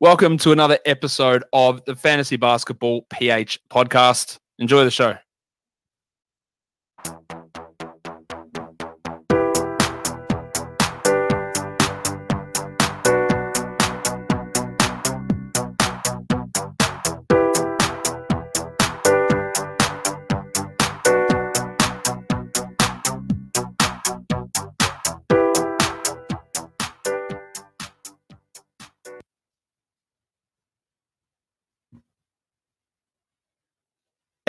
Welcome 0.00 0.38
to 0.38 0.50
another 0.50 0.78
episode 0.86 1.44
of 1.52 1.84
the 1.84 1.94
Fantasy 1.94 2.36
Basketball 2.36 3.02
PH 3.10 3.60
podcast. 3.70 4.38
Enjoy 4.58 4.82
the 4.84 4.90
show. 4.90 5.16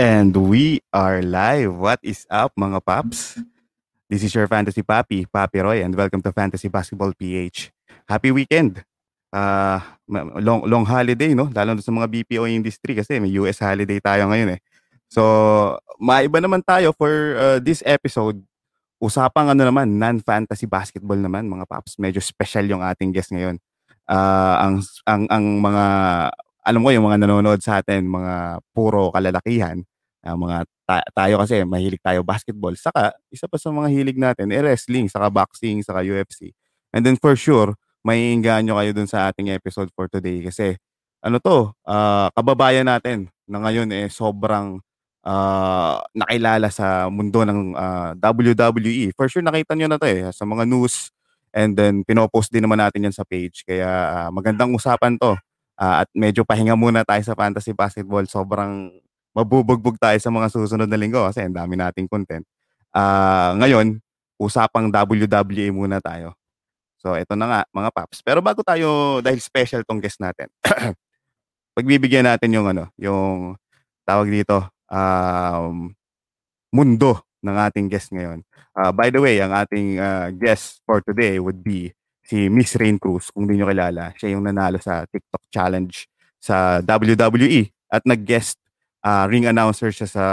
And 0.06 0.38
we 0.38 0.86
are 0.94 1.26
live. 1.26 1.82
What 1.82 1.98
is 2.06 2.30
up, 2.30 2.54
mga 2.54 2.78
paps? 2.86 3.42
This 4.06 4.22
is 4.22 4.38
your 4.38 4.46
Fantasy 4.46 4.86
Papi, 4.86 5.26
Papi 5.26 5.66
Roy, 5.66 5.82
and 5.82 5.98
welcome 5.98 6.22
to 6.22 6.30
Fantasy 6.30 6.70
Basketball 6.70 7.10
PH. 7.18 7.74
Happy 8.06 8.30
weekend! 8.30 8.86
Uh, 9.34 9.82
long, 10.06 10.62
long 10.70 10.86
holiday, 10.86 11.34
no? 11.34 11.50
Lalo 11.50 11.82
sa 11.82 11.90
mga 11.90 12.06
BPO 12.22 12.46
industry 12.46 12.94
kasi 12.94 13.18
may 13.18 13.34
US 13.42 13.58
holiday 13.58 13.98
tayo 13.98 14.30
ngayon 14.30 14.54
eh. 14.54 14.60
So, 15.10 15.26
maiba 15.98 16.38
naman 16.38 16.62
tayo 16.62 16.94
for 16.94 17.10
uh, 17.42 17.58
this 17.58 17.82
episode. 17.82 18.46
Usapang 19.02 19.50
ano 19.50 19.66
naman, 19.66 19.98
non-fantasy 19.98 20.70
basketball 20.70 21.18
naman, 21.18 21.50
mga 21.50 21.66
paps. 21.66 21.98
Medyo 21.98 22.22
special 22.22 22.70
yung 22.70 22.86
ating 22.86 23.10
guest 23.10 23.34
ngayon. 23.34 23.58
Uh, 24.06 24.70
ang, 24.70 24.76
ang, 25.10 25.24
ang 25.34 25.46
mga 25.66 25.86
alam 26.62 26.82
mo 26.86 26.94
yung 26.94 27.10
mga 27.10 27.26
nanonood 27.26 27.66
sa 27.66 27.82
atin, 27.82 28.06
mga 28.06 28.62
puro 28.70 29.10
kalalakihan, 29.10 29.82
uh, 30.26 30.38
mga 30.38 30.66
ta- 30.90 31.10
tayo 31.14 31.38
kasi 31.42 31.62
mahilig 31.64 32.02
tayo 32.02 32.26
basketball. 32.26 32.74
Saka 32.74 33.14
isa 33.30 33.46
pa 33.46 33.58
sa 33.62 33.70
mga 33.70 33.90
hilig 33.94 34.18
natin, 34.18 34.50
eh, 34.50 34.62
wrestling, 34.62 35.08
saka 35.08 35.30
boxing, 35.30 35.86
saka 35.86 36.02
UFC. 36.02 36.52
And 36.92 37.06
then 37.06 37.16
for 37.22 37.38
sure, 37.38 37.78
may 38.06 38.38
nyo 38.38 38.78
kayo 38.78 38.92
dun 38.94 39.10
sa 39.10 39.30
ating 39.30 39.50
episode 39.54 39.90
for 39.94 40.06
today 40.06 40.46
kasi 40.46 40.78
ano 41.26 41.42
to, 41.42 41.74
uh, 41.90 42.30
kababayan 42.38 42.86
natin 42.86 43.34
na 43.50 43.66
ngayon 43.66 43.90
eh 43.90 44.06
sobrang 44.14 44.78
uh, 45.26 45.98
nakilala 46.14 46.70
sa 46.70 47.10
mundo 47.10 47.42
ng 47.42 47.74
uh, 47.74 48.14
WWE. 48.22 49.10
For 49.18 49.26
sure 49.26 49.42
nakita 49.42 49.74
nyo 49.74 49.90
na 49.90 49.98
to 49.98 50.06
eh 50.06 50.30
sa 50.30 50.46
mga 50.46 50.70
news 50.70 51.10
and 51.50 51.74
then 51.74 52.06
pinopost 52.06 52.54
din 52.54 52.62
naman 52.62 52.78
natin 52.78 53.10
yan 53.10 53.16
sa 53.16 53.26
page. 53.26 53.66
Kaya 53.66 53.90
uh, 53.90 54.30
magandang 54.30 54.70
usapan 54.78 55.18
to 55.18 55.34
uh, 55.82 55.96
at 56.06 56.10
medyo 56.14 56.46
pahinga 56.46 56.78
muna 56.78 57.02
tayo 57.02 57.26
sa 57.26 57.34
fantasy 57.34 57.74
basketball. 57.74 58.24
Sobrang 58.30 58.94
mabubugbog 59.36 60.00
tayo 60.00 60.16
sa 60.16 60.32
mga 60.32 60.48
susunod 60.48 60.88
na 60.88 60.96
linggo 60.96 61.20
kasi 61.28 61.44
ang 61.44 61.52
dami 61.52 61.76
nating 61.76 62.08
content. 62.08 62.48
Uh, 62.96 63.52
ngayon, 63.60 64.00
usapang 64.40 64.88
WWE 64.88 65.76
muna 65.76 66.00
tayo. 66.00 66.40
So, 67.04 67.14
ito 67.20 67.36
na 67.36 67.46
nga, 67.46 67.62
mga 67.70 67.90
paps. 67.92 68.24
Pero 68.24 68.40
bago 68.40 68.64
tayo, 68.64 69.20
dahil 69.20 69.38
special 69.44 69.84
tong 69.84 70.00
guest 70.00 70.24
natin, 70.24 70.48
pagbibigyan 71.78 72.26
natin 72.26 72.56
yung 72.56 72.72
ano, 72.72 72.90
yung 72.96 73.60
tawag 74.08 74.32
dito, 74.32 74.72
um, 74.88 75.92
mundo 76.72 77.22
ng 77.44 77.56
ating 77.70 77.92
guest 77.92 78.10
ngayon. 78.16 78.42
Uh, 78.74 78.90
by 78.90 79.14
the 79.14 79.22
way, 79.22 79.38
ang 79.38 79.54
ating 79.54 80.00
uh, 80.02 80.32
guest 80.34 80.82
for 80.88 81.04
today 81.04 81.38
would 81.38 81.62
be 81.62 81.94
si 82.26 82.50
Miss 82.50 82.74
Rain 82.74 82.98
Cruz, 82.98 83.30
kung 83.30 83.46
hindi 83.46 83.62
nyo 83.62 83.70
kilala. 83.70 84.10
Siya 84.18 84.34
yung 84.34 84.50
nanalo 84.50 84.82
sa 84.82 85.06
TikTok 85.06 85.46
challenge 85.54 86.10
sa 86.42 86.82
WWE 86.82 87.70
at 87.94 88.02
nag-guest 88.02 88.58
uh, 89.06 89.30
ring 89.30 89.46
announcer 89.46 89.94
siya 89.94 90.10
sa 90.10 90.26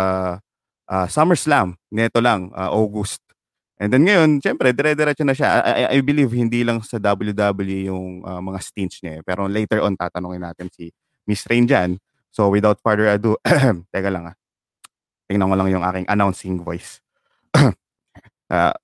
uh, 0.88 1.06
SummerSlam. 1.06 1.76
Neto 1.92 2.24
lang, 2.24 2.48
uh, 2.56 2.72
August. 2.72 3.20
And 3.76 3.92
then 3.92 4.06
ngayon, 4.08 4.40
syempre, 4.40 4.72
dire-diretso 4.72 5.26
na 5.26 5.36
siya. 5.36 5.60
I, 5.60 5.98
I 5.98 6.00
believe 6.00 6.32
hindi 6.32 6.64
lang 6.64 6.80
sa 6.80 6.96
WWE 7.02 7.92
yung 7.92 8.22
uh, 8.24 8.40
mga 8.40 8.58
stints 8.62 9.02
niya. 9.04 9.20
Eh. 9.20 9.22
Pero 9.26 9.50
later 9.50 9.82
on, 9.84 9.98
tatanungin 9.98 10.46
natin 10.46 10.70
si 10.72 10.88
Miss 11.26 11.44
Rain 11.50 11.66
dyan. 11.66 11.98
So 12.32 12.48
without 12.48 12.78
further 12.80 13.10
ado, 13.10 13.36
teka 13.92 14.08
lang 14.08 14.32
ah. 14.32 14.36
Tingnan 15.26 15.50
ko 15.50 15.56
lang 15.58 15.68
yung 15.68 15.84
aking 15.84 16.06
announcing 16.08 16.62
voice. 16.62 17.02
uh, 17.58 17.74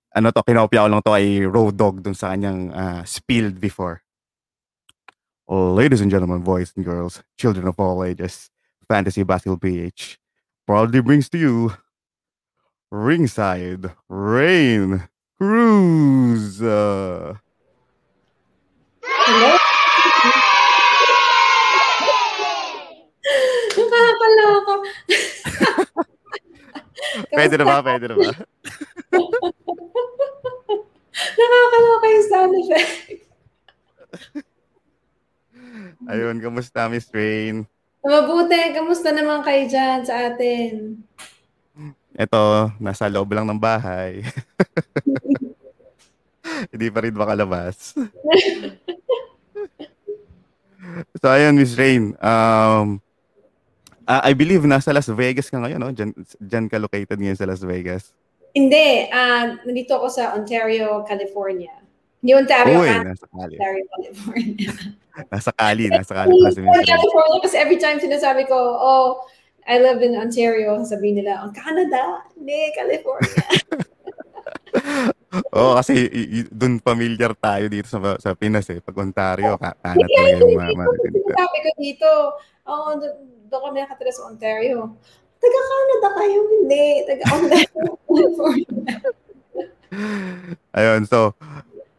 ano 0.19 0.27
to, 0.35 0.43
kinopya 0.43 0.85
ko 0.85 0.89
lang 0.91 1.03
to 1.07 1.15
kay 1.15 1.47
Road 1.47 1.79
Dog 1.79 2.03
dun 2.03 2.19
sa 2.19 2.35
kanyang 2.35 2.75
uh, 2.75 3.03
spilled 3.07 3.63
before. 3.63 4.03
Ladies 5.49 6.05
and 6.05 6.13
gentlemen, 6.13 6.45
boys 6.45 6.77
and 6.77 6.85
girls, 6.85 7.25
children 7.41 7.73
of 7.73 7.81
all 7.81 8.05
ages, 8.05 8.53
Fantasy 8.89 9.23
Basketball 9.23 9.59
PH 9.59 10.19
proudly 10.67 11.01
brings 11.01 11.29
to 11.29 11.37
you 11.37 11.77
Ringside 12.91 13.93
Rain 14.09 15.05
Cruz. 15.37 16.63
Uh, 16.63 17.37
Hello? 19.05 19.53
Nakakaloka. 23.77 24.75
pwede 27.37 27.55
na 27.61 27.65
ba? 27.69 27.85
Pwede 27.85 28.09
na 28.09 28.17
ba? 28.17 28.33
Nakakaloka 31.37 32.07
yung 32.09 32.27
sound 32.33 32.57
effect. 32.57 33.21
Ayun, 36.09 36.41
kamusta 36.41 36.89
Miss 36.89 37.05
Rain? 37.13 37.69
Mabuti, 38.03 38.73
kamusta 38.75 39.11
naman 39.11 39.43
kayo 39.43 39.67
dyan 39.67 40.07
sa 40.07 40.31
atin? 40.31 41.03
Ito, 42.19 42.75
nasa 42.83 43.07
loob 43.07 43.31
lang 43.35 43.47
ng 43.47 43.59
bahay. 43.59 44.23
Hindi 46.75 46.89
pa 46.91 47.07
rin 47.07 47.15
makalabas. 47.15 47.95
so 51.21 51.27
ayun, 51.31 51.55
Miss 51.55 51.79
Rain, 51.79 52.19
um, 52.19 52.99
uh, 54.09 54.23
I 54.25 54.33
believe 54.35 54.67
nasa 54.67 54.91
Las 54.91 55.07
Vegas 55.07 55.47
ka 55.47 55.63
ngayon, 55.63 55.79
no? 55.79 55.91
Diyan, 55.95 56.11
diyan 56.43 56.67
ka 56.67 56.83
located 56.83 57.19
ngayon 57.19 57.39
sa 57.39 57.47
Las 57.47 57.63
Vegas. 57.63 58.11
Hindi, 58.57 59.07
uh, 59.13 59.63
nandito 59.63 59.95
ako 60.01 60.09
sa 60.11 60.35
Ontario, 60.35 61.05
California. 61.07 61.79
Hindi 62.19 62.33
Ontario, 62.35 62.83
Uy, 62.83 62.89
Can- 62.89 63.07
nasa 63.15 63.27
Cali. 63.31 63.55
Ontario, 63.55 63.85
California. 63.95 64.71
nasa 65.27 65.51
Cali, 65.51 65.91
nasa 65.91 66.15
Cali 66.15 66.31
pa 66.31 66.55
Miss 66.55 66.87
California, 66.87 67.41
kasi 67.43 67.57
every 67.59 67.83
time 67.83 67.99
sinasabi 67.99 68.47
ko, 68.47 68.57
oh, 68.57 69.27
I 69.69 69.77
live 69.83 70.01
in 70.01 70.17
Ontario, 70.17 70.81
sabihin 70.87 71.21
nila, 71.21 71.45
oh, 71.45 71.53
Canada, 71.53 72.25
hindi, 72.39 72.73
California. 72.73 73.47
Oo, 75.53 75.61
oh, 75.61 75.73
kasi 75.77 76.09
doon 76.49 76.81
familiar 76.81 77.37
tayo 77.37 77.69
dito 77.69 77.85
sa 77.85 78.01
sa 78.17 78.33
Pinas 78.33 78.65
eh. 78.73 78.81
Pag 78.81 78.97
Ontario, 78.97 79.61
ka 79.61 79.77
Canada 79.77 80.09
yeah, 80.09 80.41
yung 80.41 80.57
mga 80.57 80.73
mga 80.73 80.89
Sabi 81.37 81.57
ko 81.61 81.71
dito, 81.77 82.11
oh, 82.65 82.97
doon 83.49 83.63
kami 83.69 83.77
nakatira 83.85 84.13
sa 84.13 84.29
Ontario. 84.29 84.97
Taga-Canada 85.39 86.09
kayo, 86.19 86.39
hindi. 86.49 86.87
Taga-Ontario, 87.07 87.91
California. 88.09 88.95
Ayun, 90.75 91.01
so, 91.05 91.37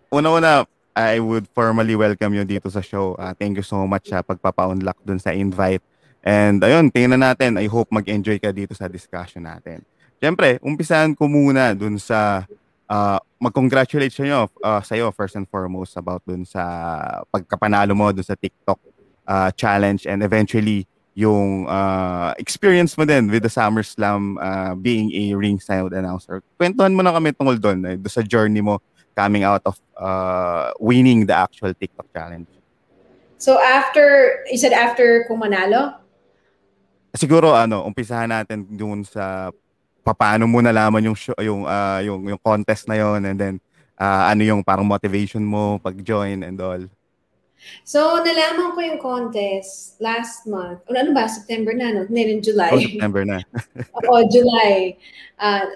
una-una, 0.09 0.65
I 0.95 1.19
would 1.21 1.47
formally 1.51 1.95
welcome 1.95 2.33
you 2.33 2.43
dito 2.43 2.67
sa 2.71 2.81
show. 2.81 3.15
Uh, 3.15 3.33
thank 3.37 3.55
you 3.55 3.65
so 3.65 3.85
much 3.85 4.09
sa 4.09 4.25
pagpapa-unlock 4.25 4.97
dun 5.05 5.21
sa 5.21 5.31
invite. 5.31 5.81
And 6.25 6.59
ayun, 6.59 6.91
tingnan 6.91 7.23
natin. 7.23 7.55
I 7.55 7.71
hope 7.71 7.87
mag-enjoy 7.93 8.41
ka 8.43 8.51
dito 8.51 8.75
sa 8.75 8.91
discussion 8.91 9.47
natin. 9.47 9.85
Siyempre, 10.19 10.59
umpisahan 10.59 11.15
ko 11.15 11.31
muna 11.31 11.71
dun 11.71 11.95
sa 11.95 12.43
uh, 12.91 13.17
mag-congratulate 13.39 14.11
sa 14.11 14.49
uh, 14.49 14.81
sa 14.83 14.93
iyo 14.99 15.13
first 15.15 15.39
and 15.39 15.47
foremost 15.47 15.95
about 15.95 16.19
dun 16.27 16.43
sa 16.43 16.61
pagkapanalo 17.31 17.95
mo 17.95 18.11
dun 18.11 18.27
sa 18.27 18.35
TikTok 18.35 18.79
uh, 19.29 19.49
challenge 19.55 20.03
and 20.03 20.19
eventually 20.25 20.83
yung 21.19 21.67
uh, 21.67 22.31
experience 22.39 22.95
mo 22.95 23.03
din 23.03 23.27
with 23.27 23.43
the 23.43 23.51
SummerSlam 23.51 24.39
uh, 24.39 24.71
being 24.75 25.11
a 25.11 25.35
ringside 25.35 25.91
announcer. 25.91 26.39
Kwentuhan 26.55 26.95
mo 26.95 27.03
na 27.03 27.11
kami 27.11 27.35
tungkol 27.35 27.59
doon, 27.59 27.79
eh, 27.83 27.95
sa 28.07 28.23
journey 28.23 28.63
mo 28.63 28.79
coming 29.19 29.43
out 29.43 29.59
of 29.67 29.75
uh, 29.99 30.71
winning 30.79 31.27
the 31.27 31.35
actual 31.35 31.75
TikTok 31.75 32.07
challenge. 32.15 32.47
So 33.35 33.59
after, 33.59 34.39
you 34.47 34.55
said 34.55 34.71
after 34.71 35.27
kung 35.27 35.43
manalo? 35.43 35.99
Siguro 37.11 37.51
ano, 37.51 37.83
umpisahan 37.83 38.31
natin 38.31 38.63
doon 38.71 39.03
sa 39.03 39.51
paano 40.07 40.47
mo 40.47 40.63
nalaman 40.63 41.03
yung 41.03 41.17
show, 41.19 41.35
yung 41.43 41.67
uh, 41.67 41.99
yung 41.99 42.31
yung 42.31 42.41
contest 42.41 42.87
na 42.87 42.97
yon 42.97 43.21
and 43.27 43.37
then 43.37 43.55
uh, 43.99 44.31
ano 44.31 44.41
yung 44.41 44.61
parang 44.63 44.87
motivation 44.87 45.43
mo 45.43 45.77
pag-join 45.83 46.41
and 46.47 46.57
all. 46.63 46.81
So, 47.83 48.23
nalaman 48.23 48.71
ko 48.71 48.79
yung 48.79 49.01
contest 49.03 49.99
last 49.99 50.47
month. 50.47 50.79
O 50.87 50.95
ano 50.95 51.11
ba? 51.11 51.27
September 51.27 51.75
na, 51.75 51.91
no? 51.91 52.07
Hindi, 52.07 52.39
July. 52.39 52.71
Oh, 52.71 52.79
September 52.79 53.27
na. 53.27 53.43
Oo, 54.07 54.23
July. 54.31 54.95
Uh, 55.35 55.67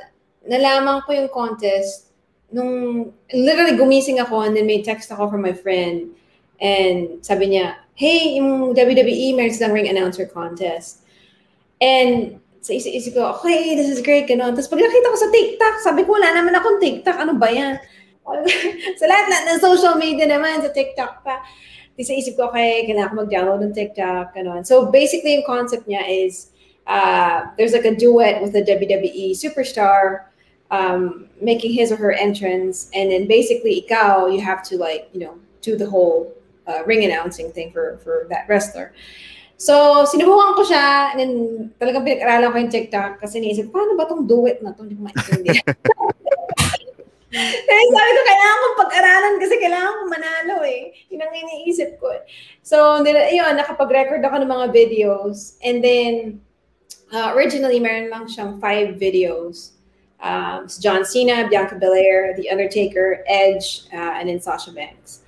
nalaman 0.48 1.04
ko 1.04 1.12
yung 1.12 1.28
contest 1.28 2.13
nung 2.54 3.10
literally 3.34 3.74
gumising 3.74 4.22
ako 4.22 4.46
and 4.46 4.54
then 4.54 4.70
may 4.70 4.86
text 4.86 5.10
ako 5.10 5.34
from 5.34 5.42
my 5.42 5.52
friend 5.52 6.14
and 6.62 7.26
sabi 7.26 7.50
niya, 7.50 7.82
hey, 7.98 8.38
yung 8.38 8.78
WWE, 8.78 9.34
meron 9.36 9.54
silang 9.54 9.74
ring 9.74 9.90
announcer 9.90 10.30
contest. 10.30 11.02
And 11.82 12.40
sa 12.64 12.72
isip-isip 12.72 13.18
ko, 13.18 13.36
okay, 13.38 13.76
this 13.76 13.90
is 13.90 14.00
great, 14.00 14.30
gano'n. 14.30 14.56
Tapos 14.56 14.72
pag 14.72 14.80
nakita 14.80 15.12
ko 15.12 15.18
sa 15.20 15.30
TikTok, 15.30 15.74
sabi 15.84 16.02
ko, 16.08 16.16
wala 16.16 16.32
naman 16.32 16.56
akong 16.56 16.80
TikTok, 16.80 17.18
ano 17.20 17.36
ba 17.36 17.52
yan? 17.52 17.76
sa 19.00 19.06
lahat 19.10 19.26
na, 19.28 19.38
ng 19.52 19.60
social 19.60 20.00
media 20.00 20.24
naman, 20.24 20.64
sa 20.64 20.72
TikTok 20.72 21.28
pa. 21.28 21.44
Di 21.94 22.08
sa 22.08 22.16
isip 22.16 22.40
ko, 22.40 22.50
okay, 22.50 22.88
kailangan 22.88 23.12
ko 23.12 23.16
mag-download 23.28 23.62
ng 23.68 23.76
TikTok, 23.76 24.32
gano'n. 24.32 24.64
So 24.64 24.88
basically, 24.88 25.38
yung 25.42 25.46
concept 25.46 25.86
niya 25.86 26.08
is, 26.08 26.56
uh, 26.88 27.52
there's 27.60 27.76
like 27.76 27.86
a 27.86 27.94
duet 27.94 28.40
with 28.40 28.56
a 28.56 28.64
WWE 28.64 29.36
superstar 29.36 30.33
um, 30.74 31.30
making 31.40 31.72
his 31.72 31.92
or 31.94 31.96
her 31.98 32.12
entrance. 32.12 32.90
And 32.98 33.12
then 33.12 33.28
basically, 33.30 33.86
ikaw, 33.86 34.34
you 34.34 34.42
have 34.42 34.66
to 34.74 34.78
like, 34.78 35.08
you 35.14 35.22
know, 35.22 35.38
do 35.62 35.78
the 35.78 35.86
whole 35.86 36.34
uh, 36.66 36.82
ring 36.86 37.06
announcing 37.06 37.54
thing 37.54 37.72
for, 37.72 38.02
for 38.02 38.26
that 38.34 38.50
wrestler. 38.50 38.94
So, 39.56 40.04
sinubukan 40.10 40.58
ko 40.58 40.64
siya, 40.66 41.14
and 41.14 41.18
then 41.22 41.34
talagang 41.78 42.04
pinag-aralan 42.04 42.52
ko 42.52 42.58
yung 42.58 42.74
TikTok 42.74 43.22
kasi 43.22 43.40
niisip, 43.40 43.70
paano 43.72 43.96
ba 43.96 44.10
tong 44.10 44.26
duet 44.26 44.60
na 44.60 44.74
to? 44.74 44.84
Hindi 44.84 44.98
ko 44.98 45.08
maintindihan. 45.08 45.64
Kaya 47.64 47.84
sabi 47.96 48.12
ko, 48.12 48.22
kailangan 48.28 48.60
kong 48.60 48.80
pag-aralan 48.82 49.36
kasi 49.40 49.56
kailangan 49.62 49.94
kong 49.94 50.12
manalo 50.12 50.58
eh. 50.68 50.82
Yun 51.14 51.22
ang 51.22 51.34
iniisip 51.38 52.02
ko. 52.02 52.12
So, 52.66 53.00
yun, 53.06 53.54
nakapag-record 53.56 54.26
ako 54.26 54.36
ng 54.42 54.52
mga 54.52 54.68
videos. 54.74 55.56
And 55.62 55.80
then, 55.80 56.42
uh, 57.14 57.32
originally, 57.38 57.78
meron 57.78 58.10
lang 58.10 58.26
siyang 58.26 58.58
five 58.58 58.98
videos. 58.98 59.73
Um, 60.24 60.72
John 60.80 61.04
Cena, 61.04 61.52
Bianca 61.52 61.76
Belair, 61.76 62.32
The 62.40 62.48
Undertaker, 62.48 63.28
Edge, 63.28 63.84
uh, 63.92 64.16
and 64.16 64.32
then 64.32 64.40
Sasha 64.40 64.72
Banks. 64.72 65.20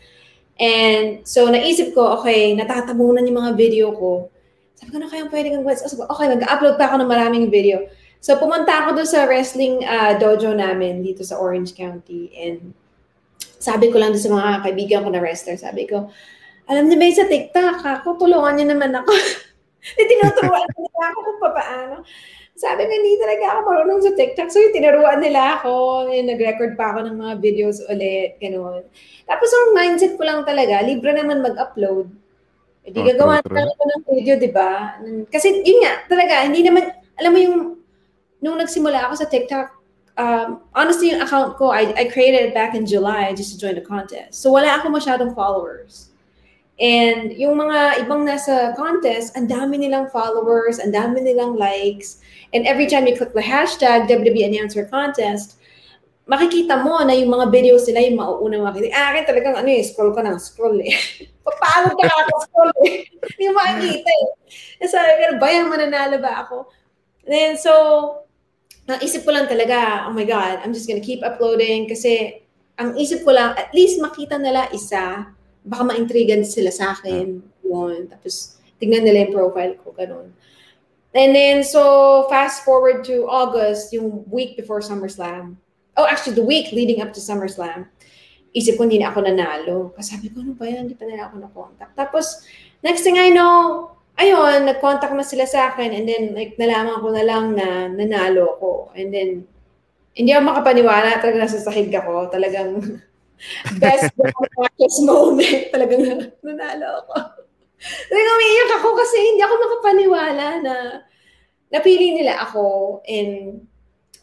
And 0.55 1.27
so, 1.27 1.51
naisip 1.51 1.91
ko, 1.91 2.15
okay, 2.19 2.55
natatabunan 2.55 3.27
yung 3.27 3.43
mga 3.43 3.51
video 3.59 3.91
ko. 3.91 4.31
Sabi 4.79 4.95
ko, 4.95 4.97
na 5.03 5.11
kaya 5.11 5.27
pwede 5.27 5.51
kang 5.51 5.67
gawin? 5.67 5.75
So, 5.83 5.99
okay, 6.07 6.31
nag-upload 6.31 6.79
pa 6.79 6.87
ako 6.87 7.03
ng 7.03 7.11
maraming 7.11 7.51
video. 7.51 7.83
So, 8.23 8.39
pumunta 8.39 8.71
ako 8.71 9.03
doon 9.03 9.09
sa 9.09 9.27
wrestling 9.27 9.83
uh, 9.83 10.15
dojo 10.15 10.55
namin 10.55 11.03
dito 11.03 11.27
sa 11.27 11.37
Orange 11.43 11.75
County. 11.75 12.31
And 12.31 12.71
sabi 13.59 13.91
ko 13.91 13.99
lang 13.99 14.15
doon 14.15 14.23
sa 14.23 14.31
mga 14.31 14.49
kaibigan 14.63 15.03
ko 15.03 15.09
na 15.11 15.19
wrestler, 15.19 15.59
sabi 15.59 15.91
ko, 15.91 16.07
alam 16.65 16.87
niyo 16.87 16.97
ba 16.97 17.07
sa 17.13 17.27
TikTok, 17.29 17.77
ako, 17.83 18.07
tulungan 18.17 18.55
niyo 18.57 18.67
naman 18.71 18.95
ako. 18.95 19.11
Tinuturuan 20.09 20.65
nila 20.71 21.03
ako 21.11 21.19
kung 21.21 21.39
paano. 21.43 21.95
Sabi 22.55 22.87
ko, 22.87 22.91
hindi 22.91 23.19
talaga 23.19 23.45
ako 23.51 23.59
marunong 23.67 23.99
sa 23.99 24.15
TikTok. 24.15 24.47
So, 24.47 24.63
tinuruan 24.71 25.19
nila 25.19 25.59
ako. 25.59 26.07
And 26.07 26.31
nag-record 26.31 26.79
pa 26.79 26.95
ako 26.95 27.11
ng 27.11 27.17
mga 27.19 27.33
videos 27.43 27.83
ulit. 27.91 28.39
Ganun. 28.39 28.87
Tapos, 29.27 29.49
ang 29.51 29.75
mindset 29.75 30.15
ko 30.15 30.23
lang 30.23 30.47
talaga, 30.47 30.79
libre 30.79 31.11
naman 31.11 31.43
mag-upload. 31.43 32.07
Hindi 32.87 32.99
oh, 33.03 33.07
gagawa 33.11 33.43
na 33.43 33.67
ako 33.67 33.83
ng 33.83 34.01
video, 34.07 34.33
di 34.39 34.51
ba? 34.55 34.95
Kasi, 35.27 35.67
yun 35.67 35.83
nga, 35.83 36.07
talaga, 36.07 36.47
hindi 36.47 36.63
naman, 36.63 36.95
alam 37.19 37.31
mo 37.35 37.39
yung, 37.43 37.57
nung 38.39 38.55
nagsimula 38.55 39.03
ako 39.03 39.13
sa 39.19 39.27
TikTok, 39.27 39.67
um, 40.15 40.63
honestly, 40.71 41.11
yung 41.11 41.19
account 41.19 41.59
ko, 41.59 41.75
I, 41.75 41.91
I 41.91 42.07
created 42.07 42.51
it 42.51 42.53
back 42.55 42.71
in 42.71 42.87
July 42.87 43.35
just 43.35 43.51
to 43.51 43.59
join 43.59 43.75
the 43.75 43.83
contest. 43.83 44.39
So, 44.39 44.55
wala 44.55 44.79
ako 44.79 44.95
masyadong 44.95 45.35
followers. 45.35 46.14
And 46.75 47.31
yung 47.39 47.55
mga 47.55 48.03
ibang 48.03 48.27
nasa 48.27 48.75
contest, 48.75 49.31
ang 49.39 49.47
dami 49.47 49.79
nilang 49.79 50.11
followers, 50.11 50.83
ang 50.83 50.91
dami 50.91 51.23
nilang 51.23 51.55
likes. 51.55 52.19
And 52.51 52.67
every 52.67 52.91
time 52.91 53.07
you 53.07 53.15
click 53.15 53.31
the 53.31 53.43
hashtag 53.43 54.11
WWE 54.11 54.51
Announcer 54.51 54.83
Contest, 54.91 55.55
makikita 56.27 56.83
mo 56.83 56.99
na 57.05 57.15
yung 57.15 57.31
mga 57.31 57.47
videos 57.53 57.87
nila 57.87 58.01
yung 58.03 58.17
mauuna 58.19 58.59
makikita. 58.59 58.91
Ah, 58.91 59.15
akin 59.15 59.23
talagang 59.23 59.55
ano 59.55 59.69
eh, 59.71 59.85
scroll 59.85 60.11
ka 60.11 60.25
ng 60.25 60.35
scroll 60.41 60.77
eh. 60.83 60.93
Paano 61.45 61.95
ka 61.95 62.05
scroll 62.49 62.73
eh? 62.83 63.07
Hindi 63.07 63.43
mo 63.47 63.53
makikita 63.55 64.09
eh. 64.11 64.27
E 64.81 64.83
sabi 64.89 65.09
ko, 65.15 65.39
ba 65.39 65.47
yan, 65.47 65.71
mananalo 65.71 66.17
ba 66.19 66.43
ako? 66.43 66.67
And 67.23 67.31
then, 67.31 67.51
so, 67.55 67.71
naisip 68.89 69.23
ko 69.23 69.31
lang 69.31 69.47
talaga, 69.47 70.05
oh 70.09 70.13
my 70.13 70.25
God, 70.25 70.61
I'm 70.61 70.73
just 70.73 70.89
gonna 70.89 71.01
keep 71.01 71.23
uploading 71.23 71.87
kasi 71.87 72.43
ang 72.75 72.97
isip 72.99 73.23
ko 73.23 73.31
lang, 73.31 73.55
at 73.55 73.71
least 73.71 74.01
makita 74.03 74.35
nila 74.35 74.67
isa, 74.75 75.31
baka 75.65 75.83
ma-intrigan 75.83 76.45
sila 76.45 76.69
sa 76.69 76.93
akin. 76.93 77.41
Yun. 77.65 78.07
Tapos, 78.07 78.61
tignan 78.77 79.01
nila 79.03 79.25
yung 79.25 79.33
profile 79.33 79.73
ko, 79.81 79.91
ganun. 79.97 80.29
And 81.15 81.31
then, 81.31 81.63
so 81.63 82.27
fast 82.27 82.67
forward 82.67 83.07
to 83.07 83.25
August, 83.25 83.95
yung 83.95 84.27
week 84.29 84.59
before 84.59 84.83
SummerSlam. 84.83 85.57
Oh, 85.95 86.05
actually, 86.05 86.35
the 86.35 86.43
week 86.43 86.75
leading 86.75 86.99
up 86.99 87.15
to 87.15 87.23
SummerSlam. 87.23 87.87
Isip 88.51 88.75
ko, 88.75 88.83
hindi 88.83 88.99
na 88.99 89.15
ako 89.15 89.23
nanalo. 89.23 89.95
Kasi 89.95 90.15
sabi 90.15 90.27
ko, 90.31 90.43
ano 90.43 90.55
ba 90.55 90.67
yan? 90.67 90.91
Hindi 90.91 90.95
pa 90.99 91.07
nila 91.07 91.31
ako 91.31 91.35
na-contact. 91.39 91.95
Tapos, 91.95 92.43
next 92.83 93.07
thing 93.07 93.15
I 93.15 93.31
know, 93.31 93.91
ayun, 94.19 94.67
nag-contact 94.67 95.15
na 95.15 95.23
sila 95.23 95.47
sa 95.47 95.71
akin. 95.71 95.91
And 95.91 96.03
then, 96.03 96.23
like, 96.35 96.59
nalaman 96.59 96.99
ko 96.99 97.07
na 97.15 97.23
lang 97.23 97.55
na 97.55 97.87
nanalo 97.87 98.59
ako. 98.59 98.71
And 98.95 99.11
then, 99.11 99.29
hindi 100.15 100.31
ako 100.35 100.51
makapaniwala. 100.51 101.19
Talagang 101.23 101.43
nasa 101.47 101.63
sahig 101.63 101.91
ako. 101.95 102.27
Talagang 102.27 102.99
best 103.77 104.11
matches 104.59 104.97
moment. 105.03 105.61
Talagang 105.73 106.31
nanalo 106.43 107.05
ako. 107.05 107.13
Like, 107.85 108.29
umiiyak 108.33 108.71
ako 108.81 108.87
kasi 108.97 109.15
hindi 109.19 109.41
ako 109.43 109.53
makapaniwala 109.61 110.47
na 110.63 110.75
napili 111.69 112.17
nila 112.17 112.41
ako 112.41 112.99
and 113.05 113.61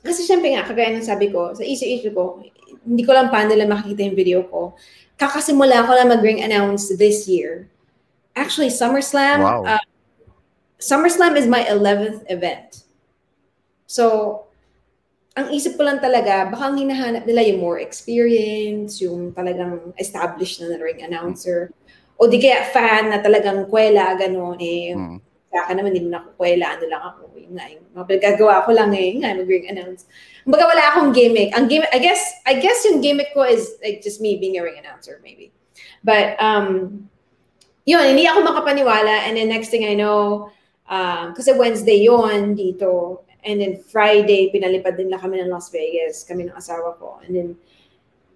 kasi 0.02 0.26
syempre 0.26 0.50
nga, 0.50 0.66
kagaya 0.66 0.90
ng 0.98 1.06
sabi 1.06 1.30
ko, 1.30 1.54
sa 1.54 1.62
issue-issue 1.62 2.10
ko, 2.10 2.42
hindi 2.82 3.02
ko 3.06 3.14
lang 3.14 3.30
paano 3.30 3.54
nila 3.54 3.70
makikita 3.70 4.02
yung 4.02 4.18
video 4.18 4.40
ko. 4.50 4.74
Kakasimula 5.14 5.86
ko 5.86 5.94
lang 5.94 6.10
mag-ring 6.10 6.42
announce 6.42 6.90
this 6.98 7.30
year. 7.30 7.70
Actually, 8.34 8.66
SummerSlam, 8.66 9.38
wow. 9.46 9.62
uh, 9.62 9.84
SummerSlam 10.82 11.38
is 11.38 11.46
my 11.46 11.62
11th 11.70 12.26
event. 12.26 12.82
So, 13.86 14.50
ang 15.32 15.48
isip 15.48 15.80
ko 15.80 15.88
lang 15.88 15.96
talaga, 15.96 16.44
baka 16.52 16.68
ang 16.68 16.76
hinahanap 16.76 17.24
nila 17.24 17.40
yung 17.48 17.60
more 17.64 17.80
experience, 17.80 19.00
yung 19.00 19.32
talagang 19.32 19.96
established 19.96 20.60
na 20.60 20.76
na 20.76 20.76
ring 20.76 21.00
announcer. 21.00 21.72
O 22.20 22.28
di 22.28 22.36
kaya 22.36 22.68
fan 22.68 23.08
na 23.08 23.18
talagang 23.24 23.64
kwela, 23.72 24.12
gano'n, 24.12 24.60
eh, 24.60 24.92
mm. 24.92 25.16
sa 25.48 25.64
akin 25.64 25.80
naman, 25.80 25.96
hindi 25.96 26.04
mo 26.04 26.20
nakukwela, 26.20 26.76
ano 26.76 26.84
lang 26.84 27.02
ako, 27.02 27.20
yun 27.40 27.52
nga, 27.56 27.66
yung 27.72 27.84
mga 27.96 28.04
pinagagawa 28.12 28.56
ko 28.68 28.70
lang 28.76 28.92
eh, 28.92 29.10
nga, 29.24 29.32
mag-ring 29.32 29.66
announce. 29.72 30.04
Kumbaga 30.44 30.64
wala 30.68 30.84
akong 30.92 31.10
gimmick. 31.16 31.50
Ang 31.56 31.64
gimmick, 31.64 31.92
I 31.96 32.00
guess, 32.02 32.22
I 32.44 32.60
guess 32.60 32.84
yung 32.84 33.00
gimmick 33.00 33.32
ko 33.32 33.48
is 33.48 33.80
like 33.80 34.04
just 34.04 34.20
me 34.20 34.36
being 34.36 34.60
a 34.60 34.62
ring 34.62 34.76
announcer, 34.76 35.16
maybe. 35.24 35.48
But, 36.04 36.36
um, 36.44 37.08
yun, 37.88 38.04
hindi 38.04 38.28
ako 38.28 38.44
makapaniwala, 38.44 39.24
and 39.24 39.40
then 39.40 39.48
next 39.48 39.72
thing 39.72 39.88
I 39.88 39.96
know, 39.96 40.52
um, 40.92 41.32
kasi 41.32 41.56
Wednesday 41.56 42.04
yon 42.04 42.52
dito, 42.52 43.24
and 43.42 43.60
then 43.60 43.78
Friday, 43.78 44.50
pinalipad 44.54 44.96
din 44.96 45.10
lang 45.10 45.20
kami 45.20 45.42
ng 45.42 45.50
Las 45.50 45.68
Vegas, 45.74 46.22
kami 46.22 46.46
ng 46.48 46.56
asawa 46.56 46.94
ko, 46.98 47.18
and 47.26 47.34
then 47.34 47.50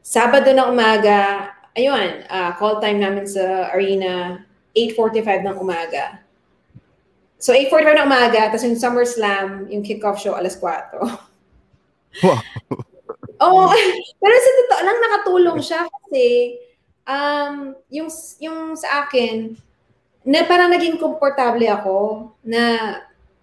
Sabado 0.07 0.55
na 0.55 0.71
umaga, 0.71 1.51
ayun, 1.75 2.23
uh, 2.31 2.55
call 2.55 2.79
time 2.79 3.03
namin 3.03 3.27
sa 3.27 3.75
arena, 3.75 4.39
8.45 4.71 5.51
ng 5.51 5.57
umaga. 5.59 6.23
So, 7.43 7.51
8.45 7.51 7.99
ng 7.99 8.07
umaga, 8.07 8.47
tapos 8.47 8.63
yung 8.71 8.79
SummerSlam, 8.79 9.67
yung 9.67 9.83
kickoff 9.83 10.23
show, 10.23 10.39
alas 10.39 10.55
4. 10.63 10.95
Wow. 12.17 12.41
Oo, 13.45 13.69
oh, 13.69 13.77
pero 14.25 14.35
sa 14.41 14.51
totoo 14.65 14.83
lang, 14.89 14.99
nakatulong 15.05 15.61
siya 15.61 15.85
kasi 15.85 16.57
um, 17.05 17.77
yung, 17.93 18.09
yung 18.41 18.73
sa 18.73 19.05
akin, 19.05 19.53
na 20.25 20.49
parang 20.49 20.73
naging 20.73 20.97
komportable 20.97 21.69
ako 21.69 22.31
na, 22.41 22.97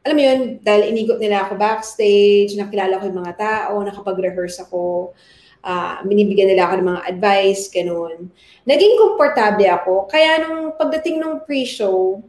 alam 0.04 0.16
mo 0.20 0.24
yun, 0.24 0.40
dahil 0.60 0.92
inigot 0.92 1.16
nila 1.16 1.48
ako 1.48 1.56
backstage, 1.56 2.60
nakilala 2.60 3.00
ko 3.00 3.08
yung 3.08 3.24
mga 3.24 3.36
tao, 3.40 3.80
nakapag-rehearse 3.80 4.68
ako, 4.68 5.16
uh, 5.64 6.04
binibigyan 6.04 6.52
nila 6.52 6.68
ako 6.68 6.74
ng 6.84 6.90
mga 6.92 7.04
advice, 7.08 7.72
ganun. 7.72 8.28
Naging 8.68 9.00
komportable 9.00 9.64
ako. 9.72 10.12
Kaya 10.12 10.44
nung 10.44 10.76
pagdating 10.76 11.24
nung 11.24 11.48
pre-show, 11.48 12.20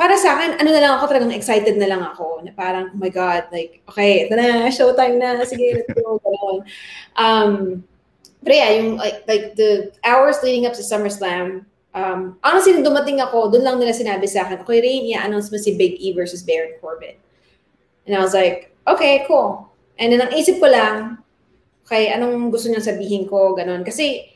para 0.00 0.14
sa 0.16 0.38
akin, 0.38 0.56
ano 0.62 0.70
na 0.72 0.80
lang 0.80 0.92
ako, 0.96 1.04
talagang 1.12 1.34
excited 1.34 1.76
na 1.76 1.90
lang 1.90 2.00
ako. 2.00 2.40
Na 2.40 2.56
parang, 2.56 2.88
oh 2.94 2.98
my 3.02 3.12
God, 3.12 3.52
like, 3.52 3.84
okay, 3.90 4.24
ito 4.24 4.32
na, 4.32 4.46
showtime 4.76 5.20
na, 5.20 5.44
sige, 5.44 5.84
let's 5.84 5.92
go, 5.92 6.16
ganun. 6.24 6.56
Um, 7.20 7.52
pero 8.40 8.54
yeah, 8.54 8.70
yung, 8.80 8.96
like, 8.96 9.28
like, 9.28 9.58
the 9.60 9.92
hours 10.08 10.40
leading 10.40 10.64
up 10.64 10.72
to 10.72 10.86
SummerSlam, 10.86 11.68
um, 11.98 12.38
honestly, 12.46 12.78
nung 12.78 12.86
dumating 12.86 13.18
ako, 13.18 13.50
doon 13.50 13.66
lang 13.66 13.76
nila 13.82 13.90
sinabi 13.90 14.30
sa 14.30 14.46
akin, 14.46 14.62
okay, 14.62 14.78
Rain, 14.78 15.10
i-announce 15.10 15.50
mo 15.50 15.58
si 15.58 15.74
Big 15.74 15.98
E 15.98 16.14
versus 16.14 16.46
Baron 16.46 16.78
Corbin. 16.78 17.18
And 18.06 18.14
I 18.14 18.22
was 18.22 18.32
like, 18.32 18.70
okay, 18.86 19.26
cool. 19.26 19.66
And 19.98 20.14
then, 20.14 20.22
ang 20.22 20.32
isip 20.32 20.62
ko 20.62 20.70
lang, 20.70 21.18
kay 21.90 22.14
anong 22.14 22.54
gusto 22.54 22.70
niyang 22.70 22.86
sabihin 22.86 23.26
ko, 23.26 23.58
ganun. 23.58 23.82
Kasi, 23.82 24.30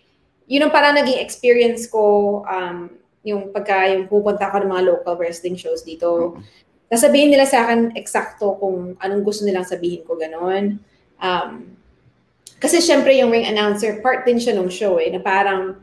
yun 0.50 0.66
ang 0.66 0.74
parang 0.74 0.98
naging 0.98 1.22
experience 1.22 1.86
ko, 1.86 2.42
um, 2.44 2.90
yung 3.22 3.54
pagka 3.54 3.86
yung 3.94 4.10
pupunta 4.10 4.50
ako 4.50 4.66
ng 4.66 4.70
mga 4.74 4.86
local 4.90 5.14
wrestling 5.14 5.54
shows 5.54 5.86
dito. 5.86 6.36
Sasabihin 6.90 7.30
nila 7.30 7.46
sa 7.46 7.64
akin 7.64 7.94
eksakto 7.94 8.58
kung 8.58 8.98
anong 8.98 9.22
gusto 9.22 9.46
nilang 9.46 9.64
sabihin 9.64 10.02
ko, 10.02 10.18
ganun. 10.18 10.82
Um, 11.22 11.78
kasi 12.58 12.82
syempre 12.82 13.14
yung 13.16 13.30
ring 13.30 13.46
announcer, 13.46 14.02
part 14.02 14.26
din 14.26 14.42
siya 14.42 14.58
ng 14.58 14.68
show 14.68 14.98
eh, 14.98 15.08
na 15.08 15.22
parang 15.22 15.78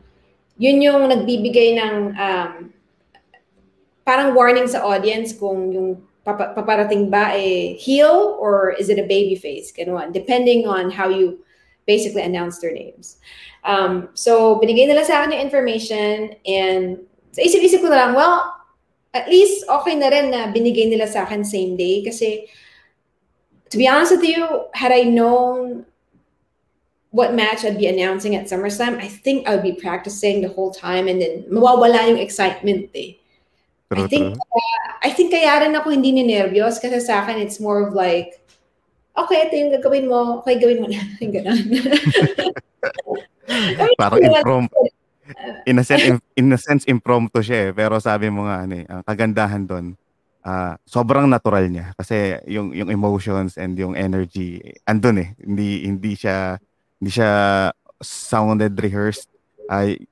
yun 0.60 0.84
yung 0.84 1.08
nagbibigay 1.08 1.80
ng 1.80 1.96
um, 2.20 2.52
parang 4.04 4.36
warning 4.36 4.68
sa 4.68 4.84
audience 4.84 5.32
kung 5.32 5.72
yung 5.72 5.90
papa- 6.28 6.52
paparating 6.52 7.08
ba 7.08 7.32
eh 7.34 7.80
heel 7.80 8.36
or 8.38 8.76
is 8.76 8.92
it 8.92 9.00
a 9.00 9.08
baby 9.08 9.40
face? 9.40 9.72
Ganun. 9.72 10.12
Depending 10.12 10.68
on 10.68 10.92
how 10.92 11.08
you 11.08 11.40
basically 11.88 12.22
announce 12.22 12.60
their 12.60 12.76
names. 12.76 13.18
Um, 13.66 14.14
so, 14.14 14.62
binigay 14.62 14.86
nila 14.86 15.02
sa 15.08 15.24
akin 15.24 15.34
yung 15.34 15.44
information 15.48 16.38
and 16.46 17.02
sa 17.34 17.42
isip-isip 17.42 17.82
ko 17.82 17.90
na 17.90 17.98
lang, 18.06 18.12
well, 18.14 18.60
at 19.16 19.26
least 19.26 19.66
okay 19.66 19.98
na 19.98 20.14
rin 20.14 20.30
na 20.30 20.54
binigay 20.54 20.86
nila 20.86 21.10
sa 21.10 21.26
akin 21.26 21.42
same 21.42 21.74
day 21.74 22.06
kasi 22.06 22.46
to 23.74 23.78
be 23.78 23.90
honest 23.90 24.14
with 24.14 24.26
you, 24.26 24.70
had 24.74 24.92
I 24.92 25.06
known 25.06 25.86
what 27.12 27.34
match 27.34 27.66
I'd 27.66 27.78
be 27.78 27.88
announcing 27.88 28.36
at 28.36 28.46
SummerSlam, 28.46 29.02
I 29.02 29.08
think 29.08 29.48
I 29.48 29.56
would 29.56 29.66
be 29.66 29.74
practicing 29.74 30.42
the 30.42 30.50
whole 30.50 30.72
time 30.72 31.08
and 31.08 31.22
then 31.22 31.46
mawawala 31.50 32.10
yung 32.10 32.22
excitement 32.22 32.90
eh. 32.94 33.18
I 33.90 34.06
think 34.06 34.38
true. 34.38 34.62
I 35.02 35.10
think 35.10 35.34
kaya 35.34 35.66
rin 35.66 35.74
ako 35.74 35.90
hindi 35.90 36.14
ninervyos 36.14 36.78
kasi 36.78 37.02
sa 37.02 37.26
akin 37.26 37.42
it's 37.42 37.58
more 37.58 37.82
of 37.82 37.98
like, 37.98 38.38
okay, 39.18 39.50
ito 39.50 39.58
yung 39.58 39.74
gagawin 39.74 40.06
mo, 40.06 40.44
okay, 40.44 40.62
gawin 40.62 40.86
mo 40.86 40.88
na. 40.88 41.02
Yung 41.24 41.34
ganun. 41.34 41.60
Parang 44.00 44.22
impromptu. 44.22 44.80
In 45.68 45.82
a 45.82 45.84
sense, 45.84 46.22
in 46.38 46.54
a 46.54 46.60
sense 46.60 46.84
impromptu 46.88 47.44
siya 47.44 47.70
eh. 47.70 47.72
Pero 47.76 48.00
sabi 48.00 48.32
mo 48.32 48.48
nga, 48.48 48.64
ano 48.64 48.74
eh, 48.80 48.86
ang 48.88 49.04
kagandahan 49.04 49.64
doon, 49.66 49.86
ah, 50.46 50.78
sobrang 50.88 51.28
natural 51.28 51.68
niya. 51.68 51.92
Kasi 51.98 52.40
yung, 52.48 52.72
yung 52.72 52.90
emotions 52.90 53.60
and 53.60 53.76
yung 53.76 53.98
energy, 53.98 54.62
andun 54.88 55.22
eh. 55.22 55.30
Hindi, 55.42 55.86
hindi 55.86 56.14
siya, 56.16 56.58
hindi 57.00 57.12
siya 57.12 57.32
sounded 58.00 58.76
rehearsed. 58.76 59.28
Ay, 59.66 60.04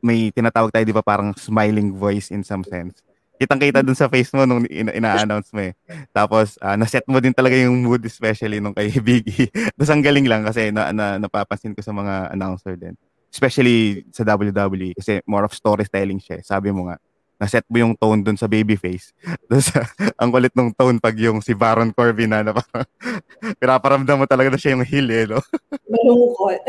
may 0.00 0.28
tinatawag 0.28 0.68
tayo, 0.68 0.84
di 0.84 0.92
ba, 0.92 1.00
parang 1.00 1.32
smiling 1.32 1.96
voice 1.96 2.28
in 2.28 2.44
some 2.44 2.60
sense. 2.62 3.00
Kitang-kita 3.34 3.82
dun 3.82 3.96
sa 3.96 4.06
face 4.06 4.30
mo 4.30 4.44
nung 4.44 4.62
ina- 4.68 4.94
ina-announce 4.94 5.50
mo 5.50 5.64
eh. 5.64 5.74
Tapos, 6.12 6.54
ah, 6.60 6.76
na-set 6.76 7.02
mo 7.08 7.18
din 7.18 7.34
talaga 7.34 7.56
yung 7.56 7.82
mood, 7.82 8.04
especially 8.04 8.60
nung 8.60 8.76
kay 8.76 8.92
Biggie. 9.02 9.48
Tapos 9.74 9.90
ang 9.90 10.04
galing 10.04 10.28
lang 10.28 10.44
kasi 10.44 10.70
na, 10.70 10.92
na, 10.92 11.18
napapansin 11.18 11.74
ko 11.74 11.82
sa 11.82 11.90
mga 11.90 12.30
announcer 12.30 12.76
din. 12.78 12.94
Especially 13.32 14.06
sa 14.14 14.22
WWE 14.22 14.94
kasi 14.94 15.18
more 15.26 15.42
of 15.42 15.50
storytelling 15.50 16.22
siya. 16.22 16.38
eh. 16.38 16.44
Sabi 16.46 16.70
mo 16.70 16.86
nga, 16.86 16.96
na-set 17.44 17.68
mo 17.68 17.76
yung 17.76 17.92
tone 17.92 18.24
dun 18.24 18.40
sa 18.40 18.48
babyface. 18.48 19.12
Tapos 19.44 19.68
ang 20.20 20.32
kulit 20.32 20.56
ng 20.56 20.72
tone 20.72 20.96
pag 20.96 21.12
yung 21.20 21.44
si 21.44 21.52
Baron 21.52 21.92
Corbin 21.92 22.32
na, 22.32 22.40
na 22.40 22.56
parang 22.56 22.88
pinaparamdam 23.60 24.16
mo 24.16 24.24
talaga 24.24 24.48
na 24.48 24.56
siya 24.56 24.72
yung 24.72 24.88
heel 24.88 25.08
eh, 25.12 25.28
no? 25.28 25.44
Malungkot. 25.92 26.64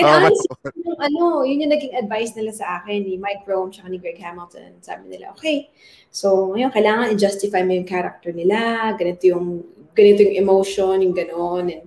Oo, 0.00 0.08
honestly, 0.08 0.48
yung 0.80 0.96
ano, 0.96 1.44
yun 1.44 1.68
yung 1.68 1.72
naging 1.76 1.92
advice 1.92 2.32
nila 2.32 2.56
sa 2.56 2.80
akin 2.80 3.04
ni 3.04 3.20
Mike 3.20 3.44
Rome 3.44 3.68
tsaka 3.68 3.92
ni 3.92 4.00
Greg 4.00 4.16
Hamilton. 4.16 4.80
Sabi 4.80 5.12
nila, 5.12 5.36
okay, 5.36 5.68
so 6.08 6.56
ngayon 6.56 6.72
kailangan 6.72 7.12
i-justify 7.12 7.60
mo 7.60 7.76
yung 7.76 7.84
character 7.84 8.32
nila, 8.32 8.90
ganito 8.96 9.28
yung, 9.28 9.60
ganito 9.92 10.24
yung 10.24 10.40
emotion, 10.40 11.04
yung 11.04 11.12
ganon. 11.12 11.68
And, 11.68 11.84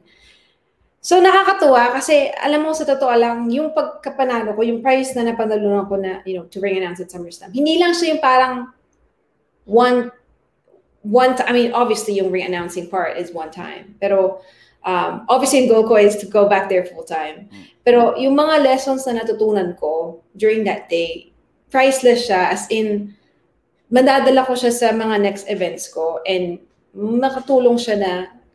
so 1.02 1.18
nakakatuwa 1.18 1.98
kasi 1.98 2.30
alam 2.38 2.62
mo 2.62 2.78
sa 2.78 2.86
totoo 2.86 3.12
lang, 3.18 3.50
yung 3.50 3.74
pagkapanalo 3.74 4.54
ko, 4.54 4.62
yung 4.62 4.86
prize 4.86 5.18
na 5.18 5.34
napanalunan 5.34 5.90
ko 5.90 5.98
na, 5.98 6.22
you 6.24 6.38
know, 6.38 6.46
to 6.48 6.62
ring 6.62 6.78
announce 6.78 7.02
at 7.02 7.10
SummerSlam, 7.10 7.50
hindi 7.52 7.82
lang 7.82 7.98
siya 7.98 8.16
yung 8.16 8.22
parang 8.22 8.54
one, 9.66 10.14
one, 11.02 11.34
ti- 11.34 11.50
I 11.50 11.54
mean, 11.58 11.74
obviously 11.74 12.22
yung 12.22 12.30
ring 12.30 12.46
announcing 12.46 12.86
part 12.86 13.18
is 13.18 13.34
one 13.34 13.50
time. 13.50 13.98
Pero 13.98 14.46
um, 14.86 15.26
obviously 15.30 15.66
yung 15.66 15.70
goal 15.74 15.86
ko 15.90 15.98
is 15.98 16.18
to 16.22 16.30
go 16.30 16.46
back 16.46 16.70
there 16.70 16.86
full 16.86 17.04
time. 17.04 17.50
Pero 17.82 18.14
yung 18.18 18.38
mga 18.38 18.62
lessons 18.62 19.06
na 19.10 19.26
natutunan 19.26 19.74
ko 19.82 20.22
during 20.38 20.64
that 20.70 20.86
day, 20.86 21.34
priceless 21.74 22.30
siya 22.30 22.54
as 22.54 22.70
in 22.70 23.16
madadala 23.92 24.46
ko 24.46 24.54
siya 24.54 24.72
sa 24.72 24.88
mga 24.94 25.20
next 25.20 25.50
events 25.50 25.90
ko 25.92 26.20
and 26.28 26.60
makatulong 26.96 27.80
siya 27.80 27.96
na 28.00 28.12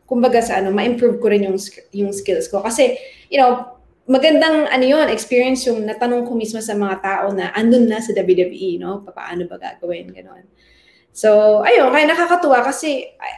kumbaga 0.07 0.39
sa 0.39 0.63
ano, 0.63 0.71
ma-improve 0.71 1.19
ko 1.19 1.27
rin 1.27 1.45
yung, 1.45 1.59
yung 1.91 2.15
skills 2.15 2.47
ko. 2.47 2.63
Kasi, 2.63 2.95
you 3.27 3.37
know, 3.37 3.77
magandang 4.07 4.71
ano 4.71 4.85
yun, 4.87 5.11
experience 5.11 5.67
yung 5.67 5.83
natanong 5.83 6.23
ko 6.23 6.31
mismo 6.31 6.63
sa 6.63 6.73
mga 6.73 6.95
tao 7.03 7.25
na 7.35 7.51
andun 7.51 7.91
na 7.91 7.99
sa 7.99 8.15
WWE, 8.15 8.79
no? 8.79 9.03
Paano 9.03 9.43
ba 9.51 9.59
gagawin, 9.59 10.15
gano'n. 10.15 10.47
So, 11.11 11.59
ayun, 11.67 11.91
kaya 11.91 12.07
nakakatuwa 12.07 12.63
kasi 12.63 13.11
I, 13.19 13.31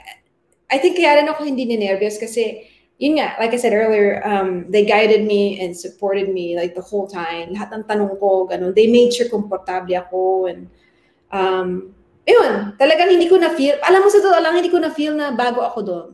I 0.69 0.77
think 0.77 1.01
kaya 1.01 1.19
rin 1.19 1.31
ako 1.31 1.41
hindi 1.41 1.65
ninervyos 1.65 2.21
kasi 2.21 2.69
yun 3.01 3.17
nga, 3.17 3.33
like 3.41 3.55
I 3.55 3.57
said 3.57 3.73
earlier, 3.73 4.21
um, 4.21 4.69
they 4.69 4.85
guided 4.85 5.25
me 5.25 5.57
and 5.57 5.73
supported 5.73 6.29
me 6.29 6.53
like 6.53 6.75
the 6.75 6.83
whole 6.83 7.07
time. 7.07 7.55
Lahat 7.55 7.71
ng 7.73 7.87
tanong 7.87 8.19
ko, 8.19 8.45
ganun. 8.45 8.75
They 8.75 8.91
made 8.91 9.09
sure 9.15 9.31
komportable 9.31 9.95
ako 9.95 10.51
and 10.51 10.67
um, 11.31 11.95
ayun, 12.29 12.77
talagang 12.77 13.09
hindi 13.09 13.25
ko 13.25 13.41
na-feel, 13.41 13.81
alam 13.81 14.05
mo 14.05 14.09
sa 14.13 14.21
totoo 14.21 14.37
lang, 14.37 14.53
hindi 14.53 14.69
ko 14.69 14.77
na-feel 14.77 15.17
na 15.17 15.33
bago 15.33 15.65
ako 15.65 15.79
doon. 15.81 16.09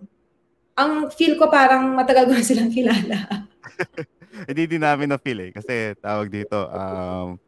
Ang 0.75 1.07
feel 1.11 1.39
ko 1.39 1.47
parang 1.47 1.95
matagal 1.95 2.27
ko 2.27 2.33
na 2.35 2.43
silang 2.43 2.71
kilala. 2.71 3.47
Hindi 4.51 4.63
din 4.67 4.83
namin 4.83 5.15
na-feel 5.15 5.39
eh. 5.47 5.51
Kasi 5.55 5.95
tawag 6.03 6.27
dito, 6.27 6.67
um, 6.67 7.39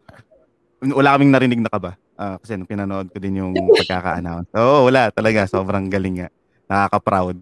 wala 0.96 1.19
kaming 1.19 1.36
narinig 1.36 1.60
na 1.60 1.72
kaba. 1.72 2.00
Ah, 2.17 2.39
kasi 2.39 2.55
nung 2.55 2.65
pinanood 2.65 3.12
ko 3.12 3.19
din 3.19 3.43
yung 3.43 3.51
pagkaka-announce. 3.84 4.50
Oo, 4.55 4.88
wala 4.88 5.12
talaga. 5.12 5.43
Sobrang 5.43 5.91
galing 5.91 6.24
nga. 6.24 6.29
Nakaka-proud. 6.72 7.38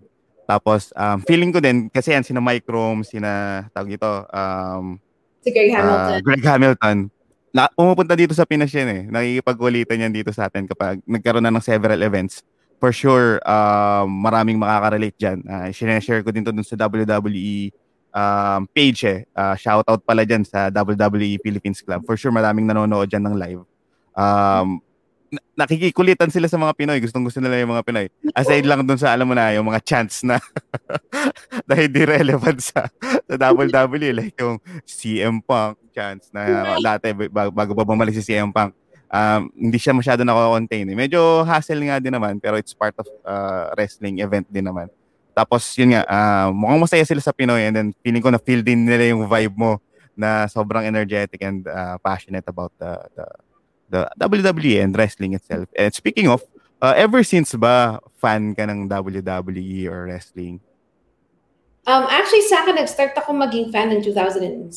Tapos, 0.45 0.89
um, 0.97 1.21
feeling 1.25 1.53
ko 1.53 1.61
din, 1.61 1.89
kasi 1.89 2.13
yan, 2.13 2.25
sina 2.25 2.41
Mike 2.41 2.69
Rome, 2.69 3.01
sina, 3.05 3.65
tawag 3.73 3.97
dito, 3.97 4.09
um, 4.29 4.97
Si 5.45 5.53
Greg 5.53 5.69
ah, 5.73 5.77
Hamilton. 5.77 6.19
Greg 6.25 6.45
Hamilton. 6.45 6.97
Na, 7.53 7.69
pumupunta 7.69 8.17
dito 8.17 8.33
sa 8.33 8.49
Pinas 8.49 8.73
yan 8.73 8.89
eh. 8.89 9.01
Nakikipag-ulitan 9.05 10.09
yan 10.09 10.13
dito 10.13 10.33
sa 10.33 10.49
atin 10.49 10.65
kapag 10.65 10.99
nagkaroon 11.05 11.45
na 11.45 11.53
ng 11.53 11.61
several 11.61 12.01
events. 12.01 12.41
For 12.79 12.91
sure, 12.91 13.39
um, 13.47 14.21
maraming 14.21 14.59
makaka-relate 14.59 15.17
dyan. 15.17 15.39
Uh, 15.47 15.71
share 15.73 16.21
ko 16.21 16.29
din 16.29 16.43
to 16.43 16.51
dun 16.51 16.65
sa 16.65 16.75
WWE 16.75 17.71
um, 18.15 18.61
page 18.71 19.03
eh. 19.03 19.19
Uh, 19.35 19.55
shoutout 19.59 20.01
pala 20.07 20.23
dyan 20.23 20.47
sa 20.47 20.71
WWE 20.71 21.39
Philippines 21.43 21.83
Club. 21.83 22.07
For 22.07 22.15
sure, 22.15 22.31
maraming 22.31 22.67
nanonood 22.67 23.11
dyan 23.11 23.27
ng 23.27 23.35
live. 23.35 23.63
Um, 24.15 24.79
na- 25.27 25.67
nakikikulitan 25.67 26.31
sila 26.31 26.47
sa 26.47 26.55
mga 26.55 26.73
Pinoy. 26.79 26.99
Gustong 27.03 27.27
gusto 27.27 27.43
nila 27.43 27.59
yung 27.59 27.75
mga 27.75 27.83
Pinoy. 27.83 28.07
Aside 28.31 28.63
lang 28.63 28.87
dun 28.87 28.95
sa, 28.95 29.11
alam 29.11 29.27
mo 29.27 29.35
na, 29.35 29.51
yung 29.51 29.67
mga 29.67 29.83
chants 29.83 30.23
na 30.23 30.39
dahil 31.69 31.91
di 31.91 32.03
relevant 32.07 32.59
sa, 32.63 32.87
sa 33.27 33.35
WWE. 33.51 34.15
Like 34.15 34.35
yung 34.39 34.63
CM 34.87 35.43
Punk 35.43 35.79
chants 35.91 36.31
na 36.35 36.75
dati 36.79 37.15
bago, 37.15 37.51
bago 37.51 37.71
pa 37.71 37.83
bumalik 37.83 38.15
si 38.15 38.23
CM 38.23 38.51
Punk. 38.51 38.75
Um, 39.09 39.47
hindi 39.53 39.77
siya 39.77 39.93
masyado 39.93 40.25
nako-contain. 40.25 40.89
Eh. 40.89 40.97
Medyo 40.97 41.45
hassle 41.45 41.81
nga 41.87 42.01
din 42.01 42.13
naman 42.13 42.41
pero 42.41 42.57
it's 42.57 42.73
part 42.73 42.97
of 42.97 43.05
uh, 43.23 43.71
wrestling 43.77 44.19
event 44.19 44.49
din 44.49 44.65
naman. 44.65 44.89
Tapos 45.35 45.67
yun 45.75 45.93
nga, 45.93 46.03
uh, 46.07 46.47
mukhang 46.55 46.81
masaya 46.81 47.03
sila 47.03 47.19
sa 47.19 47.35
Pinoy 47.35 47.67
and 47.67 47.75
then 47.75 47.89
feeling 47.99 48.23
ko 48.23 48.31
na 48.31 48.39
feel 48.39 48.63
din 48.63 48.87
nila 48.87 49.11
yung 49.11 49.27
vibe 49.27 49.55
mo 49.55 49.77
na 50.15 50.47
sobrang 50.47 50.87
energetic 50.87 51.43
and 51.43 51.67
uh, 51.67 51.99
passionate 51.99 52.47
about 52.47 52.71
the, 52.79 52.95
the 53.19 53.25
the 53.89 54.01
WWE 54.17 54.81
and 54.81 54.97
wrestling 54.97 55.33
itself. 55.35 55.67
And 55.75 55.93
speaking 55.93 56.27
of, 56.27 56.41
uh, 56.81 56.93
ever 56.95 57.23
since 57.23 57.53
ba 57.53 57.99
fan 58.17 58.55
ka 58.55 58.65
ng 58.65 58.89
WWE 58.89 59.91
or 59.91 60.09
wrestling? 60.09 60.59
Um, 61.85 62.09
actually, 62.09 62.41
sa 62.49 62.65
akin, 62.65 62.81
nag-start 62.81 63.13
ako 63.13 63.37
maging 63.37 63.69
fan 63.69 63.93
in 63.93 64.01
2006. 64.01 64.73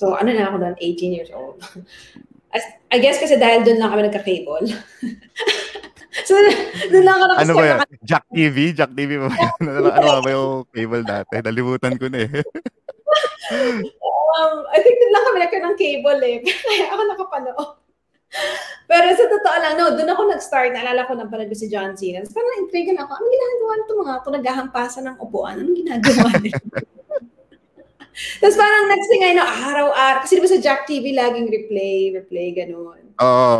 So, 0.00 0.16
ano 0.16 0.32
na 0.32 0.48
ako 0.48 0.56
doon? 0.64 0.76
18 0.80 1.12
years 1.12 1.28
old. 1.28 1.60
As, 2.54 2.64
I 2.94 3.02
guess 3.02 3.18
kasi 3.18 3.34
dahil 3.34 3.66
doon 3.66 3.82
lang 3.82 3.90
kami 3.90 4.02
nagka-cable. 4.06 4.70
so, 6.28 6.38
doon 6.94 7.04
lang 7.04 7.18
ako 7.18 7.24
Ano 7.34 7.54
ba 7.58 7.64
yan? 7.66 7.78
nag-start. 7.82 8.06
Jack 8.06 8.24
TV? 8.30 8.56
Jack 8.70 8.92
TV 8.94 9.10
ba? 9.18 9.28
ano, 9.58 9.90
ano 9.90 10.22
ba 10.22 10.30
yung 10.30 10.50
cable 10.70 11.02
dati? 11.02 11.34
Nalimutan 11.42 11.98
ko 11.98 12.06
na 12.06 12.18
eh. 12.22 12.30
Um, 13.50 14.54
I 14.70 14.78
think 14.78 14.96
doon 15.02 15.12
lang 15.12 15.24
kami 15.26 15.38
nagkaroon 15.42 15.66
ng 15.74 15.78
cable 15.78 16.20
eh. 16.22 16.36
Kaya 16.70 16.86
ako 16.94 17.02
nakapanood. 17.10 17.58
Pero 18.84 19.06
sa 19.14 19.26
totoo 19.30 19.56
lang, 19.58 19.74
no, 19.74 19.94
doon 19.98 20.10
ako 20.14 20.22
nag-start. 20.30 20.70
Naalala 20.70 21.10
ko 21.10 21.18
na 21.18 21.26
pala 21.26 21.50
si 21.50 21.66
John 21.66 21.98
Cena. 21.98 22.22
Tapos 22.22 22.38
parang 22.38 22.50
na-intrigue 22.54 22.94
ako. 22.94 23.12
Anong 23.18 23.34
ginagawa 23.34 23.72
nito 23.74 23.92
mga 23.98 24.14
ito? 24.14 24.28
Naghahampasan 24.30 25.04
ng 25.10 25.16
upuan. 25.18 25.58
Anong 25.58 25.78
ginagawa 25.78 26.30
nila? 26.38 26.62
Tapos 28.40 28.56
parang 28.56 28.86
next 28.90 29.08
thing 29.10 29.26
I 29.26 29.34
know, 29.34 29.46
araw-araw. 29.46 30.22
Kasi 30.22 30.38
di 30.38 30.42
ba 30.42 30.50
sa 30.50 30.62
Jack 30.62 30.86
TV, 30.86 31.14
laging 31.14 31.50
replay, 31.50 32.14
replay, 32.14 32.54
ganun. 32.54 33.02
Oo. 33.18 33.58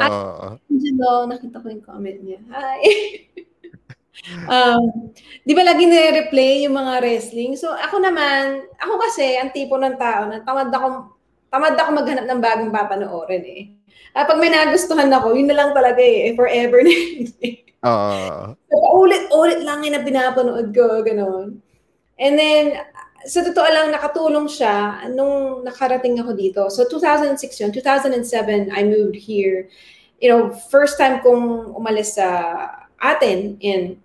Angelo, 0.71 1.27
nakita 1.27 1.59
ko 1.63 1.67
yung 1.71 1.85
comment 1.85 2.19
niya. 2.23 2.41
Hi! 2.55 2.79
um, 4.55 5.11
di 5.43 5.53
ba 5.53 5.63
lagi 5.67 5.85
nire-replay 5.87 6.67
yung 6.67 6.79
mga 6.79 7.03
wrestling? 7.03 7.59
So 7.59 7.75
ako 7.75 7.99
naman, 8.03 8.67
ako 8.79 8.95
kasi, 9.11 9.39
ang 9.39 9.51
tipo 9.51 9.75
ng 9.75 9.99
tao 9.99 10.31
na 10.31 10.43
tamad 10.43 10.71
ako, 10.71 11.13
tamad 11.51 11.75
ako 11.75 11.91
maghanap 11.91 12.27
ng 12.27 12.43
bagong 12.43 12.75
papanoorin 12.75 13.45
eh. 13.47 13.63
Ah, 14.15 14.23
pag 14.23 14.39
may 14.39 14.51
nagustuhan 14.51 15.11
ako, 15.11 15.35
yun 15.35 15.51
na 15.51 15.59
lang 15.59 15.71
talaga 15.75 15.99
eh, 15.99 16.31
forever 16.39 16.87
na 16.87 16.95
eh. 16.95 17.67
Oo. 17.83 18.55
So, 18.55 18.75
paulit-ulit 18.79 19.61
lang 19.67 19.83
yun 19.83 19.99
na 19.99 20.07
pinapanood 20.07 20.71
ko, 20.71 21.03
gano'n. 21.03 21.59
And 22.15 22.39
then, 22.39 22.79
sa 23.25 23.41
totoo 23.41 23.69
lang, 23.69 23.89
nakatulong 23.91 24.47
siya 24.49 25.09
nung 25.13 25.65
nakarating 25.65 26.21
ako 26.21 26.33
dito. 26.37 26.63
So, 26.69 26.85
2006 26.87 27.65
yun. 27.65 27.71
2007, 27.73 28.71
I 28.71 28.83
moved 28.85 29.17
here. 29.17 29.69
you 30.25 30.33
know, 30.33 30.57
first 30.73 30.97
time 30.97 31.21
kong 31.21 31.77
umalis 31.77 32.17
sa 32.17 32.29
atin 32.97 33.61
and 33.61 34.01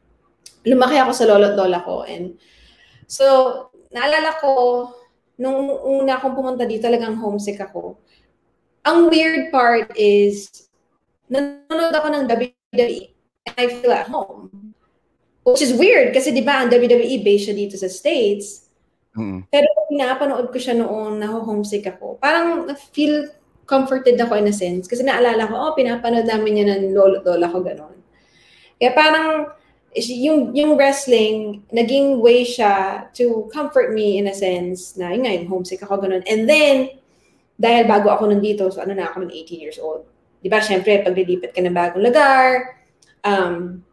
lumaki 0.67 0.99
ako 0.99 1.11
sa 1.15 1.23
lolo 1.31 1.53
at 1.53 1.55
lola 1.55 1.79
ko. 1.79 2.03
And 2.03 2.35
so, 3.07 3.25
naalala 3.95 4.35
ko, 4.43 4.51
nung 5.39 5.71
una 5.79 6.19
akong 6.19 6.35
pumunta 6.35 6.67
dito, 6.67 6.83
talagang 6.83 7.15
homesick 7.15 7.63
ako. 7.63 7.95
Ang 8.83 9.07
weird 9.07 9.47
part 9.47 9.95
is, 9.95 10.67
nanonood 11.31 11.95
ako 11.95 12.07
ng 12.11 12.23
WWE 12.27 13.15
and 13.47 13.55
I 13.55 13.71
feel 13.79 13.95
at 13.95 14.11
home. 14.11 14.75
Which 15.47 15.63
is 15.63 15.71
weird 15.71 16.11
kasi 16.11 16.35
di 16.35 16.43
ba 16.43 16.61
ang 16.61 16.69
WWE 16.69 17.23
based 17.23 17.47
siya 17.47 17.55
dito 17.55 17.79
sa 17.79 17.88
States. 17.88 18.68
Mm. 19.18 19.50
Pero 19.50 19.68
pinapanood 19.89 20.54
ko 20.54 20.58
siya 20.62 20.78
noon 20.78 21.18
na 21.18 21.34
homesick 21.34 21.89
ako. 21.89 22.22
Parang 22.22 22.70
feel 22.94 23.25
comforted 23.70 24.18
ako 24.18 24.34
in 24.42 24.50
a 24.50 24.56
sense. 24.56 24.89
Kasi 24.89 25.06
naalala 25.06 25.46
ko, 25.46 25.54
oh, 25.54 25.74
pinapanood 25.78 26.25
namin 26.25 26.66
yan 26.66 26.70
ng 26.74 26.84
lolo 26.98 27.22
lola 27.22 27.46
ko, 27.46 27.62
gano'n. 27.62 27.98
Kaya 28.82 28.92
parang, 28.98 29.30
yung, 29.94 30.58
yung 30.58 30.74
wrestling, 30.74 31.62
naging 31.70 32.18
way 32.18 32.42
siya 32.42 33.06
to 33.13 33.46
comfort 33.54 33.94
me 33.94 34.18
in 34.18 34.25
a 34.25 34.34
sense 34.34 34.98
na, 34.98 35.13
yun 35.13 35.25
nga, 35.25 35.34
yung 35.38 35.50
homesick 35.50 35.86
ako, 35.86 36.01
gano'n. 36.01 36.25
And 36.25 36.50
then, 36.50 36.98
dahil 37.62 37.86
bago 37.86 38.10
ako 38.10 38.34
nandito, 38.34 38.66
so 38.74 38.82
ano 38.82 38.98
na 38.98 39.06
ako 39.06 39.30
ng 39.30 39.32
18 39.36 39.62
years 39.62 39.78
old. 39.78 40.10
Di 40.42 40.50
ba, 40.50 40.63
syempre, 40.63 41.06
pag 41.06 41.13
ka 41.13 41.62
ng 41.62 41.75
bagong 41.75 42.01
lugar, 42.01 42.80
um, 43.22 43.84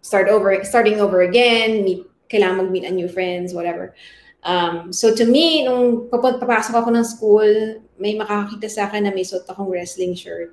start 0.00 0.30
over, 0.32 0.56
starting 0.64 1.02
over 1.02 1.20
again, 1.26 1.84
meet, 1.84 2.06
kailangan 2.30 2.64
mag-meet 2.64 2.88
a 2.88 2.92
new 2.94 3.10
friends, 3.10 3.52
whatever. 3.52 3.92
Um, 4.42 4.90
so 4.90 5.14
to 5.14 5.22
me, 5.22 5.62
nung 5.62 6.10
papasok 6.10 6.74
ako 6.74 6.90
ng 6.90 7.06
school, 7.06 7.50
may 7.98 8.18
makakakita 8.18 8.66
sa 8.66 8.90
akin 8.90 9.06
na 9.06 9.14
may 9.14 9.22
suot 9.22 9.46
akong 9.46 9.70
wrestling 9.70 10.18
shirt. 10.18 10.50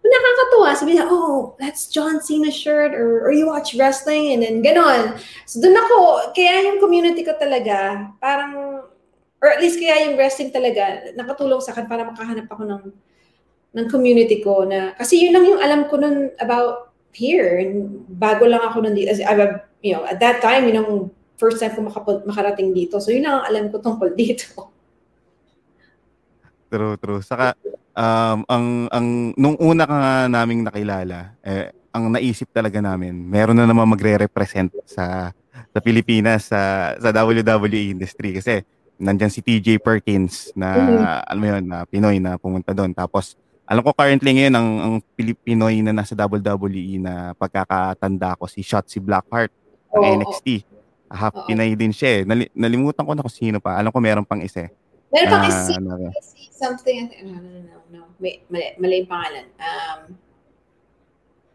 Nakakatuwa. 0.00 0.72
Sabi 0.72 0.96
niya, 0.96 1.04
oh, 1.10 1.52
that's 1.60 1.92
John 1.92 2.24
Cena 2.24 2.48
shirt 2.48 2.96
or, 2.96 3.28
or 3.28 3.30
you 3.34 3.44
watch 3.44 3.76
wrestling 3.76 4.32
and 4.32 4.40
then 4.40 4.64
ganon. 4.64 5.20
So 5.44 5.60
doon 5.60 5.76
ako, 5.76 6.32
kaya 6.32 6.72
yung 6.72 6.80
community 6.80 7.20
ko 7.20 7.36
talaga, 7.36 8.08
parang, 8.16 8.86
or 9.44 9.48
at 9.52 9.60
least 9.60 9.76
kaya 9.76 10.08
yung 10.08 10.16
wrestling 10.16 10.48
talaga, 10.48 11.12
nakatulong 11.12 11.60
sa 11.60 11.76
akin 11.76 11.84
para 11.84 12.08
makahanap 12.08 12.48
ako 12.48 12.64
ng 12.64 12.84
ng 13.76 13.86
community 13.92 14.40
ko 14.40 14.64
na, 14.64 14.96
kasi 14.96 15.20
yun 15.20 15.36
lang 15.36 15.44
yung 15.44 15.60
alam 15.60 15.84
ko 15.92 16.00
nun 16.00 16.32
about 16.40 16.96
here. 17.12 17.60
And 17.60 18.00
bago 18.08 18.48
lang 18.48 18.64
ako 18.64 18.88
nandito. 18.88 19.12
As, 19.12 19.20
you 19.84 19.92
know, 19.92 20.08
at 20.08 20.16
that 20.24 20.40
time, 20.40 20.64
yun 20.70 20.80
ang 20.80 20.92
first 21.38 21.62
time 21.62 21.72
ko 21.72 21.86
makapag, 21.86 22.26
makarating 22.26 22.74
dito. 22.74 22.98
So, 22.98 23.14
yun 23.14 23.24
ang 23.24 23.46
alam 23.46 23.70
ko 23.70 23.78
tungkol 23.78 24.12
dito. 24.18 24.74
True, 26.68 27.00
true. 27.00 27.22
Saka, 27.24 27.56
um, 27.96 28.44
ang, 28.44 28.66
ang, 28.92 29.06
nung 29.38 29.56
una 29.56 29.88
ka 29.88 29.96
nga 29.96 30.14
naming 30.28 30.66
nakilala, 30.66 31.38
eh, 31.40 31.72
ang 31.94 32.12
naisip 32.12 32.52
talaga 32.52 32.82
namin, 32.84 33.16
meron 33.16 33.56
na 33.56 33.64
naman 33.64 33.88
magre-represent 33.88 34.74
sa 34.84 35.32
sa 35.68 35.78
Pilipinas 35.82 36.48
sa 36.48 36.94
sa 36.96 37.10
WWE 37.10 37.92
industry 37.92 38.38
kasi 38.38 38.62
nandiyan 38.98 39.30
si 39.30 39.40
TJ 39.42 39.78
Perkins 39.82 40.50
na 40.54 40.68
mm-hmm. 40.74 41.28
alam 41.28 41.40
mo 41.40 41.46
yun 41.46 41.64
na 41.66 41.78
Pinoy 41.86 42.16
na 42.18 42.38
pumunta 42.38 42.74
doon 42.74 42.90
tapos 42.94 43.38
alam 43.68 43.84
ko 43.84 43.92
currently 43.92 44.32
ngayon 44.32 44.54
ang 44.56 44.68
ang 44.80 44.94
Pilipinoy 45.14 45.84
na 45.84 45.92
nasa 45.92 46.16
WWE 46.16 46.98
na 46.98 47.36
pagkakatanda 47.36 48.38
ko 48.40 48.48
si 48.48 48.64
Shotzi 48.64 48.96
Blackheart 48.98 49.52
ng 49.92 50.02
oh, 50.02 50.14
NXT. 50.24 50.64
Half 51.08 51.34
oh. 51.34 51.46
Pinay 51.48 51.72
din 51.74 51.92
siya 51.92 52.20
eh. 52.20 52.22
Nali- 52.28 52.52
nalimutan 52.52 53.04
ko 53.04 53.12
na 53.16 53.24
kung 53.24 53.32
sino 53.32 53.58
pa. 53.58 53.80
Alam 53.80 53.92
ko 53.92 53.98
meron 54.00 54.28
pang 54.28 54.40
isa. 54.40 54.68
Eh. 54.68 54.70
Meron 55.08 55.28
pang 55.32 55.44
uh, 55.44 55.50
isa. 55.50 55.72
Ano, 55.80 56.12
something. 56.52 57.08
No, 57.24 57.36
no, 57.40 57.48
no, 57.48 57.60
no. 57.64 57.76
no. 57.88 58.00
May, 58.20 58.44
mali, 58.52 58.66
mali 58.76 58.94
yung 59.04 59.10
pangalan. 59.10 59.46
Um, 59.56 60.00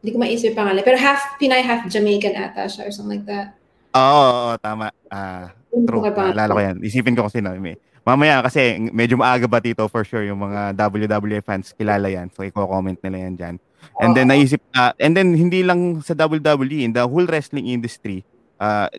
hindi 0.01 0.09
ko 0.09 0.17
maisip 0.17 0.51
yung 0.51 0.59
pangalan. 0.59 0.81
Pero 0.81 0.97
half 0.97 1.37
Pinay, 1.37 1.61
half 1.61 1.85
Jamaican 1.85 2.33
ata 2.33 2.65
siya 2.65 2.89
or 2.89 2.91
something 2.91 3.21
like 3.21 3.27
that. 3.29 3.55
Oo, 3.93 4.01
oh, 4.01 4.31
oh, 4.49 4.53
tama. 4.57 4.89
Ah, 5.07 5.53
uh, 5.53 5.85
true. 5.85 6.01
Naalala 6.01 6.51
ko 6.57 6.61
yan. 6.61 6.77
Isipin 6.81 7.13
ko 7.13 7.29
kasi 7.29 7.39
na. 7.39 7.53
May, 7.53 7.77
Mamaya 8.03 8.43
kasi 8.43 8.83
medyo 8.91 9.15
maaga 9.15 9.47
ba 9.47 9.63
dito 9.63 9.87
for 9.87 10.03
sure 10.03 10.27
yung 10.27 10.43
mga 10.43 10.75
WWE 10.75 11.39
fans 11.39 11.71
kilala 11.71 12.11
yan. 12.11 12.27
So 12.35 12.43
i-comment 12.43 12.99
nila 12.99 13.17
yan 13.23 13.35
dyan. 13.39 13.55
And 14.03 14.11
then 14.11 14.27
naisip 14.27 14.59
uh, 14.75 14.91
and 14.99 15.15
then 15.15 15.31
hindi 15.31 15.63
lang 15.63 16.03
sa 16.03 16.11
WWE, 16.11 16.83
in 16.83 16.91
the 16.91 17.07
whole 17.07 17.23
wrestling 17.23 17.71
industry, 17.71 18.27
uh, 18.59 18.91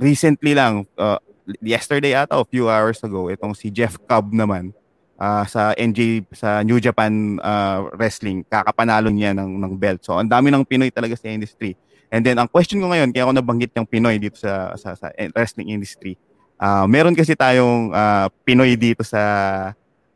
recently 0.00 0.52
lang 0.56 0.88
uh, 0.98 1.20
yesterday 1.60 2.16
ata 2.16 2.40
a 2.40 2.46
few 2.48 2.66
hours 2.66 3.00
ago 3.04 3.28
itong 3.28 3.52
si 3.52 3.68
Jeff 3.68 4.00
Cobb 4.08 4.32
naman 4.32 4.72
uh, 5.20 5.44
sa 5.44 5.76
NJ 5.76 6.24
sa 6.34 6.64
New 6.66 6.80
Japan 6.80 7.38
uh, 7.38 7.90
Wrestling 7.94 8.42
kakapanalo 8.48 9.12
niya 9.12 9.36
ng 9.36 9.60
ng 9.60 9.72
belt. 9.76 10.02
So 10.02 10.16
ang 10.16 10.30
dami 10.30 10.50
ng 10.50 10.64
Pinoy 10.66 10.90
talaga 10.90 11.14
sa 11.14 11.30
industry. 11.30 11.76
And 12.08 12.22
then 12.22 12.38
ang 12.38 12.46
question 12.46 12.78
ko 12.78 12.90
ngayon 12.90 13.10
kaya 13.10 13.26
ako 13.26 13.32
nabanggit 13.38 13.74
yung 13.74 13.88
Pinoy 13.88 14.18
dito 14.22 14.38
sa 14.38 14.74
sa, 14.78 14.94
sa 14.94 15.10
wrestling 15.34 15.74
industry 15.74 16.14
Uh, 16.54 16.86
meron 16.86 17.18
kasi 17.18 17.34
tayong 17.34 17.90
uh, 17.90 18.30
Pinoy 18.46 18.78
dito 18.78 19.02
sa 19.02 19.20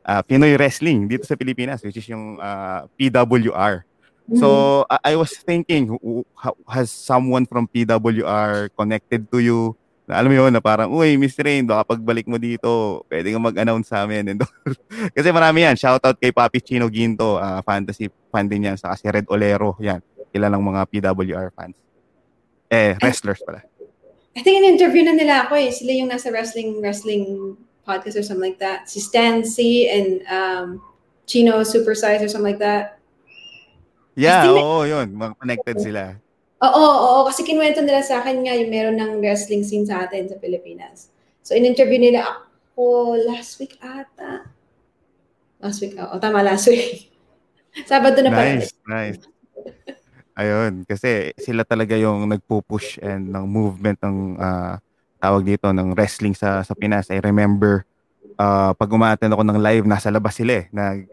uh, 0.06 0.20
Pinoy 0.22 0.54
Wrestling 0.54 1.10
dito 1.10 1.26
sa 1.26 1.34
Pilipinas 1.34 1.82
which 1.82 1.98
is 1.98 2.06
yung 2.06 2.38
uh, 2.38 2.86
PWR. 2.94 3.82
Mm-hmm. 4.28 4.40
So 4.44 4.84
I, 4.92 5.12
I 5.12 5.14
was 5.16 5.32
thinking 5.32 5.96
has 6.68 6.92
someone 6.92 7.48
from 7.48 7.64
PWR 7.64 8.68
connected 8.76 9.24
to 9.32 9.40
you? 9.40 9.72
Na, 10.04 10.20
alam 10.20 10.32
mo 10.32 10.36
yun 10.40 10.52
na 10.52 10.60
parang, 10.60 10.88
uy, 10.88 11.20
Mr. 11.20 11.44
Rain, 11.44 11.68
baka 11.68 11.96
pagbalik 11.96 12.24
mo 12.24 12.40
dito, 12.40 13.04
pwede 13.12 13.28
kang 13.28 13.44
mag-announce 13.44 13.92
sa 13.92 14.08
amin. 14.08 14.32
And 14.32 14.40
kasi 15.16 15.28
marami 15.32 15.68
yan. 15.68 15.76
Shoutout 15.76 16.16
kay 16.16 16.32
Papi 16.32 16.64
Chino 16.64 16.88
Ginto, 16.88 17.36
uh, 17.36 17.60
fantasy 17.60 18.08
fan 18.32 18.48
din 18.48 18.72
yan. 18.72 18.76
Saka 18.80 18.96
si 18.96 19.04
Red 19.08 19.28
Olero, 19.28 19.76
yan. 19.80 20.00
Kilalang 20.32 20.64
mga 20.64 20.88
PWR 20.88 21.52
fans. 21.52 21.76
Eh, 22.68 22.96
wrestlers 23.00 23.40
pala. 23.44 23.64
I 24.36 24.44
think 24.44 24.60
in-interview 24.60 25.08
na 25.08 25.16
nila 25.16 25.48
ako 25.48 25.56
eh. 25.56 25.72
Sila 25.72 25.92
yung 25.92 26.12
nasa 26.12 26.28
wrestling 26.28 26.84
wrestling 26.84 27.56
podcast 27.88 28.20
or 28.20 28.24
something 28.24 28.44
like 28.44 28.60
that. 28.60 28.88
Si 28.88 29.00
Stan 29.00 29.40
C 29.40 29.88
and 29.88 30.20
um, 30.28 30.84
Chino 31.24 31.64
Supersize 31.64 32.20
or 32.20 32.28
something 32.28 32.56
like 32.56 32.60
that. 32.60 32.97
Yeah, 34.18 34.50
oo, 34.50 34.82
oh, 34.82 34.82
yun. 34.82 35.14
Mga 35.14 35.32
connected 35.38 35.76
sila. 35.78 36.18
Oo, 36.58 36.74
oo, 36.74 36.98
oo, 37.06 37.20
kasi 37.30 37.46
kinuwento 37.46 37.78
nila 37.86 38.02
sa 38.02 38.18
akin 38.18 38.42
nga 38.42 38.58
yung 38.58 38.66
meron 38.66 38.98
ng 38.98 39.22
wrestling 39.22 39.62
scene 39.62 39.86
sa 39.86 40.02
atin 40.10 40.26
sa 40.26 40.34
Pilipinas. 40.42 41.06
So, 41.46 41.54
in-interview 41.54 42.02
nila 42.02 42.26
ako 42.26 43.14
last 43.30 43.62
week 43.62 43.78
ata. 43.78 44.50
Last 45.62 45.78
week, 45.78 45.94
oo, 45.94 46.14
tama, 46.18 46.42
last 46.42 46.66
week. 46.66 47.14
Sabado 47.88 48.18
na 48.18 48.34
pala. 48.34 48.58
Nice, 48.58 48.74
nice. 48.90 49.22
Ayun, 50.34 50.82
kasi 50.82 51.30
sila 51.38 51.62
talaga 51.62 51.94
yung 51.94 52.26
nagpo-push 52.26 52.98
and 52.98 53.30
ng 53.30 53.46
movement 53.46 53.98
ng 54.02 54.38
uh, 54.38 54.78
tawag 55.18 55.42
dito 55.46 55.70
ng 55.70 55.94
wrestling 55.94 56.34
sa 56.34 56.62
sa 56.62 56.74
Pinas. 56.78 57.10
I 57.10 57.22
remember 57.22 57.86
uh, 58.38 58.70
pag 58.72 58.88
umattend 58.88 59.34
ako 59.34 59.42
ng 59.42 59.58
live, 59.58 59.84
nasa 59.84 60.08
labas 60.08 60.38
sila 60.38 60.64
eh. 60.64 60.64
Nag, 60.70 61.10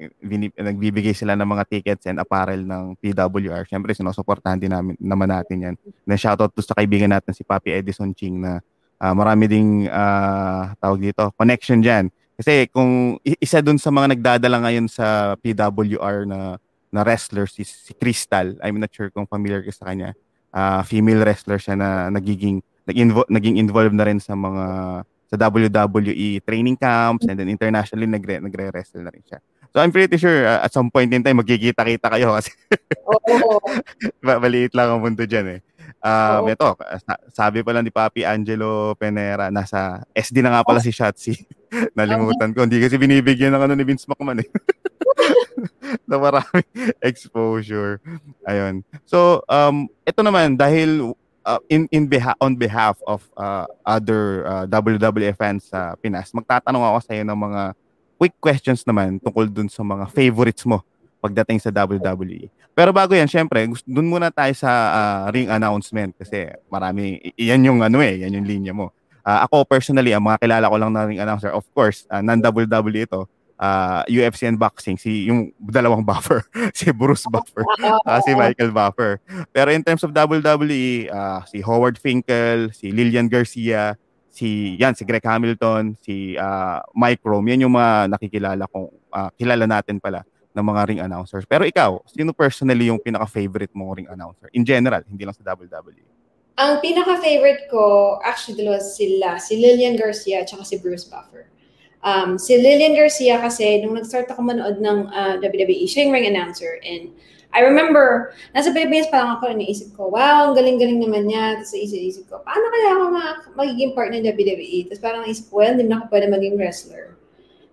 nagbibigay 0.55 1.17
sila 1.17 1.33
ng 1.33 1.49
mga 1.49 1.63
tickets 1.67 2.05
and 2.05 2.21
apparel 2.21 2.61
ng 2.61 2.95
PWR. 3.01 3.65
Siyempre, 3.65 3.91
sinusuportahan 3.97 4.61
din 4.61 4.71
namin, 4.71 4.93
naman 5.01 5.33
natin 5.33 5.57
yan. 5.59 5.75
Na 6.05 6.15
shoutout 6.15 6.53
to 6.53 6.61
sa 6.61 6.77
kaibigan 6.77 7.09
natin 7.09 7.33
si 7.33 7.41
Papi 7.41 7.73
Edison 7.73 8.13
Ching 8.13 8.39
na 8.39 8.61
uh, 9.01 9.13
marami 9.17 9.49
ding 9.49 9.89
uh, 9.89 10.71
tawag 10.77 11.01
dito, 11.01 11.33
connection 11.35 11.81
dyan. 11.81 12.13
Kasi 12.35 12.67
kung 12.69 13.17
isa 13.23 13.63
dun 13.63 13.79
sa 13.79 13.89
mga 13.89 14.15
nagdadala 14.15 14.59
ngayon 14.67 14.91
sa 14.91 15.39
PWR 15.39 16.27
na 16.27 16.59
na 16.91 17.03
wrestler 17.03 17.43
si, 17.47 17.67
si 17.67 17.91
Crystal. 17.91 18.55
I'm 18.63 18.79
not 18.79 18.87
sure 18.95 19.11
kung 19.11 19.27
familiar 19.27 19.59
ka 19.59 19.71
sa 19.75 19.91
kanya. 19.91 20.15
Uh, 20.55 20.79
female 20.87 21.27
wrestler 21.27 21.59
siya 21.59 21.75
na 21.75 22.07
nagiging 22.07 22.63
nag-invo- 22.87 23.27
naging 23.27 23.59
involved 23.59 23.91
na 23.91 24.07
rin 24.07 24.23
sa 24.23 24.31
mga 24.31 24.63
sa 25.25 25.35
WWE 25.49 26.41
training 26.45 26.77
camps 26.77 27.25
and 27.25 27.37
then 27.37 27.49
internationally 27.49 28.05
nagre 28.05 28.37
nagre-wrestle 28.37 29.01
na 29.01 29.11
rin 29.11 29.25
siya. 29.25 29.41
So 29.75 29.83
I'm 29.83 29.91
pretty 29.91 30.15
sure 30.15 30.47
uh, 30.47 30.63
at 30.63 30.71
some 30.71 30.87
point 30.87 31.11
in 31.11 31.19
time 31.25 31.43
magkikita-kita 31.43 32.07
kayo 32.07 32.37
kasi 32.37 32.53
Oo. 33.11 33.59
Maliit 34.43 34.71
lang 34.71 34.95
ang 34.95 35.01
mundo 35.03 35.27
diyan 35.27 35.59
eh. 35.59 35.61
Um, 36.05 36.53
ito, 36.53 36.69
sabi 37.33 37.65
pa 37.65 37.73
lang 37.73 37.81
ni 37.81 37.89
Papi 37.89 38.21
Angelo 38.21 38.93
Penera, 38.93 39.49
nasa 39.49 40.05
SD 40.13 40.45
na 40.45 40.53
nga 40.53 40.65
pala 40.65 40.77
si 40.77 40.93
Shotzi. 40.93 41.33
Nalimutan 41.97 42.53
ko. 42.53 42.61
Hindi 42.61 42.77
kasi 42.77 43.01
binibigyan 43.01 43.57
ng 43.57 43.63
ano 43.65 43.73
ni 43.73 43.81
Vince 43.81 44.05
McMahon 44.05 44.45
eh. 44.45 44.49
na 46.05 46.21
marami 46.21 46.61
exposure. 47.01 47.97
Ayun. 48.45 48.85
So, 49.09 49.41
um, 49.49 49.89
ito 50.05 50.21
naman, 50.21 50.61
dahil 50.61 51.17
uh, 51.45 51.61
in, 51.69 51.85
in 51.93 52.09
beha- 52.09 52.37
on 52.41 52.57
behalf 52.57 52.97
of 53.05 53.21
uh, 53.37 53.69
other 53.85 54.43
uh, 54.49 54.65
WWE 54.67 55.37
fans 55.37 55.69
sa 55.69 55.93
uh, 55.93 56.01
Pinas, 56.01 56.33
magtatanong 56.33 56.81
ako 56.81 56.97
sa 57.05 57.13
iyo 57.13 57.23
ng 57.23 57.37
mga 57.37 57.61
quick 58.17 58.35
questions 58.41 58.81
naman 58.83 59.21
tungkol 59.21 59.45
dun 59.47 59.69
sa 59.69 59.85
mga 59.85 60.09
favorites 60.09 60.65
mo 60.65 60.81
pagdating 61.21 61.57
sa 61.61 61.73
WWE. 61.73 62.49
Pero 62.75 62.91
bago 62.91 63.15
yan, 63.17 63.25
syempre, 63.25 63.65
dun 63.87 64.05
muna 64.05 64.29
tayo 64.29 64.51
sa 64.53 64.69
uh, 64.69 65.21
ring 65.31 65.49
announcement 65.49 66.13
kasi 66.17 66.51
marami, 66.69 67.17
yan 67.39 67.63
yung 67.65 67.79
ano 67.81 68.03
eh, 68.03 68.25
yan 68.25 68.35
yung 68.35 68.45
linya 68.45 68.73
mo. 68.75 68.91
Uh, 69.25 69.41
ako 69.41 69.65
personally, 69.65 70.13
ang 70.13 70.21
mga 70.21 70.37
kilala 70.37 70.69
ko 70.69 70.77
lang 70.77 70.91
na 70.93 71.07
ring 71.09 71.17
announcer, 71.17 71.49
of 71.49 71.65
course, 71.73 72.05
uh, 72.13 72.21
non-WWE 72.21 73.09
ito, 73.09 73.25
uh, 73.59 74.03
UFC 74.07 74.47
and 74.47 74.59
boxing, 74.59 74.97
si 74.97 75.27
yung 75.27 75.51
dalawang 75.59 76.03
buffer, 76.09 76.43
si 76.73 76.91
Bruce 76.91 77.25
Buffer, 77.27 77.63
uh, 77.81 78.19
si 78.25 78.35
Michael 78.35 78.71
Buffer. 78.71 79.19
Pero 79.51 79.71
in 79.71 79.83
terms 79.83 80.03
of 80.03 80.11
WWE, 80.11 81.11
uh, 81.11 81.41
si 81.47 81.61
Howard 81.61 81.97
Finkel, 81.97 82.71
si 82.71 82.91
Lillian 82.91 83.27
Garcia, 83.27 83.95
si 84.35 84.75
yan 84.75 84.91
si 84.95 85.07
Greg 85.07 85.23
Hamilton, 85.23 85.95
si 86.03 86.35
uh, 86.35 86.83
Mike 86.91 87.23
Rome, 87.23 87.47
yan 87.55 87.67
yung 87.67 87.75
mga 87.75 88.11
nakikilala 88.11 88.67
kong 88.67 88.91
uh, 89.15 89.31
kilala 89.39 89.63
natin 89.63 90.03
pala 90.03 90.27
ng 90.55 90.65
mga 90.65 90.81
ring 90.87 91.01
announcers. 91.03 91.43
Pero 91.43 91.67
ikaw, 91.67 91.99
sino 92.07 92.31
personally 92.31 92.87
yung 92.87 92.99
pinaka-favorite 92.99 93.75
mong 93.75 93.91
ring 93.99 94.09
announcer? 94.11 94.47
In 94.55 94.63
general, 94.63 95.03
hindi 95.03 95.27
lang 95.27 95.35
sa 95.35 95.43
WWE. 95.51 96.03
Ang 96.55 96.79
pinaka-favorite 96.79 97.67
ko, 97.67 98.15
actually 98.23 98.63
dalawa 98.63 98.79
sila, 98.79 99.35
si 99.35 99.59
Lillian 99.59 99.99
Garcia 99.99 100.47
at 100.47 100.51
si 100.63 100.79
Bruce 100.79 101.03
Buffer. 101.11 101.51
Um, 102.05 102.37
si 102.37 102.53
Lillian 102.53 102.93
Garcia 102.93 103.41
kasi, 103.41 103.81
nung 103.81 103.97
nag-start 103.97 104.29
ako 104.29 104.45
manood 104.45 104.77
ng 104.77 105.09
uh, 105.09 105.41
WWE, 105.41 105.89
siya 105.89 106.05
yung 106.05 106.13
ring 106.13 106.29
announcer. 106.29 106.77
And 106.85 107.09
I 107.49 107.65
remember, 107.65 108.29
nasa 108.53 108.69
Pilipinas 108.69 109.09
pa 109.09 109.25
lang 109.25 109.41
ako, 109.41 109.49
iniisip 109.57 109.97
ko, 109.97 110.13
wow, 110.13 110.53
ang 110.53 110.55
galing-galing 110.55 111.01
naman 111.01 111.25
niya. 111.25 111.57
Tapos 111.57 111.73
isip-isip 111.73 112.29
ko, 112.29 112.45
paano 112.45 112.69
kaya 112.69 112.87
ako 112.93 113.03
ma- 113.09 113.39
magiging 113.57 113.97
part 113.97 114.13
ng 114.13 114.21
WWE? 114.21 114.85
Tapos 114.85 115.01
parang 115.01 115.21
naisip 115.25 115.49
ko, 115.49 115.65
well, 115.65 115.73
hindi 115.73 115.89
na 115.89 115.97
ako 115.97 116.05
pwede 116.13 116.27
maging 116.29 116.55
wrestler. 116.61 117.17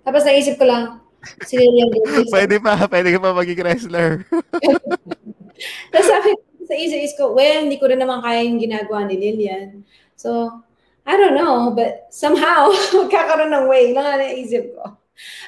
Tapos 0.00 0.24
naisip 0.24 0.56
ko 0.56 0.64
lang, 0.64 1.04
si 1.44 1.54
Lillian 1.60 1.92
Garcia. 1.92 2.32
pwede 2.40 2.56
pa, 2.56 2.72
pwede 2.88 3.08
ka 3.12 3.18
pa 3.20 3.30
maging 3.36 3.60
wrestler. 3.60 4.10
Tapos 5.92 6.08
sabi 6.08 6.30
sa 6.64 6.74
isip 6.78 7.20
ko, 7.20 7.36
well, 7.36 7.60
hindi 7.60 7.76
ko 7.76 7.84
rin 7.90 8.00
naman 8.00 8.24
kaya 8.24 8.48
yung 8.48 8.56
ginagawa 8.56 9.04
ni 9.04 9.20
Lillian. 9.20 9.84
So, 10.16 10.62
I 11.06 11.18
don't 11.18 11.34
know, 11.34 11.74
but 11.74 12.06
somehow, 12.10 12.70
magkakaroon 12.98 13.50
ng 13.50 13.66
way 13.66 13.90
lang 13.90 14.06
na 14.06 14.22
naisip 14.22 14.70
ko. 14.74 14.94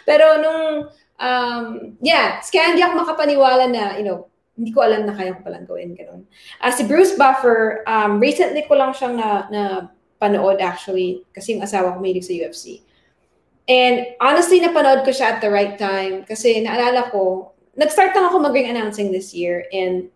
Pero 0.03 0.43
nung, 0.43 0.91
um, 1.23 1.65
yeah, 2.03 2.43
kaya 2.43 2.75
hindi 2.75 2.83
ako 2.83 3.07
makapaniwala 3.07 3.71
na, 3.71 3.95
you 3.99 4.05
know, 4.05 4.27
hindi 4.55 4.71
ko 4.71 4.87
alam 4.87 5.07
na 5.07 5.15
kaya 5.15 5.35
ko 5.35 5.43
palang 5.43 5.67
gawin 5.67 5.99
ganun. 5.99 6.23
Uh, 6.63 6.71
si 6.71 6.87
Bruce 6.87 7.19
Buffer, 7.19 7.83
um, 7.91 8.23
recently 8.23 8.63
ko 8.67 8.79
lang 8.79 8.95
siyang 8.95 9.19
na, 9.19 9.51
na 9.51 9.63
panood 10.23 10.63
actually, 10.63 11.27
kasi 11.35 11.59
yung 11.59 11.67
asawa 11.67 11.95
ko 11.95 11.99
mahilig 11.99 12.27
sa 12.27 12.35
UFC. 12.35 12.83
And 13.67 14.15
honestly, 14.21 14.61
napanood 14.63 15.03
ko 15.03 15.11
siya 15.11 15.39
at 15.39 15.41
the 15.43 15.51
right 15.51 15.75
time 15.75 16.23
kasi 16.23 16.63
naalala 16.63 17.11
ko, 17.11 17.55
nag-start 17.75 18.15
lang 18.15 18.31
ako 18.31 18.47
mag-ring 18.47 18.71
announcing 18.71 19.11
this 19.11 19.35
year 19.35 19.67
and 19.75 20.07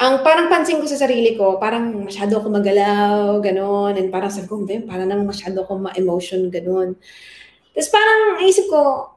ang 0.00 0.24
parang 0.24 0.48
pansin 0.48 0.80
ko 0.80 0.88
sa 0.88 0.96
sarili 0.96 1.36
ko, 1.36 1.60
parang 1.60 2.08
masyado 2.08 2.40
ako 2.40 2.48
magalaw, 2.48 3.36
gano'n. 3.44 4.00
And 4.00 4.08
parang 4.08 4.32
sabi 4.32 4.48
ko, 4.48 4.64
parang 4.88 5.12
nang 5.12 5.28
masyado 5.28 5.60
ako 5.60 5.76
ma-emotion, 5.76 6.48
gano'n. 6.48 6.96
Tapos 7.76 7.88
parang 7.92 8.40
naisip 8.40 8.64
ko, 8.72 9.12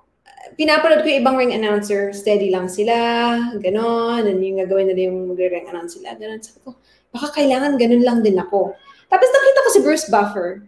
pinapanood 0.59 1.01
ko 1.01 1.07
yung 1.07 1.21
ibang 1.23 1.39
ring 1.39 1.55
announcer, 1.55 2.11
steady 2.11 2.51
lang 2.51 2.67
sila, 2.67 2.95
gano'n. 3.63 4.27
And 4.27 4.43
yung 4.43 4.59
gagawin 4.59 4.91
nila 4.91 5.07
yung 5.07 5.31
mag-ring 5.31 5.71
announce 5.71 5.95
sila, 5.95 6.19
gano'n. 6.19 6.43
Sabi 6.43 6.59
ko, 6.67 6.75
baka 7.15 7.31
kailangan 7.39 7.79
gano'n 7.79 8.03
lang 8.03 8.19
din 8.19 8.35
ako. 8.35 8.75
Tapos 9.07 9.29
nakita 9.31 9.63
ko 9.63 9.69
si 9.71 9.79
Bruce 9.87 10.07
Buffer. 10.11 10.67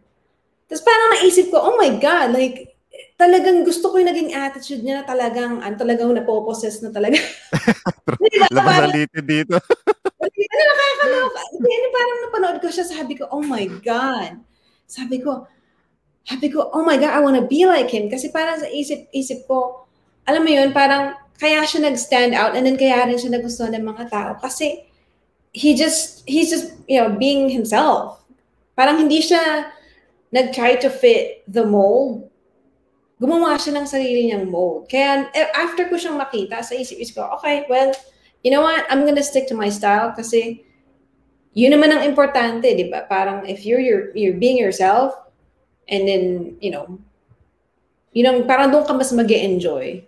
Tapos 0.71 0.83
parang 0.87 1.09
naisip 1.19 1.51
ko, 1.51 1.59
oh 1.59 1.75
my 1.75 1.91
God, 1.99 2.31
like, 2.31 2.71
talagang 3.19 3.67
gusto 3.67 3.91
ko 3.91 3.99
yung 3.99 4.07
naging 4.07 4.31
attitude 4.31 4.79
niya 4.79 5.03
na 5.03 5.05
talagang, 5.07 5.59
ano, 5.59 5.75
talagang 5.75 6.15
napoposes 6.15 6.79
na 6.79 6.95
talaga. 6.95 7.19
diba, 8.31 8.47
Labas 8.47 8.79
ang 8.79 8.95
dito. 10.45 10.53
ano, 10.53 10.71
nakakaloka. 10.71 11.41
Ano, 11.57 11.87
parang 11.91 12.17
napanood 12.21 12.57
ko 12.61 12.67
siya, 12.69 12.85
sabi 12.85 13.13
ko, 13.17 13.25
oh 13.33 13.41
my 13.41 13.65
God. 13.81 14.37
Sabi 14.85 15.19
ko, 15.19 15.49
sabi 16.25 16.47
ko, 16.53 16.69
oh 16.73 16.85
my 16.85 16.97
God, 16.97 17.13
I 17.13 17.21
wanna 17.21 17.45
be 17.45 17.65
like 17.65 17.89
him. 17.89 18.09
Kasi 18.09 18.29
parang 18.29 18.61
sa 18.61 18.69
isip-isip 18.69 19.49
ko, 19.49 19.85
alam 20.25 20.45
mo 20.45 20.51
yun, 20.53 20.69
parang 20.73 21.17
kaya 21.35 21.65
siya 21.67 21.85
nag-stand 21.85 22.33
out 22.33 22.55
and 22.55 22.63
then 22.63 22.79
kaya 22.79 23.05
rin 23.05 23.19
siya 23.19 23.35
nagustuhan 23.35 23.75
ng 23.75 23.85
mga 23.85 24.09
tao. 24.13 24.31
Kasi 24.39 24.85
he 25.51 25.73
just, 25.73 26.23
he's 26.29 26.53
just, 26.53 26.77
you 26.85 27.01
know, 27.01 27.09
being 27.11 27.49
himself. 27.49 28.21
Parang 28.77 29.01
hindi 29.01 29.19
siya 29.21 29.69
nag-try 30.31 30.77
to 30.79 30.89
fit 30.89 31.43
the 31.49 31.65
mold 31.65 32.25
gumawa 33.15 33.55
siya 33.55 33.79
ng 33.79 33.87
sarili 33.87 34.27
niyang 34.27 34.51
mold. 34.51 34.91
Kaya 34.91 35.31
eh, 35.31 35.47
after 35.55 35.87
ko 35.87 35.95
siyang 35.95 36.19
makita, 36.19 36.59
sa 36.59 36.75
isip-isip 36.75 37.15
ko, 37.15 37.23
okay, 37.39 37.63
well, 37.71 37.91
you 38.45 38.53
know 38.53 38.61
what, 38.61 38.85
I'm 38.93 39.09
gonna 39.09 39.25
stick 39.25 39.49
to 39.49 39.57
my 39.57 39.73
style 39.73 40.13
kasi 40.13 40.61
yun 41.57 41.73
naman 41.73 41.89
ang 41.89 42.05
importante, 42.05 42.69
di 42.69 42.85
ba? 42.93 43.09
Parang 43.09 43.49
if 43.49 43.65
you're, 43.65 43.81
you're, 43.81 44.13
you're 44.13 44.37
being 44.37 44.61
yourself, 44.61 45.17
and 45.89 46.05
then, 46.05 46.53
you 46.61 46.69
know, 46.69 47.01
yun 48.13 48.29
ang, 48.29 48.37
parang 48.45 48.69
doon 48.69 48.85
ka 48.85 48.93
mas 48.93 49.09
mag 49.09 49.27
enjoy 49.33 50.05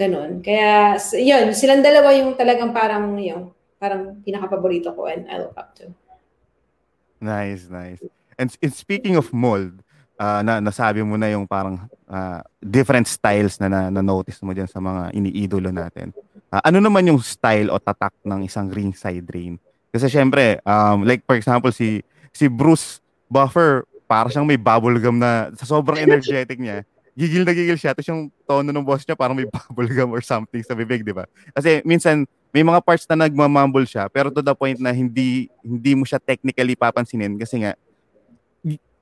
Ganon. 0.00 0.40
Kaya, 0.40 0.96
yun, 1.20 1.52
silang 1.52 1.84
dalawa 1.84 2.10
yung 2.16 2.32
talagang 2.32 2.72
parang, 2.72 3.20
yung, 3.20 3.52
parang 3.76 4.18
pinaka-paborito 4.24 4.96
ko 4.96 5.06
and 5.06 5.28
I 5.28 5.44
look 5.44 5.54
up 5.60 5.76
to. 5.76 5.92
Nice, 7.20 7.68
nice. 7.68 8.00
And, 8.40 8.48
and 8.64 8.72
speaking 8.72 9.20
of 9.20 9.28
mold, 9.36 9.84
uh, 10.20 10.40
na 10.40 10.60
nasabi 10.60 11.00
mo 11.00 11.16
na 11.16 11.32
yung 11.32 11.48
parang 11.48 11.84
uh, 12.08 12.40
different 12.60 13.08
styles 13.08 13.56
na, 13.56 13.68
na 13.68 13.80
na 13.88 14.04
notice 14.04 14.40
mo 14.44 14.52
diyan 14.52 14.68
sa 14.68 14.80
mga 14.80 15.16
iniidolo 15.16 15.72
natin. 15.72 16.12
Uh, 16.50 16.62
ano 16.66 16.82
naman 16.82 17.06
yung 17.06 17.22
style 17.22 17.70
o 17.70 17.78
tatak 17.78 18.14
ng 18.26 18.44
isang 18.44 18.68
ringside 18.68 19.26
rain? 19.30 19.56
Kasi 19.90 20.10
syempre, 20.10 20.58
um, 20.66 21.06
like 21.06 21.22
for 21.26 21.38
example 21.38 21.70
si 21.70 22.02
si 22.30 22.46
Bruce 22.50 23.02
Buffer, 23.30 23.86
para 24.10 24.26
siyang 24.26 24.42
may 24.42 24.58
bubble 24.58 24.98
gum 24.98 25.22
na 25.22 25.54
sa 25.54 25.62
sobrang 25.62 26.02
energetic 26.10 26.58
niya. 26.58 26.82
Gigil 27.14 27.46
na 27.46 27.54
gigil 27.54 27.78
siya. 27.78 27.94
Tapos 27.94 28.10
yung 28.10 28.26
tono 28.42 28.74
ng 28.74 28.82
boss 28.82 29.06
niya 29.06 29.14
parang 29.14 29.38
may 29.38 29.46
bubble 29.54 29.86
gum 29.86 30.10
or 30.10 30.18
something 30.18 30.66
sa 30.66 30.74
bibig, 30.74 31.06
di 31.06 31.14
ba? 31.14 31.30
Kasi 31.54 31.78
minsan, 31.86 32.26
may 32.50 32.66
mga 32.66 32.82
parts 32.82 33.06
na 33.06 33.30
nagmamumble 33.30 33.86
siya, 33.86 34.10
pero 34.10 34.34
to 34.34 34.42
the 34.42 34.50
point 34.50 34.82
na 34.82 34.90
hindi 34.90 35.46
hindi 35.62 35.94
mo 35.94 36.02
siya 36.02 36.18
technically 36.18 36.74
papansinin 36.74 37.38
kasi 37.38 37.62
nga 37.62 37.78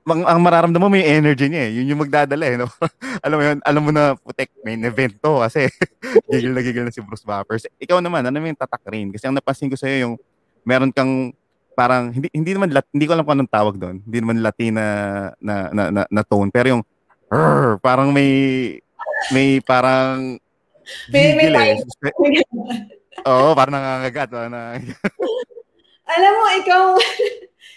ang, 0.09 0.23
ang 0.25 0.39
mararamdaman 0.41 0.89
mo 0.89 0.95
yung 0.97 1.11
energy 1.21 1.47
niya 1.47 1.63
eh. 1.69 1.71
Yun 1.79 1.89
yung 1.93 2.01
magdadala 2.01 2.43
eh. 2.45 2.55
No? 2.57 2.67
alam 3.25 3.37
mo 3.37 3.43
yun, 3.43 3.57
alam 3.61 3.81
mo 3.81 3.91
na, 3.93 4.03
putek, 4.17 4.49
main 4.65 4.81
event 4.83 5.15
to 5.21 5.41
kasi 5.45 5.69
gigil 6.31 6.53
na 6.53 6.61
gigil 6.61 6.85
na 6.85 6.93
si 6.93 7.01
Bruce 7.01 7.25
Buffers. 7.25 7.69
Ikaw 7.77 8.01
naman, 8.01 8.25
ano 8.25 8.35
yung 8.37 8.59
tatak 8.59 8.83
rin? 8.89 9.13
Kasi 9.13 9.29
ang 9.29 9.37
napansin 9.37 9.69
ko 9.69 9.77
sa'yo 9.77 9.97
yung 10.09 10.15
meron 10.67 10.91
kang 10.91 11.31
parang 11.79 12.11
hindi 12.11 12.27
hindi 12.35 12.51
naman 12.51 12.75
hindi 12.91 13.05
ko 13.07 13.15
alam 13.15 13.23
kung 13.23 13.39
anong 13.39 13.55
tawag 13.55 13.75
doon. 13.79 14.03
Hindi 14.03 14.17
naman 14.19 14.43
Latina 14.43 14.83
na 15.39 15.71
na, 15.71 15.83
na, 15.87 16.01
na 16.11 16.23
tone 16.27 16.51
pero 16.51 16.75
yung 16.75 16.83
rrr, 17.31 17.79
parang 17.79 18.11
may 18.11 18.31
may 19.31 19.63
parang 19.63 20.35
may, 21.07 21.37
may 21.37 21.49
eh. 21.49 21.77
Oo, 23.29 23.51
parang 23.55 23.73
nangangagat. 23.77 24.27
Parang 24.31 24.51
nangangagat. 24.53 24.97
alam 26.09 26.31
mo, 26.33 26.45
ikaw, 26.57 26.83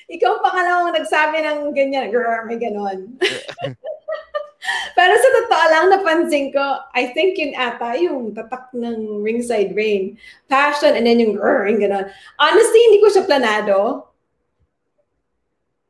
ikaw 0.06 0.42
pangalawang 0.42 0.94
nagsabi 0.94 1.42
ng 1.42 1.72
ganyan, 1.72 2.10
girl, 2.12 2.44
may 2.46 2.58
ganon. 2.58 3.16
Pero 4.96 5.12
sa 5.18 5.28
totoo 5.42 5.64
lang, 5.74 5.84
napansin 5.90 6.54
ko, 6.54 6.62
I 6.94 7.10
think 7.10 7.34
yun 7.34 7.58
ata 7.58 7.98
yung 7.98 8.30
tatak 8.30 8.70
ng 8.70 9.24
ringside 9.24 9.74
rain. 9.74 10.14
Passion, 10.46 10.94
and 10.94 11.02
then 11.02 11.18
yung 11.18 11.34
grrr, 11.34 11.66
yung 11.66 11.82
gano'n. 11.82 12.06
Honestly, 12.38 12.80
hindi 12.86 12.98
ko 13.02 13.08
siya 13.10 13.26
planado. 13.26 14.06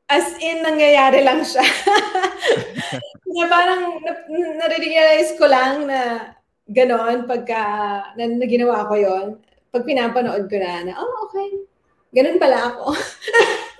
As 0.08 0.32
in, 0.40 0.64
nangyayari 0.64 1.20
lang 1.20 1.44
siya. 1.44 1.64
na 3.32 3.48
parang 3.48 4.00
na, 4.04 4.12
na-realize 4.60 5.36
ko 5.40 5.48
lang 5.48 5.88
na 5.88 6.32
gano'n 6.68 7.24
pagka 7.24 7.60
na, 8.16 8.24
na 8.28 8.46
ginawa 8.46 8.88
ko 8.88 8.94
yon 8.96 9.26
Pag 9.72 9.88
pinapanood 9.88 10.52
ko 10.52 10.56
na, 10.60 10.84
na, 10.84 10.92
oh, 11.00 11.28
okay. 11.28 11.48
Ganun 12.12 12.36
pala 12.36 12.76
ako. 12.76 12.92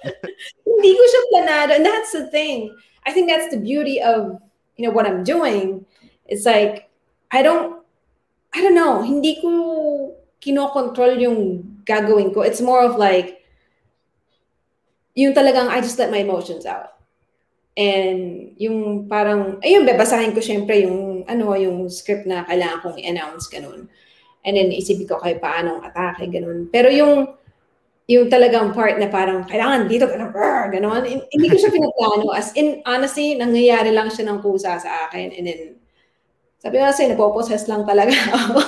Hindi 0.67 0.91
ko 0.95 1.03
siya 1.03 1.23
planado. 1.31 1.71
And 1.77 1.87
that's 1.87 2.13
the 2.13 2.27
thing. 2.29 2.75
I 3.07 3.13
think 3.13 3.29
that's 3.31 3.51
the 3.51 3.61
beauty 3.61 4.01
of, 4.01 4.39
you 4.77 4.87
know, 4.87 4.95
what 4.95 5.07
I'm 5.07 5.23
doing. 5.23 5.87
It's 6.27 6.47
like, 6.47 6.91
I 7.31 7.43
don't, 7.43 7.83
I 8.55 8.63
don't 8.63 8.77
know, 8.77 9.03
hindi 9.03 9.41
ko 9.41 10.15
kinokontrol 10.43 11.19
yung 11.19 11.39
gagawin 11.87 12.35
ko. 12.35 12.43
It's 12.43 12.61
more 12.61 12.83
of 12.85 12.97
like, 12.97 13.43
yung 15.15 15.35
talagang 15.35 15.69
I 15.69 15.81
just 15.81 15.99
let 15.99 16.11
my 16.11 16.25
emotions 16.25 16.65
out. 16.65 16.97
And 17.77 18.53
yung 18.61 19.09
parang, 19.09 19.61
ayun, 19.65 19.89
babasahin 19.89 20.37
ko 20.37 20.41
syempre 20.45 20.85
yung, 20.85 21.25
ano, 21.25 21.57
yung 21.57 21.89
script 21.89 22.29
na 22.29 22.45
kailangan 22.45 22.81
kong 22.85 22.97
i-announce, 23.01 23.49
ganun. 23.49 23.89
And 24.45 24.57
then 24.57 24.75
isipin 24.75 25.09
ko 25.09 25.17
kay 25.23 25.41
paanong 25.41 25.81
atake, 25.87 26.29
ganun. 26.29 26.69
Pero 26.69 26.93
yung, 26.93 27.33
yung 28.13 28.29
talagang 28.29 28.77
part 28.77 29.01
na 29.01 29.09
parang 29.09 29.49
kailangan 29.49 29.89
dito 29.89 30.05
ka 30.05 30.21
na, 30.21 30.29
gano'n. 30.69 31.03
Hindi 31.33 31.47
ko 31.49 31.57
siya 31.57 31.73
pinaplano. 31.77 32.37
As 32.37 32.53
in, 32.53 32.85
honestly, 32.85 33.41
nangyayari 33.41 33.89
lang 33.89 34.13
siya 34.13 34.29
ng 34.29 34.45
kusa 34.45 34.77
sa 34.77 35.09
akin. 35.09 35.33
And 35.33 35.47
then, 35.49 35.61
sabi 36.61 36.77
ko 36.77 36.85
kasi, 36.93 37.09
napoposes 37.09 37.65
lang 37.67 37.89
talaga 37.89 38.13
ako. 38.37 38.61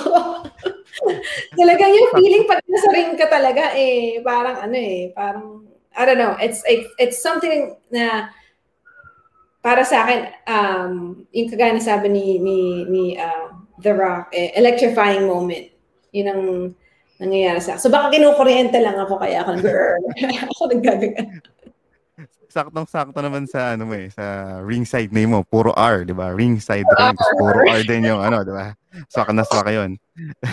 talagang 1.53 1.91
yung 1.93 2.09
feeling 2.17 2.43
pag 2.49 2.63
nasa 2.65 2.89
ring 2.89 3.13
ka 3.13 3.29
talaga, 3.29 3.77
eh, 3.77 4.19
parang 4.25 4.57
ano 4.65 4.75
eh, 4.75 5.13
parang, 5.13 5.63
I 5.95 6.03
don't 6.03 6.19
know, 6.19 6.35
it's, 6.41 6.65
it's, 6.65 6.89
it's 6.97 7.19
something 7.21 7.77
na, 7.93 8.33
para 9.61 9.85
sa 9.85 10.05
akin, 10.05 10.19
um, 10.49 10.93
yung 11.33 11.49
kagaya 11.49 11.73
na 11.73 11.83
sabi 11.83 12.09
ni, 12.09 12.37
ni, 12.41 12.85
ni 12.85 13.03
uh, 13.17 13.53
The 13.81 13.93
Rock, 13.93 14.33
eh, 14.33 14.55
electrifying 14.57 15.29
moment. 15.29 15.69
Yun 16.15 16.27
ang 16.31 16.41
nangyayari 17.19 17.61
sa 17.63 17.79
So 17.79 17.87
baka 17.87 18.11
kinukuryente 18.11 18.79
lang 18.79 18.99
ako 18.99 19.15
kaya 19.19 19.43
ako, 19.43 19.61
ako 20.51 20.63
naggagagan. 20.71 21.27
Saktong-sakto 22.55 23.19
naman 23.19 23.43
sa 23.51 23.75
ano 23.75 23.91
eh, 23.91 24.07
sa 24.07 24.57
ringside 24.63 25.11
name 25.11 25.35
mo, 25.35 25.43
puro 25.43 25.75
R, 25.75 26.07
'di 26.07 26.15
ba? 26.15 26.31
Ringside 26.31 26.87
ring, 26.87 27.17
puro 27.35 27.67
R 27.67 27.83
din 27.83 28.07
yung 28.07 28.23
ano, 28.23 28.47
'di 28.47 28.53
ba? 28.55 28.71
Swak 29.11 29.35
na 29.35 29.43
swak 29.43 29.67
'yon. 29.75 29.99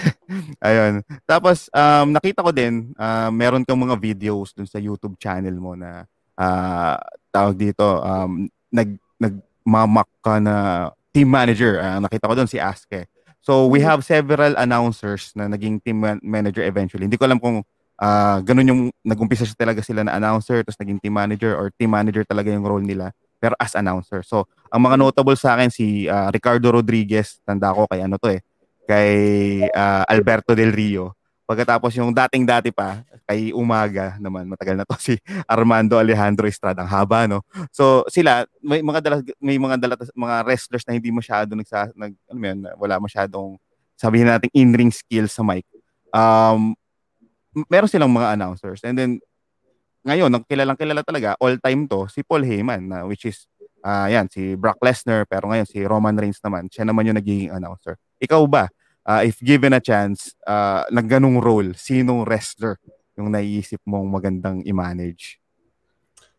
Ayun. 0.66 1.06
Tapos 1.22 1.70
um, 1.70 2.10
nakita 2.10 2.42
ko 2.42 2.50
din, 2.50 2.90
uh, 2.98 3.30
meron 3.30 3.62
kang 3.62 3.78
mga 3.78 3.94
videos 4.02 4.50
dun 4.50 4.66
sa 4.66 4.82
YouTube 4.82 5.14
channel 5.14 5.54
mo 5.62 5.78
na 5.78 6.02
uh, 6.34 6.98
tawag 7.30 7.54
dito, 7.54 7.86
um, 8.02 8.50
nag 8.74 8.98
nagmamak 9.22 10.10
ka 10.18 10.42
na 10.42 10.56
team 11.14 11.30
manager. 11.30 11.78
Uh, 11.78 12.02
nakita 12.02 12.26
ko 12.26 12.34
doon 12.34 12.50
si 12.50 12.58
Aske. 12.58 13.06
So 13.42 13.66
we 13.66 13.82
mm-hmm. 13.82 13.90
have 13.90 14.00
several 14.06 14.54
announcers 14.54 15.34
na 15.34 15.50
naging 15.50 15.82
team 15.82 15.98
manager 16.22 16.62
eventually. 16.62 17.10
Hindi 17.10 17.18
ko 17.18 17.26
alam 17.26 17.42
kung 17.42 17.66
uh, 17.98 18.38
ganun 18.46 18.70
yung 18.70 18.82
nagumpisa 19.02 19.42
siya 19.42 19.58
talaga 19.58 19.82
sila 19.82 20.06
na 20.06 20.14
announcer 20.14 20.62
tapos 20.62 20.78
naging 20.78 21.02
team 21.02 21.14
manager 21.18 21.58
or 21.58 21.74
team 21.74 21.90
manager 21.90 22.22
talaga 22.22 22.54
yung 22.54 22.62
role 22.62 22.86
nila 22.86 23.10
pero 23.42 23.58
as 23.58 23.74
announcer. 23.74 24.22
So 24.22 24.46
ang 24.70 24.86
mga 24.86 24.94
mm-hmm. 24.94 25.10
notable 25.10 25.34
sa 25.34 25.58
akin 25.58 25.74
si 25.74 26.06
uh, 26.06 26.30
Ricardo 26.30 26.70
Rodriguez, 26.70 27.42
tanda 27.42 27.74
ko 27.74 27.90
kay 27.90 28.06
ano 28.06 28.14
to 28.22 28.30
eh, 28.30 28.40
kay 28.86 29.12
uh, 29.66 30.06
Alberto 30.06 30.54
Del 30.54 30.70
Rio. 30.70 31.18
Pagkatapos 31.52 31.92
yung 32.00 32.16
dating-dati 32.16 32.72
pa, 32.72 33.04
kay 33.28 33.52
Umaga 33.52 34.16
naman, 34.16 34.48
matagal 34.48 34.72
na 34.72 34.88
to 34.88 34.96
si 34.96 35.20
Armando 35.44 36.00
Alejandro 36.00 36.48
Estrada, 36.48 36.80
ang 36.80 36.88
haba 36.88 37.28
no. 37.28 37.44
So 37.68 38.08
sila 38.08 38.48
may 38.64 38.80
mga 38.80 39.04
dala, 39.04 39.16
may 39.36 39.60
mga 39.60 39.76
dala, 39.76 39.94
mga 40.00 40.36
wrestlers 40.48 40.84
na 40.88 40.96
hindi 40.96 41.12
masyado 41.12 41.52
nagsa 41.52 41.92
nag 41.92 42.16
ano 42.32 42.40
yan, 42.40 42.58
wala 42.80 42.96
masyadong 42.96 43.60
sabihin 44.00 44.32
natin 44.32 44.48
in-ring 44.56 44.88
skills 44.88 45.36
sa 45.36 45.44
mic. 45.44 45.68
Um 46.08 46.72
meron 47.68 47.92
silang 47.92 48.08
mga 48.08 48.32
announcers. 48.32 48.80
And 48.80 48.96
then 48.96 49.10
ngayon, 50.02 50.32
ang 50.32 50.42
kilalang 50.48 50.80
kilala 50.80 51.04
talaga 51.06 51.38
all 51.38 51.54
time 51.60 51.86
to 51.86 52.10
si 52.10 52.26
Paul 52.26 52.42
Heyman 52.42 52.90
na 52.90 53.04
which 53.06 53.28
is 53.28 53.46
uh, 53.86 54.10
yan 54.10 54.26
si 54.26 54.58
Brock 54.58 54.82
Lesnar 54.82 55.30
pero 55.30 55.46
ngayon 55.46 55.68
si 55.68 55.78
Roman 55.84 56.16
Reigns 56.16 56.42
naman, 56.42 56.66
siya 56.72 56.88
naman 56.88 57.06
yung 57.06 57.18
nagiging 57.20 57.54
announcer. 57.54 58.00
Ikaw 58.18 58.42
ba? 58.50 58.66
Uh, 59.06 59.22
if 59.24 59.38
given 59.40 59.72
a 59.72 59.82
chance, 59.82 60.34
uh, 60.46 60.84
ng 60.90 61.06
ganung 61.08 61.38
role, 61.42 61.74
sinong 61.74 62.26
wrestler 62.26 62.78
yung 63.18 63.30
naiisip 63.32 63.80
mong 63.84 64.08
magandang 64.08 64.64
i-manage? 64.64 65.38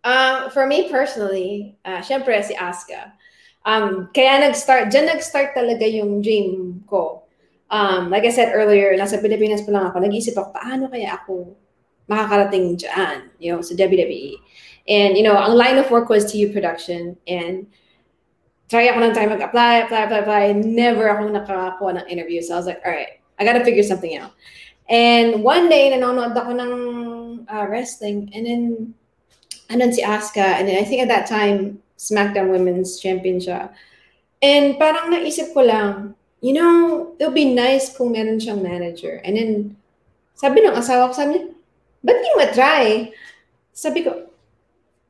Uh, 0.03 0.49
for 0.51 0.67
me 0.67 0.91
personally, 0.91 1.77
uh, 1.85 2.03
syempre 2.03 2.35
si 2.43 2.51
Asuka. 2.55 3.15
Um, 3.63 4.11
kaya 4.11 4.43
nag-start, 4.43 4.91
dyan 4.91 5.07
nag-start 5.07 5.55
talaga 5.55 5.87
yung 5.87 6.19
dream 6.19 6.83
ko. 6.83 7.23
Um, 7.71 8.11
like 8.11 8.27
I 8.27 8.33
said 8.35 8.51
earlier, 8.51 8.91
nasa 8.99 9.23
Pilipinas 9.23 9.63
pa 9.63 9.71
lang 9.71 9.87
ako, 9.87 10.03
nag-iisip 10.03 10.35
ako, 10.35 10.49
paano 10.51 10.91
kaya 10.91 11.15
ako 11.15 11.55
makakarating 12.11 12.75
dyan, 12.75 13.31
you 13.39 13.55
know, 13.55 13.63
sa 13.63 13.71
WWE. 13.79 14.35
And, 14.87 15.15
you 15.15 15.23
know, 15.23 15.39
ang 15.39 15.55
line 15.55 15.79
of 15.79 15.87
work 15.87 16.11
was 16.11 16.27
TU 16.27 16.51
Production. 16.51 17.15
And 17.27 17.71
try 18.73 18.89
ako 18.89 19.05
ng 19.05 19.13
time 19.13 19.29
mag-apply, 19.29 19.85
apply, 19.85 20.09
apply, 20.09 20.19
apply. 20.25 20.45
Never 20.57 21.05
akong 21.13 21.29
nakakakuha 21.29 22.01
ng 22.01 22.09
interview. 22.09 22.41
So 22.41 22.57
I 22.57 22.57
was 22.57 22.65
like, 22.65 22.81
all 22.81 22.89
right, 22.89 23.21
I 23.37 23.45
gotta 23.45 23.61
figure 23.61 23.85
something 23.85 24.17
out. 24.17 24.33
And 24.89 25.45
one 25.45 25.69
day, 25.69 25.93
nanonood 25.93 26.33
ako 26.33 26.57
ng 26.57 26.73
uh, 27.45 27.65
wrestling. 27.69 28.33
And 28.33 28.43
then, 28.49 28.63
andun 29.69 29.93
si 29.93 30.01
Asuka. 30.01 30.57
And 30.57 30.65
then 30.65 30.81
I 30.81 30.85
think 30.89 31.05
at 31.05 31.13
that 31.13 31.29
time, 31.29 31.85
SmackDown 32.01 32.49
Women's 32.49 32.97
Champion 32.97 33.37
siya. 33.37 33.69
And 34.41 34.81
parang 34.81 35.13
naisip 35.13 35.53
ko 35.53 35.61
lang, 35.61 36.17
you 36.41 36.57
know, 36.57 37.13
it 37.21 37.29
would 37.29 37.37
be 37.37 37.53
nice 37.53 37.93
kung 37.93 38.17
meron 38.17 38.41
siyang 38.41 38.65
manager. 38.65 39.21
And 39.21 39.37
then, 39.37 39.51
sabi 40.33 40.65
ng 40.65 40.73
asawa 40.73 41.13
ko, 41.13 41.13
sabi 41.13 41.37
niya, 41.37 41.43
ba't 42.03 42.17
di 42.19 42.29
mo 42.35 42.45
try? 42.51 42.83
Sabi 43.71 44.01
ko, 44.01 44.33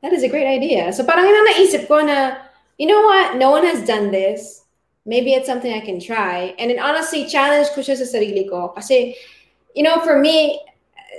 that 0.03 0.11
is 0.11 0.21
a 0.21 0.29
great 0.29 0.45
idea. 0.45 0.91
So 0.91 1.07
parang 1.07 1.25
yun 1.25 1.47
naisip 1.47 1.87
ko 1.87 2.03
na, 2.03 2.37
you 2.77 2.87
know 2.87 3.01
what? 3.01 3.37
No 3.37 3.51
one 3.51 3.63
has 3.63 3.85
done 3.85 4.11
this. 4.11 4.63
Maybe 5.05 5.33
it's 5.33 5.47
something 5.47 5.71
I 5.71 5.81
can 5.81 5.99
try. 5.99 6.55
And 6.57 6.71
then 6.71 6.79
honestly, 6.79 7.27
challenge 7.27 7.67
ko 7.75 7.81
siya 7.81 7.99
sa 7.99 8.07
sarili 8.07 8.49
ko. 8.49 8.69
Kasi, 8.71 9.15
you 9.75 9.83
know, 9.83 9.99
for 9.99 10.19
me, 10.19 10.61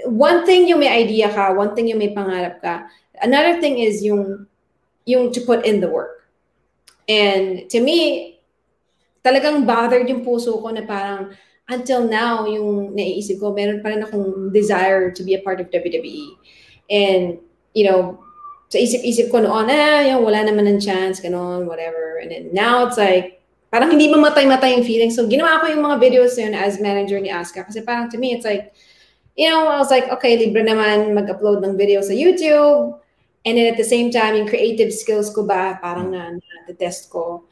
one 0.06 0.46
thing 0.46 0.66
yung 0.66 0.80
may 0.80 0.88
idea 0.88 1.28
ka, 1.32 1.52
one 1.52 1.74
thing 1.76 1.88
yung 1.88 1.98
may 1.98 2.14
pangarap 2.14 2.60
ka. 2.60 2.88
Another 3.20 3.60
thing 3.60 3.78
is 3.78 4.02
yung, 4.02 4.46
yung 5.04 5.32
to 5.32 5.40
put 5.42 5.64
in 5.66 5.80
the 5.80 5.88
work. 5.88 6.24
And 7.08 7.68
to 7.68 7.80
me, 7.80 8.40
talagang 9.24 9.68
bothered 9.68 10.08
yung 10.08 10.24
puso 10.24 10.56
ko 10.56 10.72
na 10.72 10.82
parang 10.88 11.36
until 11.68 12.08
now, 12.08 12.44
yung 12.44 12.96
naiisip 12.96 13.40
ko, 13.40 13.52
meron 13.52 13.80
pa 13.80 13.92
rin 13.92 14.04
akong 14.04 14.52
desire 14.52 15.12
to 15.12 15.22
be 15.24 15.34
a 15.36 15.40
part 15.40 15.60
of 15.60 15.68
WWE. 15.68 16.36
And, 16.88 17.38
you 17.72 17.84
know, 17.84 18.23
sa 18.74 18.82
isip-isip 18.82 19.30
ko 19.30 19.38
noon, 19.38 19.70
ah, 19.70 20.02
yung 20.02 20.26
wala 20.26 20.42
naman 20.42 20.66
ng 20.66 20.82
chance, 20.82 21.22
ganun, 21.22 21.70
whatever. 21.70 22.18
And 22.18 22.34
then 22.34 22.50
now 22.50 22.90
it's 22.90 22.98
like, 22.98 23.38
parang 23.70 23.94
hindi 23.94 24.10
mamatay-matay 24.10 24.78
yung 24.78 24.86
feeling. 24.86 25.10
So 25.14 25.30
ginawa 25.30 25.62
ko 25.62 25.70
yung 25.70 25.86
mga 25.86 26.02
videos 26.02 26.34
yun 26.34 26.58
as 26.58 26.82
manager 26.82 27.22
ni 27.22 27.30
Aska. 27.30 27.62
Kasi 27.62 27.86
parang 27.86 28.10
to 28.10 28.18
me, 28.18 28.34
it's 28.34 28.46
like, 28.46 28.74
you 29.38 29.46
know, 29.50 29.66
I 29.66 29.78
was 29.78 29.90
like, 29.90 30.10
okay, 30.14 30.34
libre 30.38 30.62
naman 30.62 31.14
mag-upload 31.14 31.62
ng 31.62 31.78
video 31.78 32.02
sa 32.02 32.14
YouTube. 32.14 32.98
And 33.46 33.58
then 33.58 33.70
at 33.70 33.78
the 33.78 33.86
same 33.86 34.10
time, 34.10 34.34
yung 34.34 34.50
creative 34.50 34.90
skills 34.90 35.30
ko 35.30 35.46
ba, 35.46 35.78
parang 35.82 36.10
na, 36.10 36.34
na-test 36.66 37.10
ko. 37.10 37.46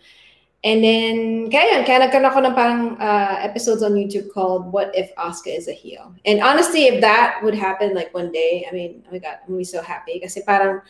And 0.62 0.78
then, 0.78 1.50
kaya 1.50 1.74
yun, 1.74 1.82
kaya 1.82 2.06
nagkaroon 2.06 2.30
ako 2.30 2.38
ng 2.38 2.54
parang 2.54 2.82
uh, 3.02 3.34
episodes 3.42 3.82
on 3.82 3.98
YouTube 3.98 4.30
called 4.30 4.70
What 4.70 4.94
If 4.94 5.10
Asuka 5.18 5.50
is 5.50 5.66
a 5.66 5.74
Heel? 5.74 6.14
And 6.22 6.38
honestly, 6.38 6.86
if 6.86 7.02
that 7.02 7.42
would 7.42 7.58
happen 7.58 7.98
like 7.98 8.14
one 8.14 8.30
day, 8.30 8.62
I 8.62 8.70
mean, 8.70 9.02
oh 9.02 9.10
my 9.10 9.18
God, 9.18 9.42
I'm 9.42 9.58
gonna 9.58 9.58
be 9.58 9.66
so 9.66 9.82
happy. 9.82 10.22
Kasi 10.22 10.46
parang, 10.46 10.86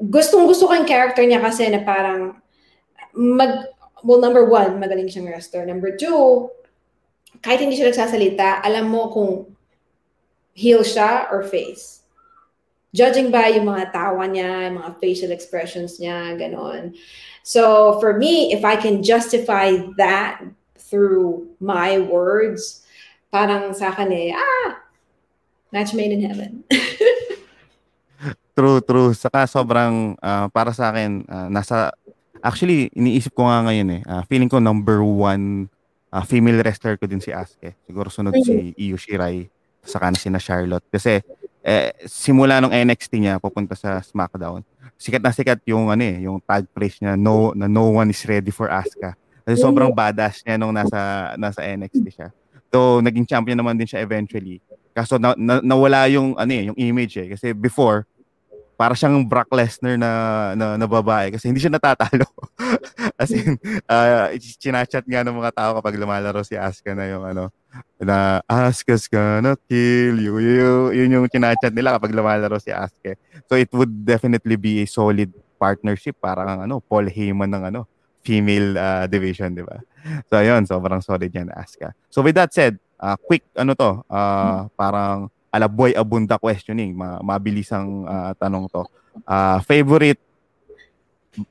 gustong 0.00 0.50
gusto 0.50 0.66
ko 0.66 0.74
yung 0.74 0.88
character 0.88 1.22
niya 1.22 1.38
kasi 1.38 1.70
na 1.70 1.82
parang 1.82 2.38
mag 3.14 3.70
well 4.02 4.18
number 4.18 4.44
one 4.44 4.76
magaling 4.82 5.06
siyang 5.06 5.30
wrestler. 5.30 5.62
Number 5.62 5.94
two 5.94 6.50
kahit 7.42 7.62
hindi 7.62 7.78
siya 7.78 7.90
nagsasalita 7.90 8.64
alam 8.64 8.90
mo 8.90 9.10
kung 9.10 9.32
heel 10.54 10.82
siya 10.82 11.30
or 11.30 11.46
face. 11.46 12.02
Judging 12.94 13.34
by 13.34 13.58
yung 13.58 13.66
mga 13.66 13.90
tawa 13.90 14.22
niya 14.26 14.70
yung 14.70 14.78
mga 14.82 14.90
facial 15.02 15.30
expressions 15.34 15.98
niya 15.98 16.34
ganon. 16.38 16.94
So 17.42 17.96
for 18.02 18.14
me 18.18 18.50
if 18.50 18.62
I 18.66 18.74
can 18.78 19.02
justify 19.02 19.78
that 19.98 20.42
through 20.78 21.50
my 21.58 21.98
words 21.98 22.84
parang 23.34 23.74
sa 23.74 23.90
akin 23.90 24.14
eh 24.14 24.30
ah 24.30 24.78
match 25.74 25.90
made 25.90 26.14
in 26.14 26.22
heaven 26.22 26.62
True, 28.54 28.78
true. 28.86 29.10
Saka 29.18 29.50
sobrang 29.50 30.14
uh, 30.22 30.46
para 30.54 30.70
sa 30.70 30.94
akin 30.94 31.26
uh, 31.26 31.50
nasa 31.50 31.90
actually 32.38 32.86
iniisip 32.94 33.34
ko 33.34 33.50
nga 33.50 33.66
ngayon 33.66 33.98
eh. 33.98 34.02
Uh, 34.06 34.22
feeling 34.30 34.46
ko 34.46 34.62
number 34.62 35.02
one 35.02 35.66
uh, 36.14 36.22
female 36.22 36.62
wrestler 36.62 36.94
ko 36.94 37.10
din 37.10 37.18
si 37.18 37.34
Asuka. 37.34 37.74
Siguro 37.82 38.06
sunod 38.06 38.38
si 38.46 38.70
Io 38.78 38.94
Shirai 38.94 39.50
saka 39.82 40.14
na 40.14 40.16
si 40.16 40.30
na 40.30 40.38
Charlotte 40.38 40.86
kasi 40.88 41.20
eh, 41.64 41.90
simula 42.06 42.60
nung 42.62 42.72
NXT 42.72 43.12
niya 43.18 43.34
pupunta 43.42 43.74
sa 43.74 43.98
SmackDown. 43.98 44.62
Sikat 44.94 45.18
na 45.18 45.34
sikat 45.34 45.58
yung 45.66 45.90
ano 45.90 46.04
eh, 46.06 46.22
yung 46.22 46.38
tag 46.38 46.68
place 46.70 47.02
niya 47.02 47.18
no 47.18 47.50
na 47.58 47.66
no 47.66 47.90
one 47.90 48.14
is 48.14 48.22
ready 48.22 48.54
for 48.54 48.70
Asuka. 48.70 49.18
Kasi 49.42 49.58
sobrang 49.58 49.90
badass 49.90 50.46
niya 50.46 50.62
nung 50.62 50.70
nasa 50.70 51.34
nasa 51.34 51.66
NXT 51.66 52.06
siya. 52.06 52.28
So 52.70 53.02
naging 53.02 53.26
champion 53.26 53.58
naman 53.58 53.74
din 53.74 53.90
siya 53.90 53.98
eventually. 54.06 54.62
Kaso 54.94 55.18
na, 55.18 55.34
na, 55.34 55.58
nawala 55.58 56.06
yung 56.06 56.38
ano 56.38 56.52
eh, 56.54 56.70
yung 56.70 56.78
image 56.78 57.18
eh 57.18 57.34
kasi 57.34 57.50
before 57.50 58.06
para 58.74 58.98
siyang 58.98 59.22
Brock 59.22 59.50
Lesnar 59.54 59.94
na, 59.94 60.10
na, 60.58 60.66
na 60.74 60.86
babae 60.86 61.30
kasi 61.30 61.46
hindi 61.46 61.62
siya 61.62 61.70
natatalo. 61.70 62.26
As 63.20 63.30
in, 63.30 63.54
uh, 63.86 64.34
chinachat 64.58 65.06
nga 65.06 65.22
ng 65.22 65.36
mga 65.38 65.54
tao 65.54 65.70
kapag 65.78 65.94
lumalaro 65.94 66.42
si 66.42 66.58
Asuka 66.58 66.90
na 66.92 67.06
yung 67.06 67.22
ano, 67.22 67.54
na 68.02 68.42
Asuka's 68.50 69.06
gonna 69.06 69.54
kill 69.70 70.18
you. 70.18 70.34
Yun, 70.42 70.90
yun 70.90 71.14
yung 71.14 71.26
chinachat 71.30 71.70
nila 71.70 71.94
kapag 71.94 72.14
lumalaro 72.14 72.58
si 72.58 72.74
Asuka. 72.74 73.14
So 73.46 73.54
it 73.54 73.70
would 73.70 74.02
definitely 74.02 74.58
be 74.58 74.82
a 74.82 74.86
solid 74.90 75.30
partnership 75.56 76.18
parang 76.18 76.66
ano, 76.66 76.82
Paul 76.82 77.06
Heyman 77.06 77.54
ng 77.54 77.64
ano, 77.70 77.86
female 78.26 78.74
uh, 78.74 79.04
division, 79.06 79.54
di 79.54 79.62
ba? 79.62 79.78
So 80.26 80.42
ayun, 80.42 80.66
sobrang 80.66 80.98
solid 80.98 81.30
yan 81.30 81.54
Asuka. 81.54 81.94
So 82.10 82.26
with 82.26 82.34
that 82.34 82.50
said, 82.50 82.82
uh, 82.98 83.14
quick 83.14 83.46
ano 83.54 83.78
to, 83.78 84.02
uh, 84.10 84.66
parang 84.74 85.30
ala 85.54 85.70
boy 85.70 85.94
abunda 85.94 86.34
questioning, 86.34 86.98
ma 86.98 87.22
mabilisang 87.22 88.02
uh, 88.02 88.34
tanong 88.34 88.66
to. 88.66 88.82
Uh, 89.22 89.62
favorite 89.62 90.18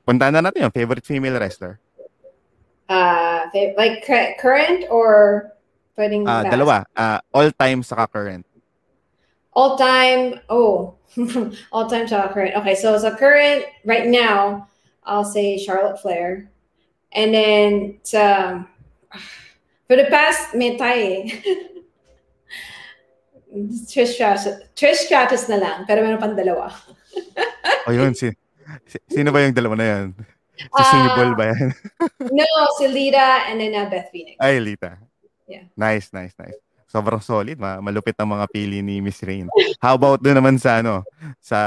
punta 0.04 0.28
na 0.28 0.44
natin 0.44 0.68
yung 0.68 0.76
favorite 0.76 1.08
female 1.08 1.40
wrestler. 1.40 1.80
Uh, 2.92 3.48
like 3.80 4.04
current 4.04 4.84
or 4.92 5.48
pwedeng 5.96 6.28
uh, 6.28 6.44
dalawa, 6.44 6.84
uh, 7.00 7.24
all 7.32 7.48
time 7.56 7.80
saka 7.80 8.12
current. 8.12 8.44
All 9.56 9.80
time, 9.80 10.44
oh, 10.52 11.00
all 11.72 11.88
time 11.88 12.12
saka 12.12 12.36
current. 12.36 12.60
Okay, 12.60 12.76
so 12.76 13.00
sa 13.00 13.16
current 13.16 13.64
right 13.88 14.12
now, 14.12 14.68
I'll 15.08 15.28
say 15.28 15.56
Charlotte 15.56 16.04
Flair. 16.04 16.52
And 17.16 17.32
then 17.32 17.72
sa 18.04 18.68
for 19.88 19.96
the 19.96 20.12
past 20.12 20.52
may 20.52 20.76
tayo 20.76 21.32
Trish 23.86 24.18
Stratus, 24.18 24.58
Trish 24.74 25.06
Stratus 25.06 25.46
na 25.46 25.58
lang, 25.62 25.78
pero 25.86 26.02
meron 26.02 26.18
pang 26.18 26.34
dalawa. 26.34 26.74
O 27.86 27.92
yun, 27.92 28.16
si, 28.16 28.32
si- 28.88 29.04
sino 29.12 29.30
ba 29.30 29.44
yung 29.44 29.54
dalawa 29.54 29.76
na 29.76 29.86
yan? 29.86 30.06
Si 30.56 30.84
Sable 30.88 31.36
ba 31.36 31.52
yan? 31.52 31.70
no, 32.40 32.46
si 32.80 32.88
Lita 32.88 33.52
and 33.52 33.60
then 33.60 33.76
uh, 33.76 33.86
Beth 33.92 34.08
Phoenix. 34.08 34.40
Ay, 34.40 34.64
Lita. 34.64 34.96
Yeah. 35.46 35.68
Nice, 35.76 36.10
nice, 36.16 36.32
nice. 36.40 36.56
Sobrang 36.88 37.20
solid. 37.20 37.60
Ma 37.60 37.84
malupit 37.84 38.16
ang 38.16 38.32
mga 38.32 38.48
pili 38.48 38.80
ni 38.80 39.04
Miss 39.04 39.20
Rain. 39.20 39.52
How 39.84 40.00
about 40.00 40.24
doon 40.24 40.40
naman 40.40 40.56
sa 40.56 40.80
ano? 40.80 41.04
Sa 41.44 41.60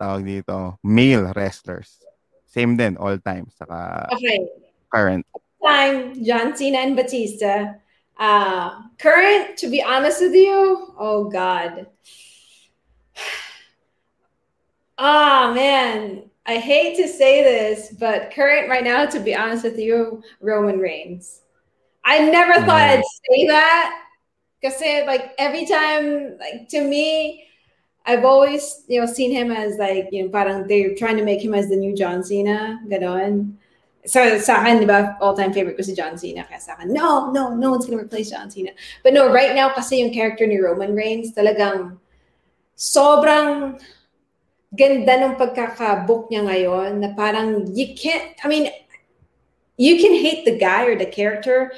tawag 0.00 0.24
dito, 0.24 0.80
male 0.80 1.28
wrestlers. 1.36 2.00
Same 2.48 2.72
din, 2.72 2.96
all 2.96 3.20
time. 3.20 3.44
Saka 3.52 4.08
Okay. 4.14 4.48
current. 4.88 5.26
Time, 5.60 6.16
John 6.24 6.56
Cena 6.56 6.80
and 6.80 6.96
Batista. 6.96 7.76
Uh, 8.16 8.82
current, 8.98 9.56
to 9.58 9.68
be 9.68 9.82
honest 9.82 10.20
with 10.20 10.34
you, 10.34 10.94
oh 10.98 11.30
God. 11.30 11.86
Ah, 14.96 15.50
man. 15.52 16.30
I 16.46 16.58
hate 16.58 16.96
to 16.98 17.08
say 17.08 17.42
this, 17.42 17.92
but 17.98 18.30
current 18.32 18.68
right 18.68 18.84
now, 18.84 19.06
to 19.06 19.18
be 19.18 19.34
honest 19.34 19.64
with 19.64 19.76
you, 19.78 20.22
Roman 20.40 20.78
Reigns. 20.78 21.40
I 22.04 22.20
never 22.30 22.54
thought 22.54 22.80
Mm. 22.82 22.98
I'd 22.98 23.04
say 23.28 23.46
that. 23.48 24.02
Because 24.60 24.80
like 25.06 25.32
every 25.38 25.66
time, 25.66 26.38
like 26.38 26.68
to 26.68 26.82
me, 26.82 27.44
I've 28.06 28.24
always, 28.24 28.84
you 28.88 29.00
know, 29.00 29.06
seen 29.06 29.32
him 29.32 29.50
as 29.50 29.78
like, 29.78 30.08
you 30.12 30.24
know, 30.24 30.28
parang 30.28 30.66
they're 30.68 30.94
trying 30.94 31.16
to 31.16 31.24
make 31.24 31.42
him 31.42 31.54
as 31.54 31.68
the 31.68 31.76
new 31.76 31.94
John 31.96 32.22
Cena, 32.22 32.80
ganon. 32.86 33.54
So 34.04 34.20
sa 34.36 34.60
akin, 34.60 34.84
di 34.84 34.88
ba, 34.88 35.16
all-time 35.24 35.56
favorite 35.56 35.80
ko 35.80 35.84
si 35.84 35.96
John 35.96 36.20
Cena. 36.20 36.44
Kaya 36.44 36.60
sa 36.60 36.76
akin, 36.76 36.92
no, 36.92 37.32
no, 37.32 37.56
no 37.56 37.72
one's 37.72 37.88
gonna 37.88 38.04
replace 38.04 38.28
John 38.28 38.52
Cena. 38.52 38.76
But 39.00 39.16
no, 39.16 39.32
right 39.32 39.56
now, 39.56 39.72
kasi 39.72 40.04
yung 40.04 40.12
character 40.12 40.44
ni 40.44 40.60
Roman 40.60 40.92
Reigns, 40.92 41.32
talagang 41.32 41.96
sobrang 42.76 43.80
ganda 44.76 45.14
ng 45.24 45.40
pagkakabook 45.40 46.28
niya 46.28 46.44
ngayon 46.44 47.00
na 47.00 47.16
parang 47.16 47.64
you 47.72 47.96
can't, 47.96 48.36
I 48.44 48.46
mean, 48.50 48.68
you 49.80 49.96
can 49.96 50.12
hate 50.12 50.44
the 50.44 50.58
guy 50.58 50.84
or 50.84 50.98
the 50.98 51.08
character, 51.08 51.72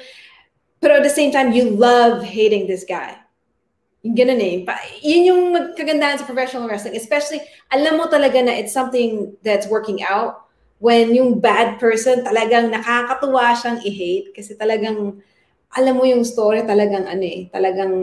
but 0.81 0.91
at 0.91 1.05
the 1.05 1.13
same 1.13 1.31
time, 1.31 1.55
you 1.55 1.69
love 1.69 2.27
hating 2.27 2.67
this 2.67 2.83
guy. 2.83 3.15
Yung 4.03 4.15
ganun 4.19 4.41
eh. 4.41 4.67
Yun 4.99 5.23
yung 5.23 5.41
magkagandahan 5.53 6.19
sa 6.19 6.27
professional 6.27 6.67
wrestling. 6.67 6.95
Especially, 6.95 7.39
alam 7.71 7.97
mo 7.97 8.11
talaga 8.11 8.43
na 8.43 8.51
it's 8.51 8.73
something 8.73 9.31
that's 9.41 9.65
working 9.67 10.03
out 10.03 10.46
when 10.79 11.13
yung 11.13 11.41
bad 11.41 11.81
person 11.81 12.21
talagang 12.21 12.69
nakakatuwa 12.69 13.57
siyang 13.57 13.81
i-hate 13.81 14.33
kasi 14.33 14.53
talagang 14.53 15.17
alam 15.73 15.97
mo 15.97 16.05
yung 16.05 16.23
story 16.23 16.61
talagang 16.63 17.09
ano 17.09 17.25
eh, 17.25 17.49
talagang 17.49 17.93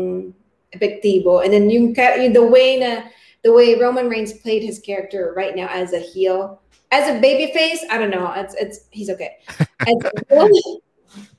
epektibo. 0.74 1.40
And 1.42 1.54
then 1.54 1.70
yung, 1.70 1.94
yung 1.94 2.34
the 2.34 2.44
way 2.44 2.76
na 2.78 3.08
the 3.42 3.52
way 3.52 3.78
Roman 3.78 4.08
Reigns 4.08 4.32
played 4.32 4.62
his 4.62 4.78
character 4.78 5.32
right 5.37 5.54
now 5.54 5.68
as 5.70 5.92
a 5.92 6.00
heel, 6.00 6.60
as 6.90 7.08
a 7.08 7.18
babyface, 7.20 7.87
I 7.90 7.98
don't 7.98 8.10
know, 8.10 8.32
it's 8.34 8.54
it's 8.54 8.87
he's 8.90 9.10
okay. 9.10 9.38
As 9.84 9.96
heel, 10.30 10.80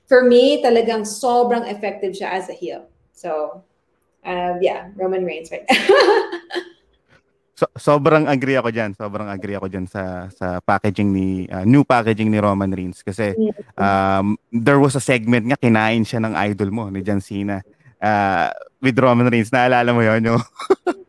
for 0.06 0.22
me, 0.22 0.62
talagang 0.62 1.02
sobrang 1.02 1.66
effective 1.66 2.14
siya 2.14 2.30
as 2.30 2.48
a 2.48 2.54
heel. 2.54 2.86
So, 3.12 3.64
uh, 4.24 4.54
yeah, 4.62 4.94
Roman 4.94 5.24
Reigns 5.24 5.50
right 5.50 5.64
now. 5.68 5.82
So, 7.56 7.64
sobrang 7.72 8.28
agree 8.28 8.60
ako 8.60 8.68
diyan. 8.68 8.92
Sobrang 9.00 9.32
agree 9.32 9.56
ako 9.56 9.72
diyan 9.72 9.88
sa 9.88 10.28
sa 10.28 10.60
packaging 10.60 11.08
ni 11.08 11.48
uh, 11.48 11.64
new 11.64 11.88
packaging 11.88 12.28
ni 12.28 12.36
Roman 12.36 12.68
Reigns 12.68 13.00
kasi 13.00 13.32
um, 13.80 14.36
there 14.52 14.76
was 14.76 14.92
a 14.92 15.00
segment 15.00 15.48
nga 15.48 15.56
kinain 15.56 16.04
siya 16.04 16.20
ng 16.20 16.36
idol 16.52 16.68
mo 16.68 16.92
ni 16.92 17.00
John 17.00 17.24
Cena 17.24 17.64
uh, 18.04 18.52
with 18.84 19.00
Roman 19.00 19.32
Reigns. 19.32 19.48
Naalala 19.48 19.88
mo 19.96 20.04
'yon, 20.04 20.20
no? 20.20 20.36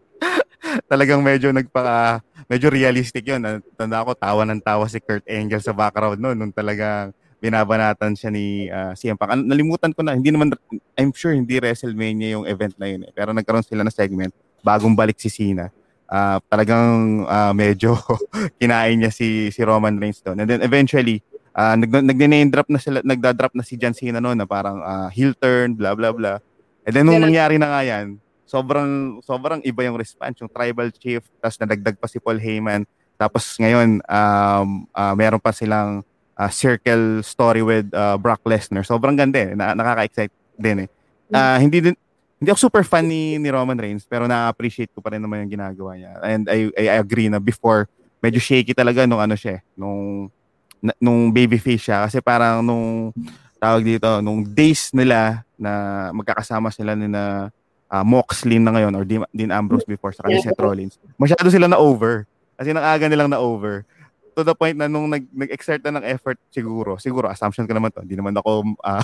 Talagang 0.91 1.19
medyo 1.19 1.51
nagpaka 1.51 2.23
medyo 2.47 2.71
realistic 2.71 3.27
'yon. 3.27 3.43
Tanda 3.75 4.07
ko 4.07 4.15
tawa 4.15 4.47
ng 4.47 4.63
tawa 4.63 4.87
si 4.87 5.03
Kurt 5.03 5.27
Angle 5.27 5.59
sa 5.59 5.75
background 5.75 6.23
no 6.23 6.31
nung 6.31 6.55
talagang 6.55 7.11
binabanatan 7.43 8.15
siya 8.15 8.31
ni 8.31 8.71
uh, 8.71 8.95
CM 8.95 9.19
Punk. 9.19 9.35
An- 9.35 9.45
Nalimutan 9.51 9.91
ko 9.91 9.99
na, 9.99 10.15
hindi 10.15 10.31
naman 10.31 10.55
I'm 10.95 11.11
sure 11.11 11.35
hindi 11.35 11.59
WrestleMania 11.59 12.39
yung 12.39 12.47
event 12.47 12.73
na 12.79 12.87
yun 12.87 13.03
eh. 13.03 13.11
Pero 13.11 13.35
nagkaroon 13.35 13.67
sila 13.67 13.83
ng 13.83 13.93
segment 13.93 14.31
bagong 14.65 14.95
balik 14.97 15.19
si 15.21 15.29
Cena. 15.29 15.69
Ah, 16.07 16.39
talagang 16.47 17.27
ah, 17.27 17.51
medyo 17.51 17.99
kinain 18.59 18.95
niya 18.95 19.11
si 19.11 19.51
si 19.51 19.61
Roman 19.61 19.99
Reigns 19.99 20.23
doon. 20.23 20.39
And 20.39 20.47
then 20.47 20.63
eventually, 20.63 21.19
uh, 21.51 21.75
nag 21.75 21.91
nag-name 21.91 22.47
drop 22.47 22.71
na 22.71 22.79
sila, 22.79 23.03
nagda-drop 23.03 23.51
na 23.51 23.63
si 23.67 23.75
John 23.75 23.91
Cena 23.91 24.23
noon 24.23 24.39
na 24.39 24.47
parang 24.47 24.79
ah, 24.79 25.11
heel 25.11 25.35
turn, 25.35 25.75
blah 25.75 25.93
blah 25.99 26.15
blah. 26.15 26.39
And 26.87 26.95
then 26.95 27.03
nung 27.03 27.19
nangyari 27.19 27.59
na 27.59 27.67
nga 27.67 27.81
yan, 27.83 28.15
sobrang 28.47 29.19
sobrang 29.19 29.59
iba 29.67 29.83
yung 29.83 29.99
response, 29.99 30.39
yung 30.39 30.47
tribal 30.47 30.87
chief, 30.95 31.27
tapos 31.43 31.59
nadagdag 31.59 31.99
pa 31.99 32.07
si 32.07 32.23
Paul 32.23 32.39
Heyman. 32.39 32.87
Tapos 33.19 33.43
ngayon, 33.59 33.99
um, 33.99 34.69
ah, 34.95 35.13
meron 35.17 35.43
pa 35.43 35.51
silang 35.51 36.07
ah, 36.39 36.47
circle 36.47 37.19
story 37.25 37.65
with 37.65 37.91
ah, 37.91 38.15
Brock 38.15 38.45
Lesnar. 38.47 38.87
Sobrang 38.87 39.19
ganda 39.19 39.43
eh. 39.43 39.51
Na, 39.57 39.75
nakaka-excite 39.75 40.31
din 40.55 40.87
eh. 40.87 40.89
Ah, 41.33 41.59
hindi 41.59 41.83
din 41.83 41.95
hindi 42.37 42.49
ako 42.53 42.69
super 42.69 42.83
fan 42.85 43.09
ni, 43.09 43.41
ni 43.41 43.49
Roman 43.49 43.77
Reigns 43.77 44.05
pero 44.05 44.29
na-appreciate 44.29 44.93
ko 44.93 45.01
pa 45.01 45.13
rin 45.13 45.21
naman 45.21 45.45
yung 45.45 45.57
ginagawa 45.57 45.97
niya. 45.97 46.11
And 46.21 46.45
I, 46.45 46.69
I, 46.77 46.83
I 46.93 46.97
agree 47.01 47.29
na 47.29 47.41
before 47.41 47.89
medyo 48.21 48.37
shaky 48.37 48.77
talaga 48.77 49.09
nung 49.09 49.21
ano 49.21 49.33
siya, 49.33 49.61
nung 49.73 50.29
na, 50.77 50.93
nung 51.01 51.33
babyface 51.33 51.89
siya 51.89 52.05
kasi 52.05 52.21
parang 52.21 52.61
nung 52.61 53.09
tawag 53.57 53.81
dito, 53.81 54.21
nung 54.21 54.45
days 54.45 54.93
nila 54.93 55.41
na 55.57 56.13
magkakasama 56.13 56.69
sila 56.69 56.93
ni 56.93 57.09
na 57.09 57.49
ah, 57.89 58.05
Moxley 58.05 58.61
na 58.61 58.71
ngayon 58.77 58.93
or 58.93 59.03
Dean, 59.03 59.25
Dean 59.33 59.49
Ambrose 59.49 59.87
before 59.89 60.13
sa 60.13 60.23
kanila. 60.25 60.45
Seth 60.45 60.61
Rollins. 60.61 60.95
Masyado 61.17 61.49
sila 61.49 61.65
na 61.65 61.81
over. 61.81 62.29
Kasi 62.57 62.73
nang 62.73 62.85
aga 62.85 63.09
nilang 63.09 63.33
na 63.33 63.41
over. 63.41 63.85
To 64.37 64.45
the 64.45 64.53
point 64.53 64.77
na 64.77 64.85
nung 64.85 65.09
nag, 65.09 65.25
nag-exert 65.33 65.81
na 65.81 65.97
ng 65.97 66.05
effort 66.05 66.37
siguro, 66.53 67.01
siguro 67.01 67.25
assumption 67.25 67.65
ko 67.65 67.73
naman 67.73 67.89
to, 67.89 68.05
hindi 68.05 68.13
naman 68.13 68.37
ako 68.37 68.77
ah, 68.85 69.01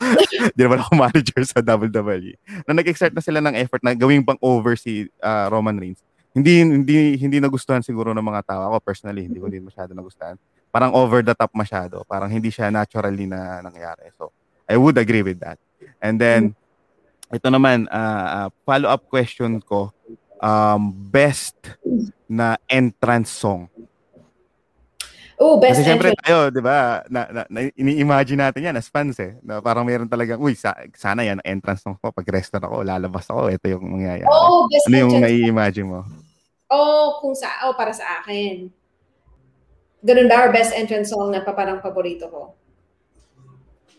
hindi 0.54 0.62
naman 0.62 0.78
ako 0.78 0.90
manager 0.94 1.42
sa 1.42 1.58
WWE. 1.58 2.38
Na 2.70 2.78
nag-exert 2.78 3.10
na 3.10 3.18
sila 3.18 3.42
ng 3.42 3.58
effort 3.58 3.82
na 3.82 3.98
gawing 3.98 4.22
pang 4.22 4.38
over 4.38 4.78
si 4.78 5.10
ah, 5.18 5.50
Roman 5.50 5.74
Reigns. 5.74 6.06
Hindi 6.30 6.62
hindi 6.62 7.18
hindi 7.18 7.42
nagustuhan 7.42 7.82
siguro 7.82 8.14
ng 8.14 8.22
mga 8.22 8.46
tao 8.46 8.62
ako 8.70 8.78
personally, 8.78 9.26
hindi 9.26 9.42
ko 9.42 9.50
din 9.50 9.66
masyado 9.66 9.90
nagustuhan. 9.90 10.38
Parang 10.70 10.94
over 10.94 11.18
the 11.26 11.34
top 11.34 11.50
masyado, 11.50 12.06
parang 12.06 12.30
hindi 12.30 12.54
siya 12.54 12.70
naturally 12.70 13.26
na 13.26 13.64
nangyari. 13.66 14.12
So, 14.14 14.30
I 14.70 14.78
would 14.78 15.00
agree 15.02 15.26
with 15.26 15.42
that. 15.42 15.58
And 15.98 16.14
then 16.22 16.54
ito 17.34 17.50
naman 17.50 17.90
ah, 17.90 18.54
follow-up 18.62 19.10
question 19.10 19.58
ko 19.58 19.90
um 20.38 20.92
best 20.92 21.56
na 22.28 22.60
entrance 22.68 23.32
song. 23.32 23.66
Oh, 25.38 25.60
best 25.60 25.78
Kasi 25.78 25.82
syempre 25.84 26.10
entrance. 26.12 26.24
tayo, 26.24 26.38
di 26.48 26.62
ba, 26.64 27.04
na, 27.06 27.20
na, 27.28 27.40
na, 27.48 27.58
ini-imagine 27.72 28.40
natin 28.40 28.66
yan 28.68 28.76
as 28.76 28.88
fans 28.88 29.16
eh. 29.20 29.36
Na 29.40 29.60
parang 29.60 29.84
meron 29.84 30.08
talagang, 30.08 30.40
uy, 30.40 30.56
sa, 30.56 30.72
sana 30.96 31.22
yan, 31.22 31.40
entrance 31.44 31.84
song 31.84 31.96
ko. 32.00 32.10
Pag 32.10 32.28
restaurant 32.28 32.64
ako, 32.66 32.76
lalabas 32.82 33.26
ako, 33.28 33.48
ito 33.48 33.66
yung 33.68 33.84
mangyayari. 33.84 34.26
Oh, 34.28 34.64
best 34.66 34.88
ano 34.88 34.96
yung 34.96 35.14
nai-imagine 35.20 35.88
mo? 35.88 36.00
Oh, 36.66 37.20
kung 37.20 37.36
sa, 37.36 37.68
oh, 37.68 37.76
para 37.76 37.92
sa 37.92 38.20
akin. 38.20 38.68
Ganun 40.02 40.28
ba, 40.28 40.46
or 40.46 40.50
best 40.50 40.72
entrance 40.72 41.10
song 41.10 41.30
na 41.30 41.40
pa 41.40 41.50
parang 41.50 41.78
paborito 41.78 42.26
ko? 42.30 42.54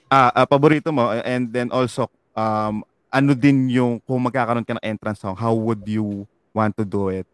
Ah, 0.07 0.31
ah, 0.31 0.47
paborito 0.47 0.87
mo, 0.89 1.11
and 1.11 1.51
then 1.51 1.67
also, 1.67 2.07
um, 2.31 2.79
ano 3.11 3.35
din 3.35 3.67
yung, 3.67 3.99
kung 4.03 4.23
magkakaroon 4.23 4.63
ka 4.63 4.75
ng 4.79 4.85
entrance 4.85 5.19
song, 5.19 5.35
how 5.35 5.51
would 5.51 5.83
you 5.83 6.23
want 6.51 6.71
to 6.75 6.87
do 6.87 7.11
it? 7.11 7.27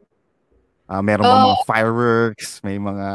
Ah, 0.84 1.02
meron 1.02 1.24
Oh. 1.24 1.34
mga 1.54 1.58
fireworks? 1.66 2.60
May 2.62 2.78
mga, 2.78 3.08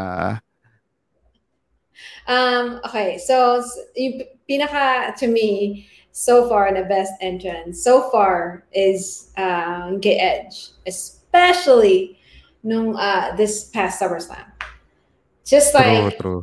Um, 2.27 2.81
okay, 2.85 3.19
so 3.19 3.65
yung 3.97 4.23
pinaka 4.49 5.17
to 5.19 5.27
me 5.27 5.87
so 6.13 6.49
far 6.49 6.71
na 6.73 6.83
best 6.83 7.15
entrance 7.21 7.79
so 7.83 8.11
far 8.11 8.67
is 8.75 9.31
uh, 9.39 9.95
kay 10.03 10.19
Edge, 10.19 10.75
especially 10.87 12.19
nung 12.67 12.97
uh, 12.99 13.35
this 13.39 13.71
past 13.71 14.03
SummerSlam. 14.03 14.45
Just 15.47 15.73
true, 15.73 15.81
like 15.81 16.19
true. 16.19 16.43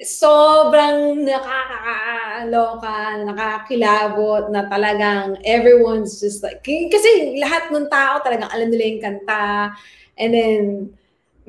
sobrang 0.00 1.28
nakakaloka, 1.28 3.20
nakakilabot 3.28 4.48
na 4.48 4.64
talagang 4.66 5.36
everyone's 5.44 6.18
just 6.18 6.40
like, 6.42 6.64
kasi 6.64 7.36
lahat 7.36 7.68
ng 7.68 7.92
tao 7.92 8.24
talagang 8.24 8.48
alam 8.48 8.72
nila 8.72 8.84
yung 8.88 9.02
kanta. 9.04 9.76
And 10.16 10.32
then, 10.32 10.62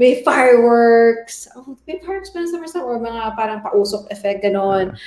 may 0.02 0.26
fireworks. 0.26 1.46
Oh, 1.54 1.78
may 1.86 2.02
fireworks 2.02 2.34
ba 2.34 2.42
sa 2.42 2.58
SummerSlam? 2.58 2.90
Or 2.90 2.98
mga 2.98 3.38
parang 3.38 3.62
pausok 3.62 4.10
effect, 4.10 4.42
ganon. 4.42 4.98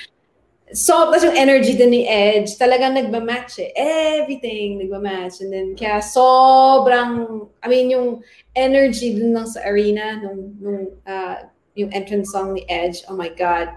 So, 0.71 1.11
tapos 1.11 1.27
yung 1.27 1.35
energy 1.35 1.75
din 1.75 1.91
ni 1.91 2.07
Edge, 2.07 2.55
talagang 2.55 2.95
nagmamatch 2.95 3.59
eh. 3.59 3.69
Everything 3.75 4.79
nagmamatch. 4.79 5.43
And 5.43 5.51
then, 5.51 5.67
kaya 5.75 5.99
sobrang, 5.99 7.43
I 7.59 7.67
mean, 7.67 7.91
yung 7.91 8.23
energy 8.55 9.19
din 9.19 9.35
lang 9.35 9.51
sa 9.51 9.67
arena 9.67 10.15
nung, 10.23 10.55
nung 10.63 10.81
uh, 11.03 11.43
yung 11.75 11.91
entrance 11.91 12.31
song 12.31 12.55
ni 12.55 12.63
Edge, 12.71 13.03
oh 13.11 13.19
my 13.19 13.29
God. 13.35 13.67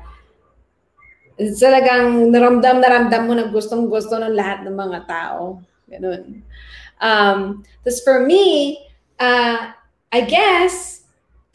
Talagang 1.37 2.31
naramdam 2.31 2.79
naramdam 2.79 3.23
mo 3.27 3.35
na 3.35 3.51
gustong 3.51 3.91
gusto 3.91 4.17
ng 4.17 4.39
lahat 4.39 4.63
ng 4.65 4.73
mga 4.73 4.99
tao. 5.11 5.61
Ganun. 5.91 6.47
Um, 7.03 7.67
Tapos 7.83 8.01
for 8.07 8.23
me, 8.25 8.79
uh, 9.21 9.77
I 10.09 10.21
guess, 10.25 10.98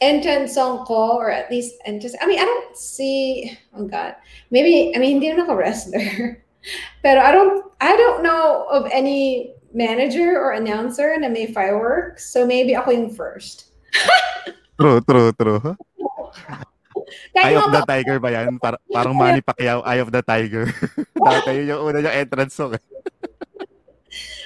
entrance 0.04 0.54
song 0.54 0.84
ko, 0.84 1.16
or 1.16 1.30
at 1.30 1.50
least 1.50 1.80
entrance, 1.88 2.14
I 2.20 2.26
mean, 2.26 2.38
I 2.38 2.44
don't 2.44 2.76
see, 2.76 3.56
oh 3.72 3.88
God, 3.88 4.14
maybe, 4.50 4.92
I 4.94 4.98
mean, 4.98 5.20
hindi 5.20 5.32
naman 5.32 5.48
ako 5.48 5.56
wrestler. 5.56 6.44
Pero 7.04 7.20
I 7.20 7.32
don't, 7.32 7.64
I 7.80 7.96
don't 7.96 8.22
know 8.22 8.68
of 8.72 8.88
any 8.92 9.52
manager 9.74 10.38
or 10.40 10.52
announcer 10.52 11.12
na 11.18 11.28
may 11.28 11.50
fireworks. 11.50 12.30
So 12.30 12.46
maybe 12.46 12.76
ako 12.76 12.90
yung 12.92 13.10
first. 13.10 13.74
True, 14.80 14.98
true, 15.06 15.30
true. 15.38 15.62
Eye 17.38 17.54
of 17.54 17.70
the 17.70 17.86
Tiger 17.86 18.18
ba 18.18 18.34
yan? 18.34 18.58
Par- 18.58 18.82
parang 18.90 19.14
Manny 19.14 19.38
Pacquiao, 19.38 19.86
Eye 19.86 20.02
of 20.02 20.10
the 20.10 20.18
Tiger. 20.18 20.66
Dati 21.14 21.62
yun 21.62 21.78
yung 21.78 21.80
una 21.86 22.02
yung 22.02 22.10
entrance 22.10 22.58
song. 22.58 22.74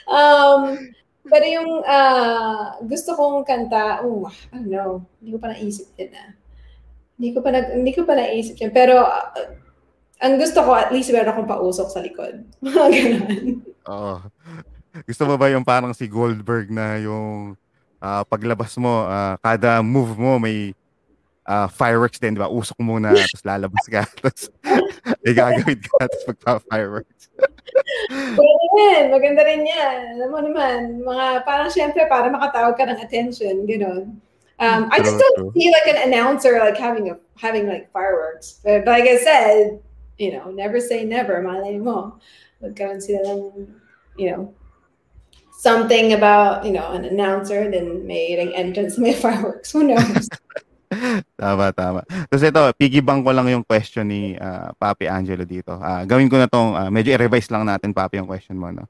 Um, 0.04 0.92
pero 1.28 1.44
yung 1.46 1.70
ah, 1.84 2.76
gusto 2.82 3.14
kong 3.14 3.44
kanta, 3.44 4.02
oh, 4.02 4.26
I 4.52 4.58
don't 4.58 4.68
know, 4.68 4.92
hindi 5.20 5.30
ko 5.36 5.38
pa 5.38 5.48
naisip 5.52 5.88
din 5.94 6.10
ah. 6.16 6.32
Hindi 7.18 7.28
ko 7.34 7.38
pa 7.42 7.50
nag, 7.50 7.66
hindi 7.74 7.92
ko 7.94 8.02
pa 8.06 8.14
naisip 8.16 8.56
yan. 8.58 8.72
Pero 8.72 9.04
ah, 9.04 9.30
ang 10.18 10.34
gusto 10.40 10.60
ko, 10.64 10.74
at 10.74 10.90
least 10.90 11.14
meron 11.14 11.30
akong 11.30 11.50
pausok 11.50 11.88
sa 11.92 12.02
likod. 12.02 12.42
Mga 12.64 12.86
Ganun. 12.90 13.46
Oo. 13.86 14.14
Gusto 15.06 15.22
mo 15.30 15.34
ba 15.38 15.46
yung 15.52 15.62
parang 15.62 15.94
si 15.94 16.10
Goldberg 16.10 16.72
na 16.72 16.98
yung 16.98 17.54
ah, 18.02 18.26
paglabas 18.26 18.74
mo, 18.80 19.06
ah, 19.06 19.38
kada 19.38 19.82
move 19.84 20.18
mo 20.18 20.42
may 20.42 20.74
ah, 21.48 21.66
fireworks 21.66 22.20
din, 22.20 22.36
di 22.36 22.40
ba? 22.44 22.52
Usok 22.52 22.76
muna, 22.84 23.10
tapos 23.16 23.42
lalabas 23.42 23.84
ka, 23.88 24.04
tapos 24.20 24.52
may 25.24 25.32
gagawin 25.32 25.80
ka, 25.80 26.04
tapos 26.04 26.24
magpa-fireworks. 26.28 27.32
Pwede 28.12 28.66
yan, 28.76 29.04
maganda 29.08 29.42
rin 29.48 29.64
yan. 29.64 30.20
Alam 30.20 30.28
mo 30.28 30.40
naman, 30.44 30.78
mga, 31.00 31.48
parang 31.48 31.72
syempre, 31.72 32.04
para 32.06 32.28
makatawag 32.28 32.76
ka 32.76 32.84
ng 32.84 33.00
attention, 33.00 33.64
gano'n. 33.64 34.12
Um, 34.58 34.90
I 34.90 34.98
just 34.98 35.14
don't 35.14 35.54
see 35.54 35.70
like 35.70 35.86
an 35.86 36.02
announcer 36.02 36.58
like 36.58 36.74
having 36.74 37.14
a 37.14 37.16
having 37.38 37.70
like 37.70 37.86
fireworks. 37.94 38.58
But, 38.66 38.82
but 38.82 38.90
like 38.90 39.06
I 39.06 39.14
said, 39.22 39.78
you 40.18 40.34
know, 40.34 40.50
never 40.50 40.82
say 40.82 41.06
never, 41.06 41.38
malay 41.40 41.78
mo. 41.78 42.18
Magkaroon 42.58 42.98
sila 42.98 43.22
ng, 43.22 43.70
you 44.18 44.34
know, 44.34 44.50
something 45.54 46.12
about, 46.12 46.66
you 46.66 46.74
know, 46.74 46.90
an 46.90 47.04
announcer, 47.04 47.70
then 47.70 48.02
may 48.02 48.34
like, 48.34 48.50
entrance, 48.58 48.98
may 48.98 49.14
fireworks. 49.14 49.70
Who 49.70 49.86
knows? 49.86 50.28
Tama, 51.40 51.70
tama. 51.76 52.00
Tapos 52.08 52.42
ito, 52.42 52.62
piggy 52.76 53.00
bank 53.04 53.24
ko 53.24 53.30
lang 53.32 53.48
yung 53.52 53.64
question 53.64 54.08
ni 54.08 54.34
ah, 54.40 54.72
Papi 54.76 55.06
Angelo 55.08 55.44
dito. 55.44 55.76
Ah, 55.78 56.02
gawin 56.08 56.28
ko 56.28 56.40
na 56.40 56.48
tong, 56.48 56.74
ah, 56.74 56.88
medyo 56.88 57.12
i-revise 57.12 57.52
lang 57.52 57.68
natin, 57.68 57.92
Papi, 57.92 58.20
yung 58.20 58.30
question 58.30 58.56
mo. 58.56 58.72
No? 58.72 58.84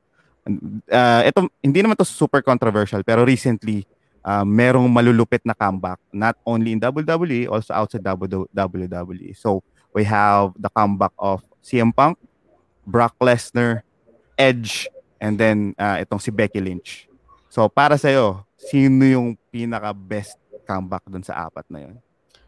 Ah, 0.89 1.27
ito, 1.27 1.45
hindi 1.61 1.83
naman 1.83 1.99
to 1.99 2.07
super 2.07 2.41
controversial, 2.41 3.03
pero 3.03 3.27
recently, 3.27 3.85
ah, 4.23 4.47
merong 4.47 4.87
malulupit 4.87 5.43
na 5.43 5.55
comeback, 5.55 5.99
not 6.15 6.39
only 6.47 6.73
in 6.73 6.81
WWE, 6.81 7.51
also 7.51 7.75
outside 7.75 8.05
WWE. 8.05 9.35
So, 9.35 9.61
we 9.93 10.07
have 10.07 10.55
the 10.57 10.71
comeback 10.71 11.13
of 11.19 11.43
CM 11.61 11.91
Punk, 11.91 12.17
Brock 12.87 13.19
Lesnar, 13.21 13.83
Edge, 14.39 14.87
and 15.19 15.37
then 15.37 15.75
ah, 15.77 15.99
itong 15.99 16.23
si 16.23 16.31
Becky 16.31 16.63
Lynch. 16.63 17.11
So, 17.51 17.67
para 17.67 17.99
sa'yo, 17.99 18.45
sino 18.57 19.03
yung 19.05 19.35
pinaka-best 19.51 20.37
comeback 20.69 21.09
dun 21.09 21.25
sa 21.25 21.49
apat 21.49 21.65
na 21.73 21.89
yun? 21.89 21.97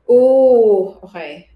Ooh, 0.04 1.00
okay. 1.00 1.48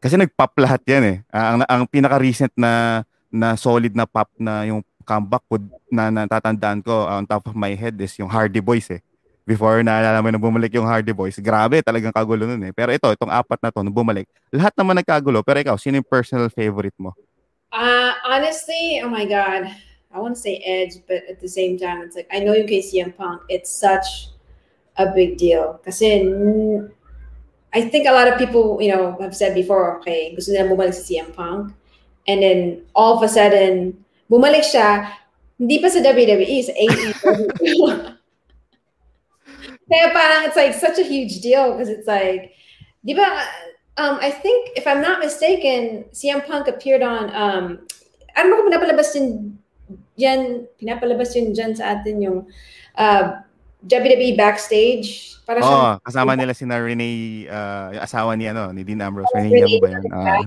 Kasi 0.00 0.16
nag-pop 0.16 0.56
lahat 0.56 0.80
yan 0.88 1.04
eh. 1.04 1.16
Ah, 1.28 1.56
ang, 1.56 1.60
ang 1.68 1.82
pinaka-recent 1.84 2.52
na 2.56 3.04
na 3.34 3.58
solid 3.58 3.92
na 3.92 4.06
pop 4.06 4.30
na 4.38 4.62
yung 4.62 4.80
comeback 5.02 5.42
ko 5.50 5.58
na 5.90 6.08
natatandaan 6.08 6.80
ko 6.80 7.10
on 7.10 7.26
top 7.26 7.50
of 7.50 7.58
my 7.58 7.74
head 7.74 7.98
is 7.98 8.14
yung 8.16 8.30
Hardy 8.30 8.62
Boys 8.62 8.86
eh. 8.94 9.02
Before 9.44 9.84
naalala 9.84 10.24
mo 10.24 10.32
na 10.32 10.40
bumalik 10.40 10.72
yung 10.72 10.88
Hardy 10.88 11.12
Boys, 11.12 11.36
grabe 11.36 11.84
talagang 11.84 12.14
kagulo 12.14 12.48
nun 12.48 12.62
eh. 12.64 12.72
Pero 12.72 12.94
ito, 12.94 13.04
itong 13.12 13.28
apat 13.28 13.60
na 13.60 13.68
to, 13.68 13.84
nung 13.84 13.92
bumalik, 13.92 14.24
lahat 14.48 14.72
naman 14.72 14.96
nagkagulo. 15.02 15.44
Pero 15.44 15.60
ikaw, 15.60 15.76
sino 15.76 16.00
yung 16.00 16.08
personal 16.08 16.48
favorite 16.48 16.96
mo? 16.96 17.12
Uh, 17.68 18.16
honestly, 18.24 19.04
oh 19.04 19.10
my 19.10 19.28
God. 19.28 19.68
I 20.14 20.20
want 20.20 20.36
to 20.36 20.40
say 20.40 20.62
Edge, 20.64 21.02
but 21.08 21.26
at 21.28 21.40
the 21.40 21.48
same 21.48 21.76
time, 21.76 22.02
it's 22.02 22.14
like, 22.14 22.28
I 22.32 22.38
know 22.38 22.54
yung 22.54 22.68
kay 22.68 22.78
CM 22.78 23.16
Punk, 23.16 23.42
it's 23.48 23.68
such 23.68 24.30
a 24.96 25.10
big 25.10 25.36
deal. 25.36 25.80
Kasi, 25.84 26.22
I 27.74 27.82
think 27.82 28.06
a 28.06 28.12
lot 28.12 28.28
of 28.28 28.38
people, 28.38 28.78
you 28.80 28.94
know, 28.94 29.18
have 29.20 29.34
said 29.34 29.54
before, 29.54 29.98
okay, 29.98 30.32
gusto 30.38 30.54
nila 30.54 30.70
bumalik 30.70 30.94
si 30.94 31.18
CM 31.18 31.34
Punk. 31.34 31.74
And 32.30 32.40
then, 32.40 32.86
all 32.94 33.18
of 33.18 33.22
a 33.26 33.28
sudden, 33.28 34.04
bumalik 34.30 34.62
siya, 34.62 35.10
hindi 35.58 35.82
pa 35.82 35.90
sa 35.90 35.98
WWE, 35.98 36.62
sa 36.62 36.72
AEW. 36.78 38.14
Kaya 39.90 40.06
parang 40.14 40.46
it's 40.46 40.56
like 40.56 40.72
such 40.78 41.02
a 41.02 41.04
huge 41.04 41.42
deal 41.42 41.74
because 41.74 41.90
it's 41.90 42.06
like, 42.06 42.54
di 43.02 43.18
ba, 43.18 43.26
um, 43.98 44.22
I 44.22 44.30
think, 44.30 44.78
if 44.78 44.86
I'm 44.86 45.02
not 45.02 45.18
mistaken, 45.18 46.06
CM 46.14 46.46
Punk 46.46 46.70
appeared 46.70 47.02
on, 47.02 47.34
um, 47.34 47.64
ano 48.38 48.46
ba 48.46 48.54
kung 48.54 48.66
pinapalabas 48.70 49.10
yun, 49.18 49.58
yan, 50.14 50.66
pinapalabas 50.76 51.34
yun 51.34 51.50
dyan 51.50 51.74
sa 51.74 51.94
atin 51.94 52.16
yung 52.20 52.38
uh, 52.94 53.24
WWE 53.82 54.34
backstage. 54.34 55.36
Para 55.44 55.60
Oo, 55.60 55.68
siyang- 55.68 56.00
kasama 56.00 56.32
nila 56.34 56.52
si 56.52 56.64
na 56.64 56.80
Renee, 56.80 57.44
ah, 57.46 57.92
yung 57.92 58.02
asawa 58.02 58.30
ni, 58.32 58.48
ano, 58.48 58.72
ni 58.72 58.80
Dean 58.80 59.02
Ambrose. 59.02 59.28
Renee 59.34 59.52
Renee 59.52 59.60
Young 59.60 59.82
ba 59.82 59.88
yun? 59.90 60.02
Ah, 60.10 60.44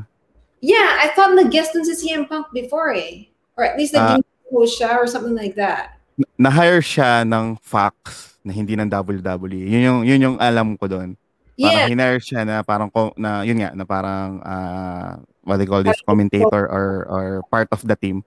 Yeah, 0.58 1.06
I 1.06 1.14
thought 1.14 1.38
nag-guest 1.38 1.78
dun 1.78 1.86
si 1.86 1.94
CM 1.94 2.26
Punk 2.26 2.50
before 2.50 2.90
eh. 2.90 3.30
Or 3.54 3.62
at 3.62 3.78
least 3.78 3.94
Ah. 3.94 4.18
naging 4.18 4.26
host 4.50 4.82
siya 4.82 4.98
or 4.98 5.06
something 5.06 5.38
like 5.38 5.54
that. 5.54 5.94
na-hire 6.34 6.82
siya 6.82 7.22
ng 7.22 7.62
Fox 7.62 8.34
na 8.42 8.50
hindi 8.50 8.74
ng 8.74 8.90
WWE. 8.90 9.70
Yun 9.70 9.82
yung, 9.86 10.00
yun 10.02 10.20
yung 10.20 10.38
alam 10.42 10.74
ko 10.74 10.90
doon. 10.90 11.14
Parang 11.54 11.74
Yeah, 11.78 11.86
hinire 11.90 12.18
siya 12.18 12.42
na 12.42 12.62
parang 12.62 12.90
na 13.18 13.42
yun 13.42 13.62
nga 13.62 13.70
na 13.74 13.86
parang 13.86 14.42
ah, 14.42 15.22
what 15.42 15.58
they 15.58 15.66
call 15.66 15.82
this 15.82 16.02
commentator 16.02 16.66
or 16.66 17.06
or 17.06 17.26
part 17.50 17.70
of 17.70 17.82
the 17.82 17.94
team. 17.94 18.22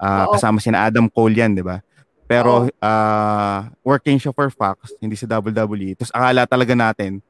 Oo. 0.00 0.32
kasama 0.34 0.58
sina 0.58 0.86
Adam 0.86 1.06
Cole 1.06 1.38
yan, 1.38 1.54
'di 1.54 1.64
ba? 1.64 1.80
Pero 2.24 2.66
ah, 2.80 3.68
working 3.84 4.16
siya 4.16 4.32
for 4.32 4.48
Fox, 4.48 4.96
hindi 4.98 5.14
sa 5.14 5.28
WWE. 5.28 5.94
Tapos 5.94 6.12
akala 6.14 6.48
talaga 6.48 6.72
natin 6.72 7.20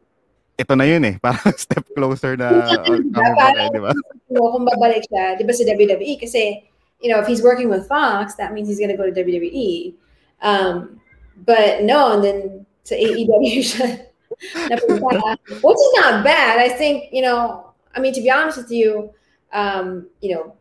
ito 0.54 0.72
na 0.78 0.86
yun 0.86 1.02
eh, 1.02 1.18
parang 1.24 1.50
step 1.58 1.82
closer 1.98 2.38
na 2.38 2.62
uh, 2.62 2.78
comeback 2.86 3.74
'di 3.74 3.80
ba? 3.82 3.92
kung 4.30 4.64
babalik 4.64 5.02
siya, 5.10 5.34
di 5.34 5.42
ba 5.42 5.52
sa 5.54 5.66
WWE? 5.66 6.14
Kasi, 6.18 6.62
you 7.02 7.10
know, 7.10 7.18
if 7.18 7.26
he's 7.26 7.42
working 7.42 7.66
with 7.66 7.90
Fox, 7.90 8.38
that 8.38 8.54
means 8.54 8.70
he's 8.70 8.78
gonna 8.78 8.98
go 8.98 9.06
to 9.06 9.14
WWE. 9.14 9.94
Um, 10.42 11.00
but 11.42 11.82
no, 11.82 12.14
and 12.14 12.22
then 12.22 12.38
sa 12.86 12.94
AEW 12.94 13.60
siya. 13.70 14.10
Which 14.34 15.80
is 15.80 15.92
not 15.94 16.24
bad. 16.26 16.58
I 16.58 16.68
think, 16.68 17.12
you 17.14 17.22
know, 17.22 17.70
I 17.94 18.00
mean, 18.00 18.12
to 18.14 18.20
be 18.20 18.30
honest 18.30 18.58
with 18.58 18.70
you, 18.70 19.14
um, 19.52 20.10
you 20.20 20.34
know, 20.34 20.54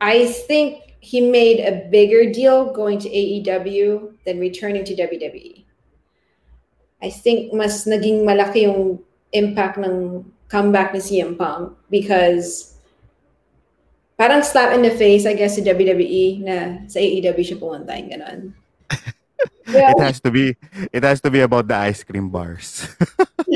I 0.00 0.26
think 0.26 0.87
he 1.00 1.20
made 1.20 1.60
a 1.60 1.88
bigger 1.90 2.30
deal 2.30 2.72
going 2.72 2.98
to 2.98 3.08
AEW 3.08 4.14
than 4.24 4.38
returning 4.38 4.84
to 4.84 4.94
WWE. 4.94 5.64
I 7.02 7.10
think 7.10 7.54
mas 7.54 7.86
naging 7.86 8.26
malaki 8.26 8.66
yung 8.66 8.98
impact 9.30 9.78
ng 9.78 10.26
comeback 10.50 10.90
ni 10.90 10.98
CM 10.98 11.38
Punk 11.38 11.78
because 11.86 12.74
parang 14.18 14.42
slap 14.42 14.74
in 14.74 14.82
the 14.82 14.90
face, 14.90 15.22
I 15.22 15.38
guess, 15.38 15.54
to 15.54 15.62
WWE 15.62 16.42
na 16.42 16.82
sa 16.90 16.98
AEW 16.98 17.42
siya 17.46 17.62
pumunta 17.62 17.94
yung 17.94 18.10
ganon. 18.10 18.40
Yeah. 19.68 19.92
It 19.94 20.00
has 20.00 20.18
to 20.24 20.32
be 20.32 20.56
it 20.90 21.04
has 21.04 21.20
to 21.22 21.30
be 21.30 21.44
about 21.44 21.68
the 21.68 21.76
ice 21.76 22.02
cream 22.02 22.32
bars. 22.32 22.88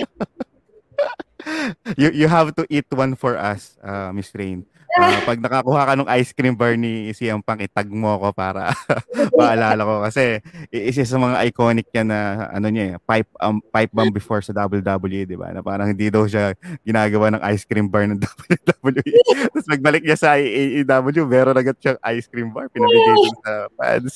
you 1.96 2.12
you 2.12 2.28
have 2.28 2.54
to 2.54 2.68
eat 2.68 2.86
one 2.92 3.16
for 3.16 3.34
us, 3.34 3.80
uh, 3.82 4.12
Miss 4.12 4.30
Rain. 4.36 4.68
Uh, 4.92 5.20
pag 5.28 5.40
nakakuha 5.40 5.82
ka 5.88 5.92
ng 5.96 6.10
ice 6.20 6.32
cream 6.36 6.52
bar 6.52 6.76
ni 6.76 7.12
CM 7.16 7.40
Punk, 7.40 7.64
itag 7.64 7.88
mo 7.88 8.20
ako 8.20 8.36
para 8.36 8.72
paalala 9.38 9.80
ko 9.80 9.94
kasi 10.04 10.44
isa 10.68 11.08
sa 11.08 11.16
mga 11.16 11.48
iconic 11.48 11.88
yan 11.96 12.12
na 12.12 12.50
ano 12.52 12.68
niya, 12.68 12.84
eh, 12.84 12.94
pipe 13.00 13.30
um, 13.40 13.58
pipe 13.60 13.92
bomb 13.92 14.12
before 14.12 14.44
sa 14.44 14.52
WWE, 14.52 15.24
di 15.24 15.36
ba? 15.38 15.52
Na 15.52 15.64
parang 15.64 15.88
hindi 15.88 16.12
daw 16.12 16.28
siya 16.28 16.52
ginagawa 16.84 17.32
ng 17.32 17.42
ice 17.56 17.64
cream 17.64 17.88
bar 17.88 18.04
ng 18.04 18.20
WWE. 18.84 19.20
Tapos 19.48 19.66
magbalik 19.68 20.02
niya 20.04 20.18
sa 20.20 20.36
AEW, 20.36 21.24
meron 21.24 21.56
agad 21.56 21.76
siyang 21.80 22.00
ice 22.12 22.28
cream 22.28 22.52
bar 22.52 22.68
pinabigay 22.68 23.14
dun 23.16 23.36
sa 23.40 23.52
fans. 23.80 24.14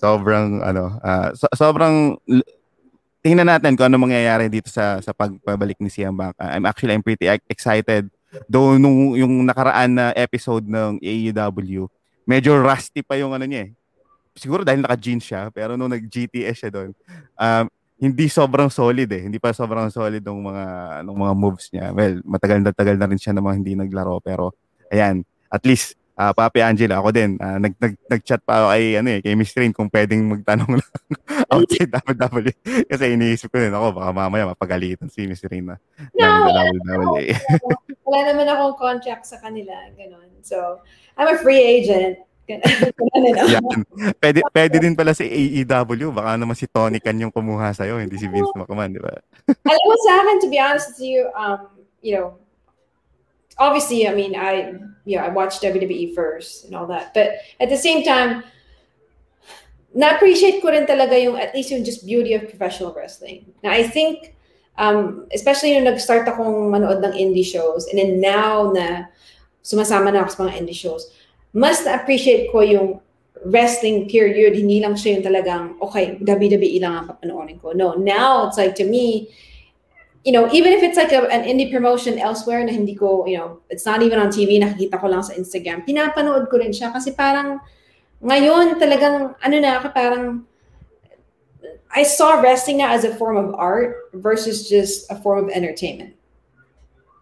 sobrang 0.00 0.64
ano, 0.64 0.96
ah, 1.04 1.34
so- 1.36 1.52
sobrang 1.52 2.16
tingnan 3.20 3.48
natin 3.48 3.76
kung 3.76 3.92
ano 3.92 4.00
mangyayari 4.00 4.48
dito 4.48 4.72
sa 4.72 4.98
sa 5.04 5.12
pagpabalik 5.12 5.76
ni 5.80 5.92
CM 5.92 6.16
Punk. 6.16 6.36
I'm 6.40 6.64
actually 6.64 6.96
I'm 6.96 7.04
pretty 7.04 7.28
ex- 7.28 7.44
excited. 7.52 8.08
Though 8.46 8.78
nung 8.78 9.18
yung 9.18 9.42
nakaraan 9.42 9.90
na 9.94 10.06
episode 10.14 10.66
ng 10.66 11.02
AEW, 11.02 11.90
medyo 12.26 12.52
rusty 12.62 13.02
pa 13.02 13.18
yung 13.18 13.34
ano 13.34 13.46
niya 13.46 13.66
eh. 13.66 13.70
Siguro 14.38 14.62
dahil 14.62 14.86
naka-jeans 14.86 15.26
siya, 15.26 15.50
pero 15.50 15.74
nung 15.74 15.90
nag-GTS 15.90 16.56
siya 16.56 16.70
doon, 16.70 16.90
um, 17.34 17.64
hindi 18.00 18.30
sobrang 18.32 18.72
solid 18.72 19.10
eh. 19.10 19.28
Hindi 19.28 19.36
pa 19.36 19.52
sobrang 19.52 19.92
solid 19.92 20.22
ng 20.24 20.40
mga 20.40 20.64
ng 21.04 21.16
mga 21.20 21.34
moves 21.36 21.68
niya. 21.68 21.92
Well, 21.92 22.22
matagal 22.24 22.64
na 22.64 22.72
tagal 22.72 22.96
na 22.96 23.10
rin 23.10 23.20
siya 23.20 23.36
namang 23.36 23.60
hindi 23.60 23.76
naglaro 23.76 24.22
pero 24.24 24.56
ayan, 24.88 25.26
at 25.50 25.62
least 25.66 26.00
uh, 26.20 26.32
Papi 26.36 26.60
Angela, 26.60 27.00
ako 27.00 27.08
din, 27.16 27.40
uh, 27.40 27.56
nag, 27.56 27.72
nag, 27.80 27.94
nag-chat 28.08 28.44
pa 28.44 28.52
ako 28.60 28.66
kay, 28.76 28.84
ano 29.00 29.08
eh, 29.08 29.20
kay 29.24 29.34
Miss 29.34 29.56
Rain 29.56 29.72
kung 29.72 29.88
pwedeng 29.88 30.28
magtanong 30.28 30.76
lang 30.76 30.92
outside 31.52 31.88
WWE. 31.88 32.52
Kasi 32.84 33.04
iniisip 33.16 33.48
ko 33.48 33.56
din 33.56 33.72
ako, 33.72 33.96
baka 33.96 34.10
mamaya 34.12 34.52
mapagalitan 34.52 35.08
si 35.08 35.24
Miss 35.24 35.40
Rain 35.48 35.72
na. 35.72 35.76
No, 36.12 36.28
WWE. 36.52 37.32
wala 38.10 38.34
naman 38.34 38.50
akong 38.50 38.74
contract 38.74 39.30
sa 39.30 39.38
kanila, 39.38 39.72
ganun. 39.94 40.26
So, 40.42 40.82
I'm 41.14 41.30
a 41.30 41.38
free 41.38 41.62
agent. 41.62 42.18
Yan. 42.50 43.62
Pwede, 44.18 44.42
pwede 44.50 44.76
din 44.82 44.98
pala 44.98 45.14
si 45.14 45.22
AEW. 45.22 46.10
Baka 46.10 46.34
naman 46.34 46.58
si 46.58 46.66
Tony 46.66 46.98
Khan 46.98 47.22
yung 47.22 47.30
kumuha 47.30 47.70
sa'yo, 47.70 48.02
hindi 48.02 48.18
si 48.18 48.26
Vince 48.26 48.50
McMahon, 48.58 48.90
di 48.90 48.98
ba? 48.98 49.14
Alam 49.70 49.84
mo 49.86 49.96
sa 50.02 50.12
akin, 50.18 50.36
to 50.42 50.48
be 50.50 50.58
honest 50.58 50.90
with 50.90 51.02
you, 51.06 51.30
um, 51.38 51.70
you 52.02 52.18
know, 52.18 52.34
obviously, 53.54 54.08
I 54.08 54.12
mean, 54.18 54.34
I 54.34 54.74
yeah, 55.06 55.22
I 55.22 55.30
watched 55.30 55.62
WWE 55.62 56.14
first 56.14 56.66
and 56.66 56.74
all 56.74 56.90
that, 56.90 57.14
but 57.14 57.38
at 57.62 57.70
the 57.70 57.78
same 57.78 58.02
time, 58.02 58.42
na-appreciate 59.94 60.62
ko 60.62 60.70
rin 60.70 60.86
talaga 60.86 61.18
yung 61.18 61.38
at 61.38 61.54
least 61.54 61.70
yung 61.70 61.84
just 61.84 62.06
beauty 62.06 62.34
of 62.34 62.46
professional 62.46 62.94
wrestling. 62.94 63.52
Now, 63.62 63.74
I 63.74 63.86
think, 63.86 64.34
um, 64.80 65.28
especially 65.30 65.76
nung 65.76 65.84
nag-start 65.84 66.24
akong 66.24 66.72
manood 66.72 67.04
ng 67.04 67.12
indie 67.12 67.44
shows, 67.44 67.84
and 67.92 68.00
then 68.00 68.16
now 68.16 68.72
na 68.72 69.12
sumasama 69.60 70.08
na 70.08 70.24
ako 70.24 70.30
sa 70.32 70.40
mga 70.48 70.56
indie 70.64 70.80
shows, 70.80 71.12
mas 71.52 71.84
na-appreciate 71.84 72.48
ko 72.48 72.64
yung 72.64 72.96
wrestling 73.44 74.08
period, 74.08 74.56
hindi 74.56 74.80
lang 74.80 74.96
siya 74.96 75.20
yung 75.20 75.24
talagang, 75.24 75.64
okay, 75.80 76.16
WWE 76.24 76.80
lang 76.80 76.92
ang 76.96 77.06
papanoorin 77.08 77.60
ko. 77.60 77.76
No, 77.76 77.96
now 77.96 78.48
it's 78.48 78.56
like, 78.56 78.76
to 78.76 78.84
me, 78.84 79.28
you 80.24 80.32
know, 80.32 80.48
even 80.52 80.72
if 80.72 80.84
it's 80.84 80.96
like 80.96 81.12
a, 81.12 81.24
an 81.32 81.44
indie 81.48 81.72
promotion 81.72 82.20
elsewhere 82.20 82.64
na 82.64 82.72
hindi 82.72 82.92
ko, 82.92 83.24
you 83.24 83.36
know, 83.36 83.60
it's 83.72 83.84
not 83.84 84.04
even 84.04 84.20
on 84.20 84.28
TV, 84.28 84.60
nakikita 84.60 85.00
ko 85.00 85.08
lang 85.08 85.24
sa 85.24 85.36
Instagram, 85.36 85.84
pinapanood 85.84 86.48
ko 86.52 86.60
rin 86.60 86.72
siya 86.72 86.92
kasi 86.92 87.16
parang 87.16 87.60
ngayon 88.20 88.76
talagang, 88.76 89.32
ano 89.40 89.56
na, 89.56 89.80
parang 89.88 90.44
I 91.90 92.02
saw 92.06 92.38
wrestling 92.40 92.78
now 92.78 92.94
as 92.94 93.02
a 93.02 93.14
form 93.14 93.36
of 93.36 93.54
art 93.54 94.10
versus 94.14 94.68
just 94.68 95.10
a 95.10 95.16
form 95.18 95.44
of 95.44 95.50
entertainment. 95.50 96.14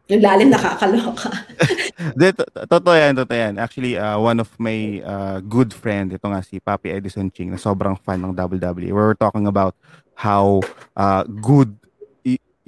Yung 0.09 0.25
lalim 0.25 0.49
nakakaloka. 0.53 1.29
De, 2.21 2.33
totoo 2.65 2.97
yan, 2.97 3.13
totoo 3.13 3.37
yan. 3.37 3.61
Actually, 3.61 4.01
uh, 4.01 4.17
one 4.17 4.41
of 4.41 4.49
my 4.57 5.05
uh, 5.05 5.41
good 5.45 5.73
friend, 5.73 6.17
ito 6.17 6.25
nga 6.25 6.41
si 6.41 6.61
Papi 6.61 6.97
Edison 6.97 7.29
Ching, 7.29 7.53
na 7.53 7.61
sobrang 7.61 7.97
fan 8.01 8.25
ng 8.25 8.33
WWE. 8.33 8.89
We 8.89 8.97
were 8.97 9.17
talking 9.17 9.45
about 9.45 9.77
how 10.17 10.65
uh, 10.97 11.29
good 11.45 11.77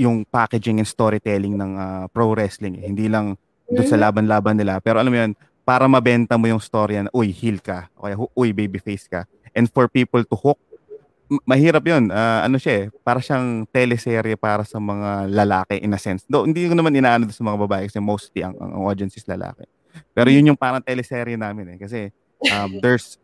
yung 0.00 0.24
packaging 0.28 0.80
and 0.80 0.88
storytelling 0.88 1.60
ng 1.60 1.72
uh, 1.76 2.04
pro 2.12 2.32
wrestling. 2.32 2.80
Eh. 2.80 2.88
Hindi 2.88 3.08
lang 3.12 3.36
doon 3.68 3.88
sa 3.88 4.00
mm. 4.00 4.04
laban-laban 4.04 4.56
nila. 4.56 4.80
Pero 4.80 4.96
alam 4.96 5.12
mo 5.12 5.20
yun, 5.20 5.32
para 5.64 5.84
mabenta 5.84 6.40
mo 6.40 6.48
yung 6.48 6.60
story 6.60 6.96
na, 6.96 7.12
uy, 7.12 7.28
heel 7.32 7.60
ka. 7.60 7.92
O 8.00 8.08
kaya, 8.08 8.16
uy, 8.16 8.56
babyface 8.56 9.04
ka. 9.04 9.28
And 9.52 9.68
for 9.68 9.92
people 9.92 10.24
to 10.24 10.36
hook, 10.36 10.60
mahirap 11.46 11.84
yun. 11.86 12.10
Uh, 12.10 12.40
ano 12.42 12.58
siya 12.58 12.86
eh, 12.86 12.86
para 13.06 13.22
siyang 13.22 13.62
teleserye 13.70 14.34
para 14.34 14.66
sa 14.66 14.82
mga 14.82 15.30
lalaki 15.30 15.78
in 15.78 15.94
a 15.94 16.00
sense. 16.00 16.26
Do, 16.26 16.42
hindi 16.42 16.66
ko 16.66 16.74
naman 16.74 16.94
inaano 16.94 17.30
sa 17.30 17.46
mga 17.46 17.58
babae 17.66 17.82
kasi 17.86 18.02
mostly 18.02 18.42
ang, 18.42 18.58
ang 18.58 18.82
audience 18.82 19.14
is 19.14 19.26
lalaki. 19.30 19.64
Pero 20.10 20.28
yun 20.30 20.50
yung 20.50 20.58
parang 20.58 20.82
teleserye 20.82 21.38
namin 21.38 21.76
eh. 21.76 21.78
Kasi 21.78 22.10
um, 22.50 22.70
there's, 22.82 23.16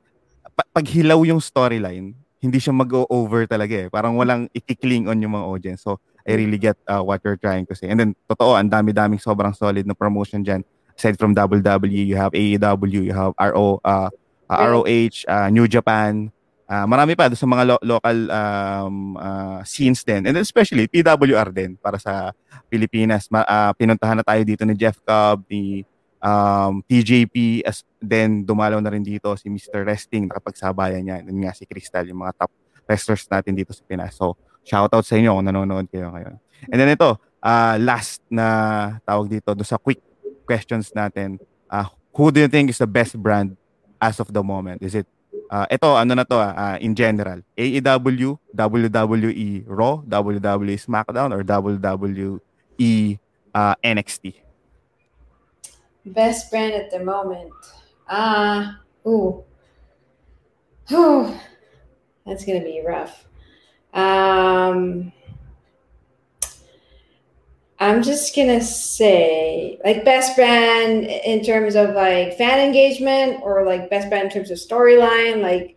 pa- 0.55 0.71
pag 0.71 0.87
hilaw 0.87 1.19
yung 1.27 1.43
storyline, 1.43 2.15
hindi 2.39 2.59
siya 2.63 2.71
mag-over 2.71 3.51
talaga 3.51 3.75
eh. 3.75 3.89
Parang 3.91 4.15
walang 4.15 4.47
ikikling 4.55 5.11
on 5.11 5.19
yung 5.19 5.35
mga 5.35 5.47
audience. 5.47 5.81
So, 5.83 5.99
I 6.27 6.35
really 6.35 6.59
get 6.59 6.79
uh, 6.91 7.03
what 7.03 7.23
you're 7.23 7.39
trying 7.39 7.67
to 7.71 7.75
say. 7.75 7.91
And 7.91 7.99
then, 7.99 8.11
totoo, 8.27 8.59
ang 8.59 8.71
dami-daming 8.71 9.23
sobrang 9.23 9.55
solid 9.55 9.87
na 9.87 9.95
promotion 9.95 10.43
dyan. 10.43 10.63
Aside 10.99 11.19
from 11.19 11.35
WWE, 11.35 12.07
you 12.07 12.17
have 12.17 12.33
AEW, 12.33 13.11
you 13.11 13.15
have 13.15 13.35
RO, 13.39 13.79
uh, 13.85 14.11
uh, 14.51 14.59
ROH, 14.59 15.27
uh, 15.29 15.51
New 15.51 15.69
Japan, 15.69 16.33
Uh, 16.67 16.87
marami 16.91 17.15
pa 17.15 17.31
doon 17.31 17.39
sa 17.39 17.47
mga 17.47 17.65
lo- 17.65 17.85
local 17.87 18.19
um, 18.27 18.97
uh, 19.15 19.63
scenes 19.63 20.03
din. 20.03 20.27
And 20.27 20.35
especially 20.43 20.91
PWR 20.91 21.55
din 21.55 21.79
para 21.79 21.97
sa 21.97 22.35
Pilipinas. 22.67 23.31
Ma- 23.31 23.47
uh, 23.47 23.73
pinuntahan 23.79 24.19
na 24.19 24.27
tayo 24.27 24.43
dito 24.43 24.67
ni 24.67 24.75
Jeff 24.75 24.99
Cobb, 25.07 25.47
ni 25.47 25.87
um, 26.19 26.83
TJP, 26.83 27.63
as 27.63 27.87
then 28.03 28.43
dumalaw 28.43 28.83
na 28.83 28.91
rin 28.91 29.07
dito 29.07 29.31
si 29.39 29.47
Mr. 29.47 29.87
Resting, 29.87 30.27
nakapagsabayan 30.27 31.07
niya. 31.07 31.23
Yun 31.23 31.47
nga 31.47 31.55
si 31.55 31.63
Crystal, 31.71 32.03
yung 32.03 32.27
mga 32.27 32.35
top 32.35 32.53
wrestlers 32.87 33.27
natin 33.31 33.55
dito 33.55 33.71
sa 33.71 33.83
Pinas. 33.87 34.19
So, 34.19 34.35
Shoutout 34.67 35.07
sa 35.07 35.15
inyo 35.15 35.31
kung 35.39 35.47
nanonood 35.47 35.87
kayo 35.87 36.11
ngayon. 36.11 36.43
And 36.75 36.79
then 36.83 36.91
ito, 36.91 37.23
uh, 37.39 37.75
last 37.79 38.19
na 38.27 38.99
tawag 39.07 39.31
dito, 39.31 39.55
do 39.55 39.63
sa 39.63 39.79
quick 39.79 40.03
questions 40.43 40.91
natin. 40.91 41.39
Uh, 41.71 41.87
who 42.11 42.35
do 42.35 42.43
you 42.43 42.51
think 42.51 42.75
is 42.75 42.83
the 42.83 42.91
best 42.91 43.15
brand 43.15 43.55
as 44.03 44.19
of 44.19 44.35
the 44.35 44.43
moment? 44.43 44.83
Is 44.83 44.99
it 44.99 45.07
uh, 45.51 45.67
ito, 45.71 45.89
ano 45.95 46.15
na 46.15 46.25
to, 46.25 46.37
uh, 46.37 46.79
in 46.81 46.95
general, 46.95 47.43
AEW, 47.57 48.39
WWE 48.55 49.65
Raw, 49.67 50.03
WWE 50.07 50.77
SmackDown, 50.79 51.33
or 51.33 51.43
WWE 51.43 53.19
uh, 53.55 53.75
NXT? 53.83 54.35
Best 56.07 56.51
brand 56.51 56.75
at 56.75 56.91
the 56.91 57.03
moment. 57.03 57.51
Ah, 58.09 58.79
uh, 59.05 59.09
ooh. 59.09 59.43
Ooh. 60.93 61.35
That's 62.27 62.45
going 62.45 62.59
to 62.59 62.65
be 62.65 62.83
rough. 62.85 63.27
Um, 63.95 65.13
I'm 67.79 68.03
just 68.03 68.35
gonna 68.35 68.65
say 68.65 69.79
like 69.85 70.05
best 70.05 70.37
brand 70.37 71.05
in 71.05 71.45
terms 71.45 71.77
of 71.77 71.93
like 71.93 72.39
fan 72.39 72.61
engagement 72.61 73.41
or 73.45 73.65
like 73.65 73.91
best 73.91 74.09
brand 74.09 74.29
in 74.29 74.33
terms 74.33 74.51
of 74.51 74.57
storyline, 74.57 75.43
like 75.45 75.77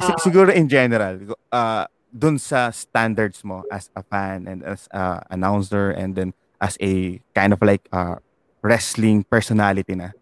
uh, 0.00 0.16
siguro 0.20 0.52
in 0.52 0.68
general, 0.68 1.36
uh, 1.52 1.86
dun 2.12 2.36
sa 2.36 2.70
standards 2.70 3.42
mo 3.42 3.64
as 3.72 3.88
a 3.96 4.02
fan 4.04 4.46
and 4.46 4.62
as 4.62 4.84
a 4.92 5.24
announcer 5.30 5.90
and 5.96 6.14
then 6.14 6.32
as 6.60 6.76
a 6.80 7.20
kind 7.34 7.52
of 7.52 7.60
like 7.62 7.88
uh, 7.92 8.16
wrestling 8.60 9.24
personality 9.24 9.96
na. 9.96 10.12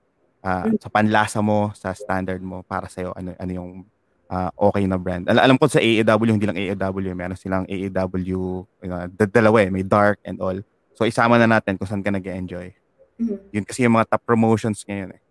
Uh, 0.43 0.67
mm-hmm. 0.67 0.79
sa 0.83 0.91
panlasa 0.91 1.39
mo, 1.39 1.71
sa 1.71 1.95
standard 1.95 2.43
mo 2.43 2.67
para 2.67 2.91
sa 2.91 3.15
ano 3.15 3.31
ano 3.39 3.53
yung 3.55 3.87
uh, 4.27 4.51
okay 4.73 4.89
na 4.91 4.99
brand. 4.99 5.29
Al- 5.31 5.45
alam 5.45 5.55
ko 5.55 5.71
sa 5.71 5.79
AEW, 5.79 6.35
hindi 6.35 6.49
lang 6.51 6.59
AEW, 6.59 7.15
meron 7.15 7.39
silang 7.39 7.69
AEW, 7.71 8.67
you 8.67 8.89
know, 8.91 9.07
dalawa 9.15 9.63
eh, 9.63 9.71
may 9.71 9.87
dark 9.87 10.19
and 10.27 10.43
all. 10.43 10.59
So 10.95 11.09
isama 11.09 11.41
na 11.41 11.49
natin 11.49 11.77
kung 11.81 11.89
saan 11.89 12.05
ka 12.05 12.13
nag 12.13 12.25
enjoy 12.25 12.73
mm-hmm. 13.21 13.39
Yun 13.53 13.65
kasi 13.65 13.85
yung 13.85 13.97
mga 13.97 14.13
top 14.13 14.23
promotions 14.25 14.85
ngayon 14.87 15.17
eh. 15.17 15.23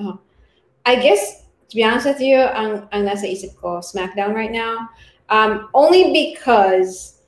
Oh. 0.00 0.20
I 0.86 0.96
guess, 1.02 1.42
to 1.70 1.74
be 1.74 1.82
honest 1.82 2.06
with 2.06 2.22
you, 2.22 2.38
ang, 2.38 2.86
ang 2.92 3.02
nasa 3.08 3.26
isip 3.26 3.58
ko, 3.58 3.82
SmackDown 3.82 4.34
right 4.34 4.52
now, 4.52 4.86
um, 5.28 5.66
only 5.74 6.14
because 6.14 7.18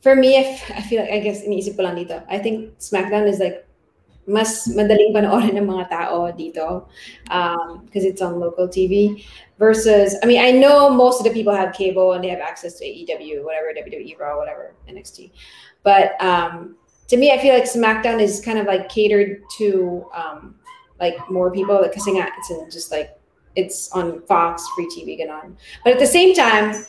for 0.00 0.16
me, 0.16 0.40
if, 0.40 0.70
I 0.70 0.80
feel 0.80 1.02
like, 1.02 1.12
I 1.12 1.20
guess, 1.20 1.44
iniisip 1.44 1.76
ko 1.76 1.84
lang 1.84 2.00
dito, 2.00 2.24
I 2.32 2.38
think 2.38 2.78
SmackDown 2.80 3.28
is 3.28 3.38
like 3.38 3.68
mas 4.26 4.70
madaling 4.70 5.10
panoorin 5.10 5.58
ng 5.58 5.66
mga 5.66 5.90
tao 5.90 6.30
dito 6.30 6.86
because 7.26 8.04
um, 8.06 8.10
it's 8.10 8.22
on 8.22 8.38
local 8.38 8.70
TV 8.70 9.18
versus 9.58 10.14
I 10.22 10.30
mean 10.30 10.38
I 10.38 10.54
know 10.54 10.90
most 10.94 11.18
of 11.18 11.26
the 11.26 11.34
people 11.34 11.50
have 11.50 11.74
cable 11.74 12.14
and 12.14 12.22
they 12.22 12.30
have 12.30 12.38
access 12.38 12.78
to 12.78 12.86
AEW 12.86 13.42
whatever 13.42 13.74
WWE 13.74 14.14
Raw 14.14 14.38
whatever 14.38 14.78
NXT 14.86 15.34
but 15.82 16.20
um, 16.22 16.76
to 17.08 17.16
me 17.16 17.32
I 17.32 17.38
feel 17.38 17.54
like 17.54 17.64
SmackDown 17.64 18.20
is 18.20 18.40
kind 18.40 18.58
of 18.58 18.66
like 18.66 18.88
catered 18.88 19.42
to 19.58 20.06
um, 20.14 20.54
like 21.00 21.16
more 21.30 21.50
people 21.50 21.82
because 21.82 22.06
it's 22.06 22.50
in 22.50 22.70
just 22.70 22.90
like 22.90 23.18
it's 23.54 23.90
on 23.92 24.22
Fox 24.22 24.66
free 24.74 24.86
TV 24.86 25.28
on 25.28 25.56
but 25.84 25.92
at 25.92 25.98
the 25.98 26.06
same 26.06 26.34
time 26.34 26.84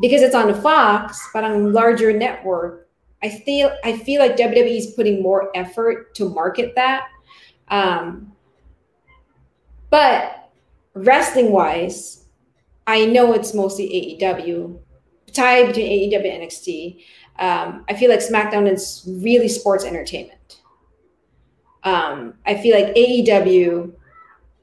because 0.00 0.22
it's 0.22 0.34
on 0.34 0.60
Fox 0.60 1.28
but 1.32 1.44
on 1.44 1.72
larger 1.72 2.12
network 2.12 2.86
I 3.22 3.30
feel 3.30 3.76
I 3.84 3.96
feel 3.98 4.20
like 4.20 4.36
WWE 4.36 4.76
is 4.76 4.86
putting 4.88 5.22
more 5.22 5.50
effort 5.54 6.14
to 6.16 6.28
market 6.28 6.74
that. 6.76 7.08
Um, 7.68 8.32
but 9.90 10.50
wrestling 10.94 11.50
wise, 11.50 12.26
I 12.86 13.06
know 13.06 13.32
it's 13.32 13.54
mostly 13.54 14.18
AEW. 14.20 14.78
Tie 15.32 15.66
between 15.66 16.12
AEW 16.12 16.34
and 16.34 16.42
NXT. 16.44 17.02
Um, 17.38 17.84
I 17.88 17.94
feel 17.94 18.10
like 18.10 18.20
SmackDown 18.20 18.70
is 18.70 19.04
really 19.06 19.48
sports 19.48 19.84
entertainment. 19.84 20.60
Um, 21.84 22.34
I 22.46 22.56
feel 22.56 22.74
like 22.74 22.94
AEW 22.94 23.92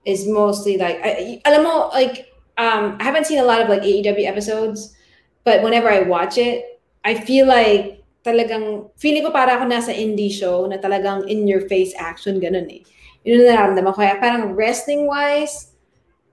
is 0.06 0.28
mostly 0.28 0.78
like 0.78 1.00
I, 1.04 1.42
alam 1.46 1.64
mo, 1.64 1.90
like 1.94 2.34
um, 2.58 2.98
I 3.00 3.04
haven't 3.04 3.26
seen 3.26 3.40
a 3.40 3.48
lot 3.48 3.62
of 3.62 3.70
like 3.70 3.82
AEW 3.82 4.28
episodes, 4.28 4.96
but 5.44 5.64
whenever 5.64 5.90
I 5.90 6.02
watch 6.04 6.38
it, 6.38 6.82
I 7.06 7.16
feel 7.16 7.48
like 7.48 8.04
talagang, 8.26 8.90
feeling 8.98 9.24
ko 9.24 9.32
para 9.32 9.60
ako 9.60 9.68
nasa 9.68 9.92
indie 9.92 10.32
show 10.32 10.66
na 10.66 10.80
talagang 10.80 11.28
in-your-face 11.28 11.94
action, 12.00 12.40
ganun 12.40 12.72
eh. 12.72 12.82
Yun 13.24 13.44
na 13.44 13.56
naramdaman 13.56 13.92
ko. 13.92 14.00
Kaya 14.04 14.20
parang 14.20 14.56
wrestling-wise, 14.56 15.72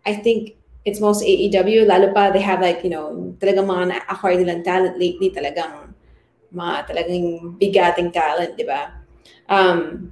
I 0.06 0.14
think 0.14 0.54
it's 0.86 1.02
most 1.02 1.22
AEW. 1.22 1.86
Lalo 1.86 2.14
pa, 2.14 2.30
they 2.30 2.42
have 2.42 2.62
like, 2.62 2.82
you 2.82 2.90
know, 2.90 3.34
talagang 3.38 3.66
mga 3.66 3.84
na-acquire 3.94 4.38
nilang 4.38 4.62
talent 4.62 4.98
lately, 4.98 5.30
talagang 5.30 5.89
mga 6.50 6.90
talagang 6.90 7.56
bigating 7.56 8.10
talent, 8.10 8.58
di 8.58 8.66
ba? 8.66 8.94
Um, 9.50 10.10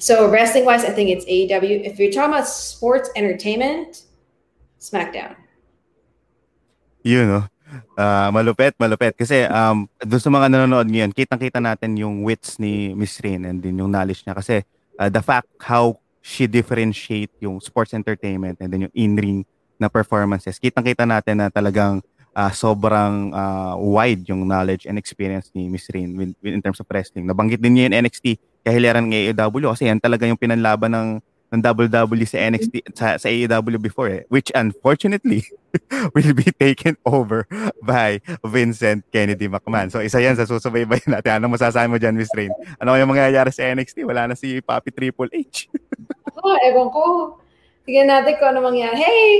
so 0.00 0.28
wrestling-wise, 0.28 0.84
I 0.84 0.92
think 0.92 1.12
it's 1.12 1.24
AEW. 1.28 1.84
If 1.84 2.00
you're 2.00 2.12
talking 2.12 2.36
about 2.36 2.48
sports 2.48 3.08
entertainment, 3.16 4.04
SmackDown. 4.80 5.36
Yun, 7.04 7.28
no? 7.28 7.42
Uh, 7.94 8.28
malupet, 8.34 8.74
malupet. 8.80 9.14
Kasi 9.14 9.46
um, 9.46 9.86
doon 10.02 10.22
sa 10.22 10.30
mga 10.32 10.46
nanonood 10.50 10.88
ngayon, 10.90 11.14
kitang-kita 11.14 11.62
natin 11.62 11.94
yung 11.94 12.26
wits 12.26 12.58
ni 12.58 12.96
Miss 12.96 13.20
Rain 13.22 13.46
and 13.46 13.62
din 13.62 13.78
yung 13.78 13.92
knowledge 13.92 14.26
niya. 14.26 14.34
Kasi 14.34 14.66
uh, 14.98 15.08
the 15.08 15.22
fact 15.22 15.48
how 15.62 15.96
she 16.20 16.44
differentiate 16.50 17.32
yung 17.40 17.62
sports 17.62 17.96
entertainment 17.96 18.60
and 18.60 18.68
then 18.68 18.90
yung 18.90 18.94
in-ring 18.96 19.40
na 19.80 19.88
performances, 19.88 20.60
kitang-kita 20.60 21.08
natin 21.08 21.40
na 21.40 21.48
talagang 21.48 22.04
uh, 22.40 22.52
sobrang 22.56 23.36
uh, 23.36 23.76
wide 23.76 24.24
yung 24.32 24.48
knowledge 24.48 24.88
and 24.88 24.96
experience 24.96 25.52
ni 25.52 25.68
Miss 25.68 25.84
Rain 25.92 26.16
with, 26.16 26.32
in 26.40 26.64
terms 26.64 26.80
of 26.80 26.88
wrestling. 26.88 27.28
Nabanggit 27.28 27.60
din 27.60 27.76
niya 27.76 27.92
yung 27.92 28.08
NXT 28.08 28.40
kahiliran 28.64 29.04
ng 29.08 29.12
AEW 29.12 29.68
kasi 29.68 29.92
yan 29.92 30.00
talaga 30.00 30.24
yung 30.24 30.40
pinanlaban 30.40 30.92
ng 30.92 31.08
ng 31.50 31.60
WWE 31.66 32.26
sa 32.30 32.38
NXT 32.46 32.74
sa, 32.94 33.18
sa 33.18 33.26
AEW 33.26 33.82
before 33.82 34.06
eh, 34.06 34.22
which 34.30 34.54
unfortunately 34.54 35.42
will 36.14 36.30
be 36.30 36.46
taken 36.62 36.94
over 37.02 37.42
by 37.82 38.22
Vincent 38.46 39.02
Kennedy 39.10 39.50
McMahon. 39.50 39.90
So 39.90 39.98
isa 39.98 40.22
yan 40.22 40.38
sa 40.38 40.46
susubaybayan 40.46 41.10
natin. 41.10 41.42
Ano 41.42 41.50
masasabi 41.50 41.90
mo 41.90 41.98
dyan, 41.98 42.14
Miss 42.14 42.30
Rain? 42.38 42.54
Ano 42.78 42.94
yung 42.94 43.10
mangyayari 43.10 43.50
sa 43.50 43.66
NXT? 43.66 44.06
Wala 44.06 44.30
na 44.30 44.38
si 44.38 44.62
Papi 44.62 44.94
Triple 44.94 45.34
H. 45.34 45.66
oh, 46.38 46.56
ewan 46.62 46.88
ko. 46.94 47.02
Tignan 47.82 48.06
natin 48.06 48.38
kung 48.38 48.54
ano 48.54 48.70
mangyayari. 48.70 49.02
Hey! 49.02 49.30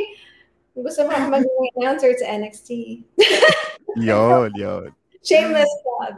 Gusto 0.75 1.07
mo 1.07 1.13
maging 1.13 1.67
announcer 1.79 2.15
sa 2.19 2.27
NXT. 2.31 3.03
yon, 4.07 4.51
yon. 4.55 4.91
Shameless 5.21 5.73
plug. 5.83 6.17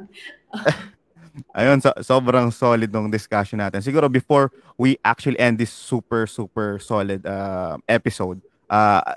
Ayun, 1.56 1.80
so, 1.80 1.88
sobrang 2.04 2.52
solid 2.52 2.92
ng 2.92 3.08
discussion 3.08 3.56
natin. 3.56 3.80
Siguro 3.80 4.04
before 4.12 4.52
we 4.76 5.00
actually 5.00 5.40
end 5.40 5.56
this 5.56 5.72
super, 5.72 6.28
super 6.28 6.76
solid 6.76 7.24
uh, 7.24 7.80
episode, 7.88 8.36
uh, 8.68 9.16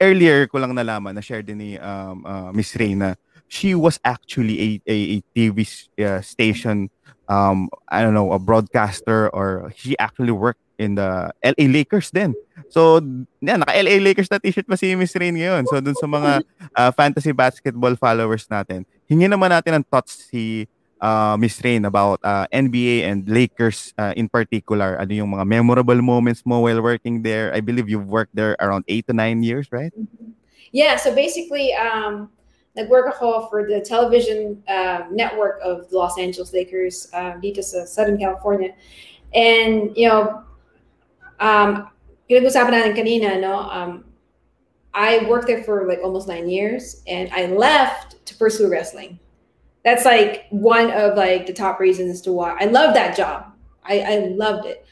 earlier 0.00 0.44
ko 0.48 0.60
lang 0.60 0.76
nalaman, 0.76 1.16
na 1.16 1.24
share 1.24 1.40
din 1.40 1.56
ni 1.56 1.70
um, 1.80 2.24
uh, 2.28 2.52
Miss 2.52 2.76
Reyna, 2.76 3.16
she 3.48 3.74
was 3.74 3.98
actually 4.04 4.56
a, 4.60 4.68
a, 4.86 4.96
a 5.16 5.16
TV 5.32 5.64
uh, 6.04 6.20
station, 6.20 6.88
um, 7.28 7.68
I 7.88 8.02
don't 8.04 8.14
know, 8.14 8.32
a 8.32 8.38
broadcaster 8.38 9.28
or 9.32 9.72
she 9.74 9.98
actually 9.98 10.32
worked 10.32 10.62
in 10.80 10.96
the 10.96 11.28
LA 11.44 11.68
Lakers 11.68 12.08
din. 12.08 12.32
So, 12.72 13.04
yan, 13.44 13.60
naka-LA 13.60 14.00
Lakers 14.00 14.32
na 14.32 14.40
t-shirt 14.40 14.64
pa 14.64 14.80
si 14.80 14.96
Miss 14.96 15.12
Rain 15.12 15.36
ngayon. 15.36 15.68
So, 15.68 15.84
dun 15.84 15.98
sa 15.98 16.08
mga 16.08 16.40
uh, 16.72 16.90
fantasy 16.96 17.36
basketball 17.36 17.92
followers 18.00 18.48
natin, 18.48 18.88
hingi 19.04 19.28
naman 19.28 19.52
natin 19.52 19.76
ng 19.76 19.84
thoughts 19.84 20.30
si 20.32 20.64
uh, 21.02 21.36
Miss 21.36 21.58
Rain 21.60 21.84
about 21.84 22.20
uh, 22.22 22.46
NBA 22.54 23.04
and 23.04 23.28
Lakers 23.28 23.92
uh, 23.98 24.14
in 24.16 24.28
particular. 24.28 24.96
Ano 24.96 25.12
yung 25.12 25.34
mga 25.34 25.44
memorable 25.44 26.00
moments 26.00 26.46
mo 26.46 26.64
while 26.64 26.80
working 26.80 27.20
there? 27.20 27.52
I 27.52 27.60
believe 27.60 27.90
you've 27.90 28.08
worked 28.08 28.32
there 28.32 28.56
around 28.60 28.84
8 28.88 29.08
to 29.08 29.12
9 29.12 29.42
years, 29.42 29.68
right? 29.72 29.92
Yeah, 30.70 30.96
so 30.96 31.12
basically, 31.12 31.74
um, 31.74 32.30
nag-work 32.76 33.10
ako 33.10 33.50
for 33.50 33.66
the 33.66 33.82
television 33.82 34.62
uh, 34.68 35.10
network 35.10 35.58
of 35.64 35.90
the 35.90 35.98
Los 35.98 36.14
Angeles 36.18 36.54
Lakers 36.54 37.10
uh, 37.12 37.34
dito 37.42 37.64
sa 37.64 37.82
Southern 37.84 38.18
California. 38.18 38.70
And, 39.34 39.90
you 39.96 40.06
know, 40.06 40.46
um, 41.40 41.88
pinag-usapan 42.28 42.70
natin 42.70 42.94
kanina, 42.94 43.40
no? 43.40 43.66
Um, 43.66 44.04
I 44.94 45.26
worked 45.26 45.46
there 45.46 45.62
for 45.62 45.86
like 45.86 46.00
almost 46.02 46.28
nine 46.28 46.48
years 46.48 47.02
and 47.06 47.30
I 47.32 47.46
left 47.46 48.24
to 48.26 48.34
pursue 48.34 48.68
wrestling 48.68 49.18
that's 49.84 50.04
like 50.04 50.46
one 50.50 50.90
of 50.90 51.16
like 51.16 51.46
the 51.46 51.52
top 51.52 51.80
reasons 51.80 52.20
to 52.22 52.32
why 52.32 52.56
I 52.60 52.66
love 52.66 52.94
that 52.94 53.16
job. 53.16 53.52
I, 53.84 54.00
I 54.00 54.16
loved 54.36 54.66
it. 54.66 54.84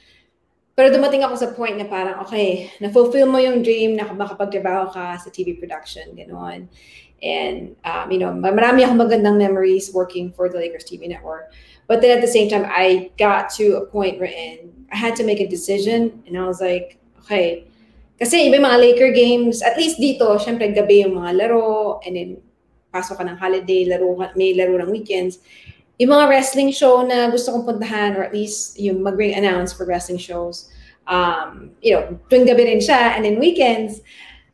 Pero 0.76 0.94
dumating 0.94 1.26
ako 1.26 1.34
sa 1.34 1.50
point 1.52 1.76
na 1.76 1.84
parang, 1.84 2.22
okay, 2.22 2.70
na-fulfill 2.78 3.26
mo 3.26 3.42
yung 3.42 3.66
dream 3.66 3.98
na 3.98 4.06
makapagtrabaho 4.14 4.94
ka 4.94 5.18
sa 5.18 5.28
TV 5.28 5.58
production, 5.58 6.14
gano'n. 6.14 6.70
And, 7.18 7.74
um, 7.82 8.14
you 8.14 8.22
know, 8.22 8.30
marami 8.30 8.86
akong 8.86 9.02
magandang 9.02 9.42
memories 9.42 9.90
working 9.90 10.30
for 10.30 10.46
the 10.46 10.54
Lakers 10.54 10.86
TV 10.86 11.10
network. 11.10 11.50
But 11.90 11.98
then 11.98 12.14
at 12.14 12.22
the 12.22 12.30
same 12.30 12.46
time, 12.46 12.62
I 12.62 13.10
got 13.18 13.50
to 13.58 13.82
a 13.82 13.86
point 13.90 14.22
wherein 14.22 14.77
I 14.92 14.96
had 14.96 15.16
to 15.16 15.24
make 15.24 15.40
a 15.40 15.48
decision. 15.48 16.22
And 16.26 16.36
I 16.38 16.44
was 16.46 16.60
like, 16.60 16.98
okay, 17.24 17.68
kasi 18.18 18.50
iba 18.50 18.58
mga 18.58 18.82
Laker 18.82 19.14
games, 19.14 19.62
at 19.62 19.78
least 19.78 20.02
dito, 20.02 20.26
syempre 20.42 20.74
gabi 20.74 21.06
yung 21.06 21.14
mga 21.22 21.38
laro, 21.38 22.02
and 22.02 22.18
then 22.18 22.30
pasok 22.90 23.22
ka 23.22 23.24
ng 23.24 23.38
holiday, 23.38 23.86
laro, 23.86 24.18
may 24.34 24.58
laro 24.58 24.74
ng 24.82 24.90
weekends. 24.90 25.38
Yung 26.02 26.10
mga 26.10 26.26
wrestling 26.26 26.74
show 26.74 27.06
na 27.06 27.30
gusto 27.30 27.54
kong 27.54 27.66
puntahan 27.66 28.18
or 28.18 28.26
at 28.26 28.34
least 28.34 28.74
yung 28.78 29.02
mag-ring 29.02 29.38
announce 29.38 29.70
for 29.70 29.86
wrestling 29.86 30.18
shows, 30.18 30.70
um, 31.06 31.70
you 31.82 31.94
know, 31.94 32.18
tuwing 32.26 32.46
gabi 32.46 32.66
rin 32.66 32.82
siya 32.82 33.14
and 33.14 33.22
then 33.22 33.38
weekends. 33.38 34.02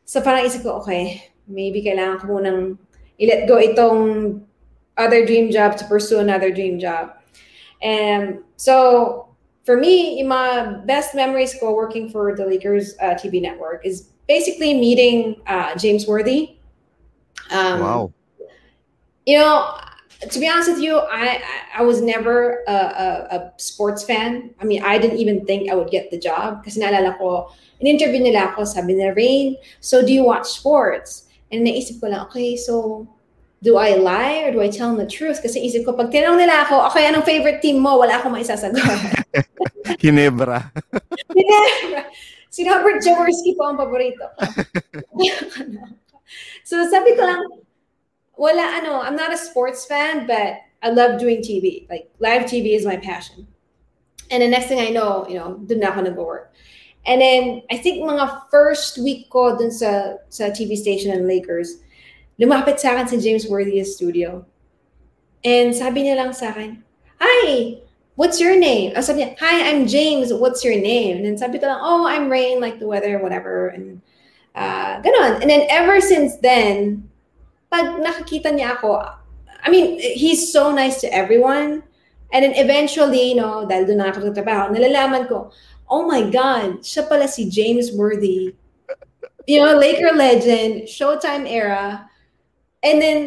So 0.04 0.20
parang 0.20 0.44
isip 0.44 0.64
ko, 0.64 0.84
okay, 0.84 1.32
maybe 1.48 1.80
kailangan 1.80 2.20
ko 2.20 2.24
munang 2.36 2.76
i-let 3.16 3.48
go 3.48 3.56
itong 3.60 4.40
other 4.96 5.24
dream 5.24 5.48
job 5.48 5.76
to 5.80 5.84
pursue 5.88 6.20
another 6.20 6.52
dream 6.52 6.76
job. 6.76 7.16
And 7.80 8.44
so 8.56 9.33
for 9.64 9.76
me, 9.76 10.22
my 10.22 10.78
best 10.84 11.14
memories 11.14 11.56
ko 11.58 11.74
working 11.74 12.08
for 12.08 12.36
the 12.36 12.44
Lakers 12.44 12.94
uh, 13.00 13.14
TV 13.14 13.40
network 13.40 13.84
is 13.84 14.12
basically 14.28 14.74
meeting 14.74 15.40
uh, 15.46 15.74
James 15.76 16.06
Worthy. 16.06 16.56
Um, 17.50 17.80
wow 17.80 18.12
you 19.26 19.38
know, 19.38 19.78
to 20.30 20.38
be 20.38 20.48
honest 20.48 20.70
with 20.70 20.80
you, 20.80 20.98
I 20.98 21.42
I 21.76 21.82
was 21.82 22.00
never 22.00 22.62
a, 22.66 22.72
a, 22.72 23.36
a, 23.36 23.52
sports 23.56 24.04
fan. 24.04 24.54
I 24.60 24.64
mean, 24.64 24.82
I 24.82 24.98
didn't 24.98 25.18
even 25.18 25.44
think 25.44 25.70
I 25.70 25.74
would 25.74 25.90
get 25.90 26.10
the 26.10 26.18
job 26.18 26.64
kasi 26.64 26.80
naalala 26.80 27.18
ko, 27.18 27.50
in-interview 27.80 28.20
nila 28.20 28.52
ako, 28.52 28.64
sabi 28.64 28.94
nila, 28.94 29.12
Rain, 29.14 29.56
so 29.80 30.04
do 30.04 30.12
you 30.12 30.24
watch 30.24 30.48
sports? 30.48 31.28
And 31.52 31.66
naisip 31.66 32.00
ko 32.00 32.08
lang, 32.08 32.24
okay, 32.28 32.56
so 32.56 33.06
do 33.64 33.80
I 33.80 33.96
lie 33.96 34.44
or 34.44 34.52
do 34.52 34.60
I 34.60 34.68
tell 34.68 34.92
them 34.92 35.00
the 35.00 35.08
truth? 35.08 35.40
Kasi 35.40 35.64
isip 35.64 35.88
ko, 35.88 35.96
pag 35.96 36.12
tinanong 36.12 36.36
nila 36.36 36.68
ako, 36.68 36.84
okay, 36.92 37.08
anong 37.08 37.24
favorite 37.24 37.64
team 37.64 37.80
mo? 37.80 37.96
Wala 37.96 38.20
akong 38.20 38.36
maisasagot. 38.36 38.84
Hinebra. 40.04 40.68
Hinebra. 41.32 42.04
Si 42.54 42.62
Robert 42.62 43.02
Jaworski 43.02 43.58
po 43.58 43.66
ang 43.66 43.74
paborito 43.74 44.30
so 46.68 46.78
sabi 46.86 47.18
ko 47.18 47.26
lang, 47.26 47.42
wala 48.38 48.78
ano, 48.78 49.02
I'm 49.02 49.18
not 49.18 49.34
a 49.34 49.34
sports 49.34 49.90
fan, 49.90 50.30
but 50.30 50.62
I 50.78 50.94
love 50.94 51.18
doing 51.18 51.42
TV. 51.42 51.82
Like 51.90 52.14
live 52.22 52.46
TV 52.46 52.78
is 52.78 52.86
my 52.86 52.94
passion. 52.94 53.50
And 54.30 54.38
the 54.38 54.46
next 54.46 54.70
thing 54.70 54.78
I 54.78 54.94
know, 54.94 55.26
you 55.26 55.34
know, 55.34 55.58
dun 55.66 55.82
na 55.82 55.90
ako 55.90 56.06
nag-work. 56.06 56.54
And 57.10 57.18
then 57.18 57.66
I 57.74 57.82
think 57.82 58.06
mga 58.06 58.46
first 58.54 59.02
week 59.02 59.26
ko 59.34 59.58
dun 59.58 59.74
sa 59.74 60.22
sa 60.30 60.54
TV 60.54 60.78
station 60.78 61.10
ng 61.10 61.26
Lakers, 61.26 61.82
lumapit 62.40 62.80
sa 62.80 62.94
akin 62.94 63.06
si 63.08 63.16
James 63.20 63.46
Worthy's 63.46 63.94
studio. 63.94 64.44
And 65.44 65.76
sabi 65.76 66.08
niya 66.08 66.16
lang 66.16 66.32
sa 66.32 66.50
akin, 66.50 66.82
Hi, 67.20 67.78
what's 68.16 68.40
your 68.40 68.58
name? 68.58 68.92
Oh, 68.96 69.04
sabi 69.04 69.22
niya, 69.22 69.36
Hi, 69.38 69.70
I'm 69.70 69.86
James. 69.86 70.32
What's 70.32 70.64
your 70.64 70.76
name? 70.76 71.20
And 71.20 71.24
then 71.24 71.38
sabi 71.38 71.60
ko 71.60 71.68
lang, 71.68 71.80
Oh, 71.84 72.08
I'm 72.08 72.32
Rain, 72.32 72.60
like 72.60 72.80
the 72.80 72.88
weather, 72.88 73.20
whatever. 73.20 73.68
And 73.68 74.00
uh, 74.56 75.02
ganon. 75.04 75.42
And 75.42 75.48
then 75.50 75.68
ever 75.68 76.00
since 76.00 76.40
then, 76.40 77.06
pag 77.70 78.00
nakakita 78.00 78.54
niya 78.56 78.80
ako, 78.80 79.04
I 79.64 79.70
mean, 79.70 80.00
he's 80.00 80.52
so 80.52 80.72
nice 80.72 81.00
to 81.02 81.08
everyone. 81.12 81.82
And 82.32 82.42
then 82.42 82.54
eventually, 82.58 83.30
you 83.30 83.38
know, 83.38 83.62
dahil 83.68 83.86
doon 83.86 84.02
na 84.02 84.10
ako 84.10 84.34
trabaho, 84.34 84.74
nalalaman 84.74 85.30
ko, 85.30 85.54
oh 85.86 86.02
my 86.08 86.26
God, 86.26 86.82
siya 86.82 87.06
pala 87.06 87.28
si 87.30 87.46
James 87.46 87.92
Worthy. 87.94 88.56
You 89.46 89.60
know, 89.60 89.76
Laker 89.76 90.16
legend, 90.16 90.88
Showtime 90.88 91.44
era. 91.44 92.08
And 92.84 93.00
then, 93.00 93.18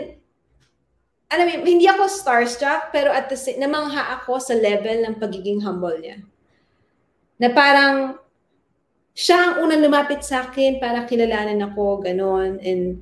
alam 1.33 1.49
mo, 1.49 1.65
hindi 1.65 1.89
ako 1.89 2.05
starstruck, 2.07 2.93
pero 2.93 3.09
at 3.09 3.27
the 3.27 3.35
same, 3.35 3.59
namangha 3.59 4.21
ako 4.21 4.37
sa 4.37 4.53
level 4.53 5.03
ng 5.03 5.17
pagiging 5.17 5.65
humble 5.65 5.97
niya. 5.97 6.21
Na 7.41 7.49
parang, 7.51 8.21
siya 9.17 9.35
ang 9.35 9.53
unang 9.65 9.81
lumapit 9.81 10.21
sa 10.21 10.45
akin 10.45 10.77
para 10.77 11.09
kilalanin 11.09 11.65
ako, 11.65 12.05
ganon. 12.05 12.61
And, 12.61 13.01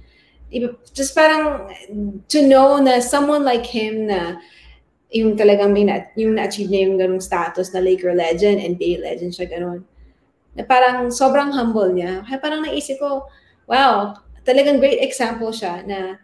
just 0.96 1.12
parang 1.12 1.68
to 2.32 2.40
know 2.48 2.80
na 2.80 3.04
someone 3.04 3.44
like 3.44 3.68
him 3.68 4.08
na 4.08 4.40
yung 5.12 5.36
talagang 5.36 5.76
may 5.76 5.84
na, 5.84 6.08
yung 6.16 6.40
na-achieve 6.40 6.72
niya 6.72 6.88
yung 6.88 6.98
ganung 7.00 7.24
status 7.24 7.72
na 7.76 7.84
Laker 7.84 8.16
legend, 8.16 8.64
NBA 8.64 9.04
legend 9.04 9.36
siya 9.36 9.48
ganun. 9.52 9.84
Na 10.56 10.64
parang 10.64 11.12
sobrang 11.12 11.52
humble 11.52 11.92
niya. 11.92 12.24
Kaya 12.24 12.40
parang 12.40 12.64
naisip 12.64 13.00
ko, 13.00 13.28
wow, 13.68 14.16
talagang 14.48 14.80
great 14.80 15.04
example 15.04 15.52
siya 15.52 15.84
na 15.84 16.20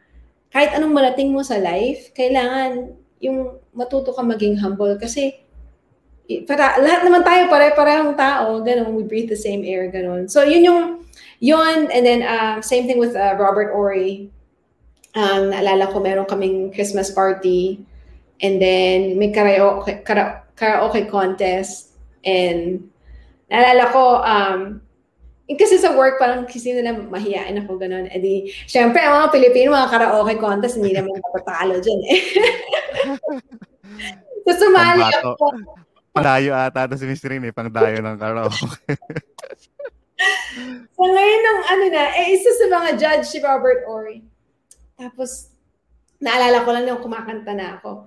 kahit 0.52 0.76
anong 0.76 0.94
marating 0.94 1.32
mo 1.32 1.42
sa 1.42 1.58
life, 1.58 2.12
kailangan 2.14 2.94
yung 3.24 3.58
matuto 3.72 4.12
ka 4.12 4.22
maging 4.22 4.60
humble 4.60 4.94
kasi 5.00 5.40
para 6.48 6.80
lahat 6.80 7.04
naman 7.04 7.24
tayo 7.28 7.52
pare-parehong 7.52 8.16
tao, 8.16 8.64
ganun, 8.64 8.96
we 8.96 9.04
breathe 9.04 9.28
the 9.28 9.36
same 9.36 9.68
air, 9.68 9.92
ganun. 9.92 10.32
So 10.32 10.48
yun 10.48 10.64
yung 10.64 11.02
Yun, 11.42 11.90
and 11.90 12.06
then 12.06 12.22
um, 12.22 12.62
same 12.62 12.86
thing 12.86 13.00
with 13.02 13.18
uh, 13.18 13.34
Robert 13.34 13.74
Ory. 13.74 14.30
Um, 15.18 15.50
naalala 15.50 15.90
ko 15.92 16.00
meron 16.00 16.30
kaming 16.30 16.70
Christmas 16.72 17.10
party 17.12 17.84
and 18.40 18.62
then 18.62 19.18
may 19.18 19.34
karaoke, 19.34 20.06
kara, 20.06 20.46
karaoke 20.56 21.10
contest 21.10 21.98
and 22.24 22.88
naalala 23.50 23.92
ko 23.92 24.22
um, 24.24 24.80
kasi 25.58 25.82
sa 25.82 25.96
work, 25.98 26.22
parang 26.22 26.46
kasi 26.46 26.76
na 26.78 26.94
mahiyain 26.94 27.58
ako 27.66 27.82
ganun. 27.82 28.06
E 28.12 28.18
di, 28.22 28.34
syempre, 28.70 29.02
ang 29.02 29.24
mga 29.24 29.30
Pilipino, 29.34 29.74
mga 29.74 29.92
karaoke 29.92 30.36
contest, 30.38 30.78
hindi 30.78 30.94
naman 30.94 31.18
matatalo 31.18 31.82
dyan 31.82 32.02
eh. 32.06 32.20
so, 34.46 34.52
sumali 34.56 35.02
ako. 35.02 35.36
Pangdayo 36.12 36.52
ata 36.52 36.92
to 36.92 37.00
si 37.00 37.08
Miss 37.08 37.24
Rin 37.24 37.48
eh. 37.48 37.56
Pangdayo 37.56 38.04
ng 38.04 38.18
karaoke. 38.20 38.68
So 40.94 41.02
ngayon 41.10 41.42
nung 41.42 41.62
ano 41.66 41.86
na, 41.90 42.04
eh 42.14 42.38
isa 42.38 42.54
sa 42.54 42.70
mga 42.70 42.90
judge 42.94 43.26
si 43.26 43.42
Robert 43.42 43.90
Ory. 43.90 44.22
Tapos, 44.94 45.50
naalala 46.22 46.62
ko 46.62 46.70
lang 46.70 46.86
nung 46.86 47.02
kumakanta 47.02 47.58
na 47.58 47.82
ako. 47.82 48.06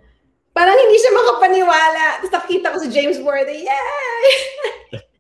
Parang 0.55 0.78
hindi 0.78 0.95
siya 1.03 1.11
makapaniwala. 1.11 2.22
Tapos 2.22 2.34
nakita 2.38 2.70
ko 2.70 2.78
si 2.78 2.88
James 2.95 3.18
Worthy, 3.18 3.66
yay! 3.66 4.26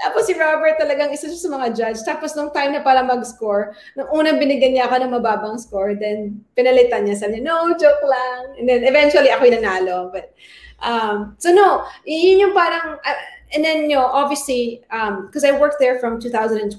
Tapos 0.00 0.24
si 0.24 0.32
Robert 0.32 0.80
talagang 0.80 1.12
isa 1.12 1.28
siya 1.28 1.40
sa 1.40 1.52
mga 1.52 1.68
judge. 1.76 2.00
Tapos 2.02 2.32
nung 2.32 2.52
time 2.52 2.72
na 2.72 2.82
pala 2.82 3.04
mag-score, 3.04 3.76
nung 3.96 4.08
unang 4.12 4.40
binigyan 4.40 4.72
niya 4.72 4.88
ako 4.88 5.04
ng 5.04 5.12
mababang 5.12 5.60
score, 5.60 5.92
then 5.94 6.40
pinalitan 6.56 7.04
niya. 7.04 7.20
Sabi 7.20 7.40
niya, 7.40 7.52
no, 7.52 7.76
joke 7.76 8.04
lang. 8.04 8.56
And 8.56 8.66
then 8.68 8.82
eventually 8.88 9.28
ako 9.28 9.44
yung 9.44 9.60
nanalo. 9.60 10.08
But, 10.08 10.32
um, 10.80 11.36
so 11.36 11.52
no, 11.52 11.84
yun 12.08 12.48
yung 12.48 12.54
parang, 12.56 12.96
uh, 13.04 13.20
and 13.52 13.64
then, 13.64 13.90
you 13.90 13.96
know, 13.96 14.08
obviously, 14.08 14.80
because 15.26 15.44
I 15.44 15.52
worked 15.52 15.76
there 15.78 16.00
from 16.00 16.20
2012 16.20 16.72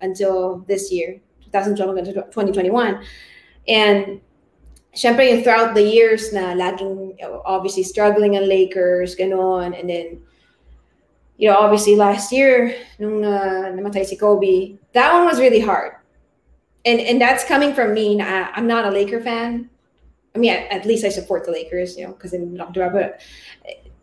until 0.00 0.64
this 0.64 0.88
year, 0.90 1.20
2012 1.52 1.96
until 1.96 2.14
2021. 2.32 3.04
And 3.68 4.20
syempre 4.96 5.28
yung 5.28 5.44
throughout 5.44 5.76
the 5.76 5.84
years 5.84 6.32
na 6.32 6.56
laging 6.56 7.20
obviously 7.44 7.84
struggling 7.84 8.36
ang 8.36 8.48
Lakers, 8.48 9.12
ganon. 9.14 9.78
And 9.78 9.90
then, 9.90 10.24
you 11.36 11.48
know, 11.48 11.56
obviously 11.56 11.96
last 11.96 12.32
year, 12.32 12.74
namatay 13.00 14.04
si 14.04 14.16
Kobe, 14.16 14.78
that 14.92 15.12
one 15.12 15.24
was 15.24 15.38
really 15.38 15.60
hard. 15.60 15.92
And 16.84 17.00
and 17.00 17.20
that's 17.20 17.44
coming 17.44 17.74
from 17.74 17.94
me. 17.94 18.14
Na, 18.14 18.48
I'm 18.54 18.66
not 18.66 18.86
a 18.86 18.90
Laker 18.90 19.20
fan. 19.20 19.68
I 20.34 20.38
mean, 20.38 20.52
at, 20.52 20.70
at 20.70 20.86
least 20.86 21.04
I 21.04 21.08
support 21.08 21.44
the 21.44 21.50
Lakers, 21.50 21.96
you 21.96 22.06
know, 22.06 22.12
because 22.12 22.32
I'm 22.32 22.54
not 22.54 22.76
about 22.76 22.92
but 22.92 23.20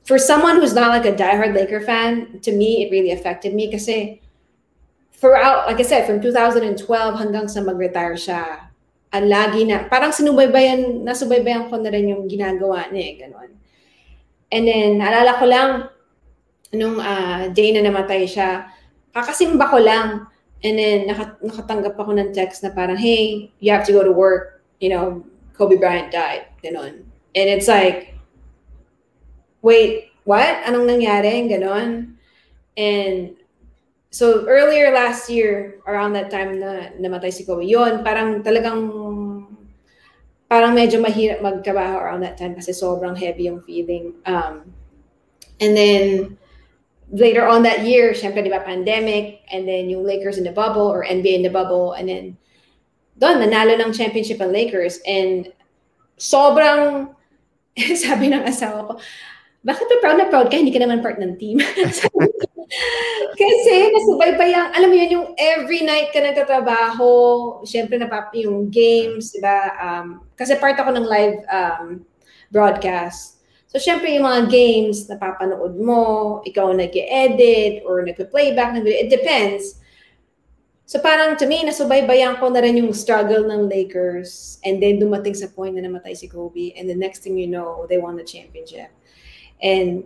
for 0.03 0.19
someone 0.19 0.57
who's 0.57 0.73
not 0.73 0.89
like 0.89 1.05
a 1.05 1.15
diehard 1.15 1.55
Laker 1.55 1.79
fan, 1.79 2.39
to 2.41 2.51
me, 2.51 2.83
it 2.83 2.91
really 2.91 3.11
affected 3.11 3.53
me 3.55 3.71
kasi 3.71 4.19
throughout, 5.13 5.67
like 5.67 5.79
I 5.79 5.87
said, 5.87 6.05
from 6.05 6.19
2012 6.19 6.75
hanggang 7.15 7.47
sa 7.47 7.63
mag-retire 7.63 8.19
siya, 8.19 8.67
ang 9.15 9.25
lagi 9.31 9.63
na, 9.63 9.87
parang 9.87 10.11
sinubaybayan, 10.11 11.05
nasubaybayan 11.07 11.71
ko 11.71 11.79
na 11.79 11.87
rin 11.87 12.11
yung 12.11 12.27
ginagawa 12.27 12.91
niya, 12.91 13.03
eh, 13.07 13.13
gano'n. 13.23 13.51
And 14.51 14.63
then, 14.67 14.89
naalala 14.99 15.39
ko 15.39 15.45
lang, 15.47 15.69
nung 16.73 16.97
uh, 16.97 17.47
day 17.53 17.71
na 17.71 17.85
namatay 17.85 18.25
siya, 18.25 18.67
kakasimba 19.13 19.69
ko 19.69 19.77
lang. 19.77 20.25
And 20.63 20.79
then, 20.79 21.07
nakat- 21.07 21.43
nakatanggap 21.43 21.95
ako 21.99 22.17
ng 22.17 22.33
text 22.33 22.63
na 22.63 22.73
parang, 22.73 22.97
hey, 22.97 23.51
you 23.59 23.69
have 23.71 23.85
to 23.85 23.93
go 23.93 24.01
to 24.01 24.11
work. 24.11 24.63
You 24.81 24.89
know, 24.89 25.05
Kobe 25.53 25.77
Bryant 25.77 26.09
died. 26.09 26.49
Ganon. 26.63 27.05
And 27.35 27.47
it's 27.51 27.67
like, 27.67 28.15
wait, 29.61 30.11
what? 30.23 30.63
Anong 30.65 30.87
nangyari? 30.89 31.45
Ganon. 31.51 32.15
And 32.79 33.35
so 34.09 34.47
earlier 34.47 34.89
last 34.95 35.29
year, 35.29 35.77
around 35.85 36.13
that 36.13 36.31
time 36.31 36.57
na 36.57 36.95
namatay 36.95 37.33
si 37.33 37.43
Kobe, 37.45 37.67
yun, 37.67 38.01
parang 38.01 38.41
talagang, 38.41 38.79
parang 40.47 40.73
medyo 40.73 41.03
mahirap 41.03 41.43
magtrabaho 41.43 41.99
around 41.99 42.21
that 42.23 42.39
time 42.39 42.55
kasi 42.55 42.71
sobrang 42.71 43.19
heavy 43.19 43.51
yung 43.51 43.61
feeling. 43.61 44.15
Um, 44.25 44.71
and 45.59 45.75
then, 45.75 46.37
later 47.13 47.45
on 47.45 47.61
that 47.61 47.85
year, 47.85 48.11
syempre, 48.11 48.41
di 48.41 48.49
pandemic, 48.49 49.45
and 49.53 49.69
then 49.69 49.87
yung 49.87 50.03
Lakers 50.03 50.41
in 50.41 50.43
the 50.43 50.51
bubble, 50.51 50.89
or 50.89 51.05
NBA 51.05 51.37
in 51.39 51.45
the 51.45 51.53
bubble, 51.53 51.93
and 51.93 52.09
then, 52.09 52.35
doon, 53.21 53.37
nanalo 53.37 53.77
ng 53.77 53.93
championship 53.93 54.41
ang 54.41 54.49
Lakers, 54.49 54.97
and 55.05 55.53
sobrang, 56.17 57.13
sabi 58.03 58.33
ng 58.33 58.41
asawa 58.43 58.89
ko, 58.89 58.93
bakit 59.63 59.85
pa 59.87 59.95
proud 60.03 60.17
na 60.19 60.27
proud 60.27 60.51
ka? 60.51 60.59
Hindi 60.59 60.75
ka 60.75 60.81
naman 60.83 60.99
part 60.99 61.21
ng 61.21 61.39
team. 61.39 61.61
Kasi 63.39 63.73
nasubaybayang, 63.93 64.75
alam 64.75 64.89
mo 64.89 64.95
yun, 64.97 65.11
yung 65.13 65.27
every 65.37 65.85
night 65.85 66.11
ka 66.11 66.19
nagtatrabaho, 66.19 67.61
syempre 67.63 67.95
napap 67.95 68.33
yung 68.35 68.67
games, 68.67 69.31
di 69.31 69.39
ba? 69.39 69.71
Um, 69.77 70.25
kasi 70.33 70.57
part 70.57 70.75
ako 70.75 70.91
ng 70.97 71.05
live 71.05 71.37
um, 71.47 72.01
broadcast. 72.49 73.42
So, 73.73 73.81
syempre 73.81 74.13
yung 74.13 74.29
mga 74.29 74.53
games, 74.53 75.09
napapanood 75.09 75.81
mo, 75.81 76.45
ikaw 76.45 76.69
nag-edit 76.77 77.81
or 77.89 78.05
nag-playback, 78.05 78.77
it 78.85 79.09
depends. 79.09 79.81
So, 80.85 81.01
parang 81.01 81.33
to 81.41 81.49
me, 81.49 81.65
nasubaybayan 81.65 82.37
ko 82.37 82.53
na 82.53 82.61
rin 82.61 82.77
yung 82.77 82.93
struggle 82.93 83.49
ng 83.49 83.65
Lakers 83.65 84.61
and 84.61 84.77
then 84.77 85.01
dumating 85.01 85.33
sa 85.33 85.49
point 85.49 85.73
na 85.73 85.81
namatay 85.81 86.13
si 86.13 86.29
Kobe 86.29 86.77
and 86.77 86.85
the 86.85 86.93
next 86.93 87.25
thing 87.25 87.33
you 87.33 87.49
know, 87.49 87.89
they 87.89 87.97
won 87.97 88.13
the 88.13 88.21
championship. 88.21 88.93
And 89.57 90.05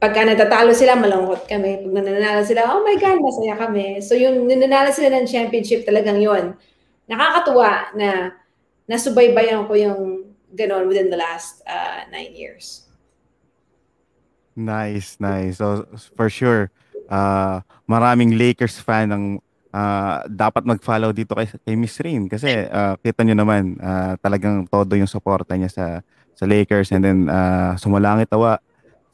pagka 0.00 0.24
natatalo 0.24 0.72
sila, 0.72 0.96
malungkot 0.96 1.44
kami. 1.44 1.84
Pag 1.84 1.92
nananalo 1.92 2.40
sila, 2.40 2.72
oh 2.72 2.80
my 2.80 2.96
God, 2.96 3.20
masaya 3.20 3.52
kami. 3.56 4.00
So 4.00 4.16
yung 4.16 4.48
nananalo 4.48 4.96
sila 4.96 5.12
ng 5.12 5.28
championship 5.28 5.84
talagang 5.84 6.24
yon 6.24 6.56
Nakakatuwa 7.04 7.92
na 8.00 8.32
nasubaybayan 8.88 9.68
ko 9.68 9.76
yung 9.76 10.00
ganon 10.56 10.88
within 10.88 11.12
the 11.12 11.20
last 11.20 11.60
uh, 11.68 12.08
nine 12.08 12.32
years. 12.32 12.83
Nice, 14.54 15.18
nice. 15.18 15.58
So 15.58 15.82
for 16.14 16.30
sure, 16.30 16.70
uh, 17.10 17.58
maraming 17.90 18.38
Lakers 18.38 18.78
fan 18.78 19.10
ang 19.10 19.24
uh, 19.74 20.22
dapat 20.30 20.62
mag-follow 20.62 21.10
dito 21.10 21.34
kay, 21.34 21.50
kay 21.50 21.74
Miss 21.74 21.98
Rain 21.98 22.30
kasi 22.30 22.70
uh, 22.70 22.94
kita 23.02 23.26
nyo 23.26 23.34
naman 23.34 23.74
uh, 23.82 24.14
talagang 24.22 24.62
todo 24.70 24.94
yung 24.94 25.10
suporta 25.10 25.58
niya 25.58 25.70
sa 25.70 25.86
sa 26.34 26.44
Lakers 26.46 26.94
and 26.94 27.02
then 27.02 27.18
uh, 27.26 27.74
sumalangit 27.74 28.30
tawa 28.30 28.62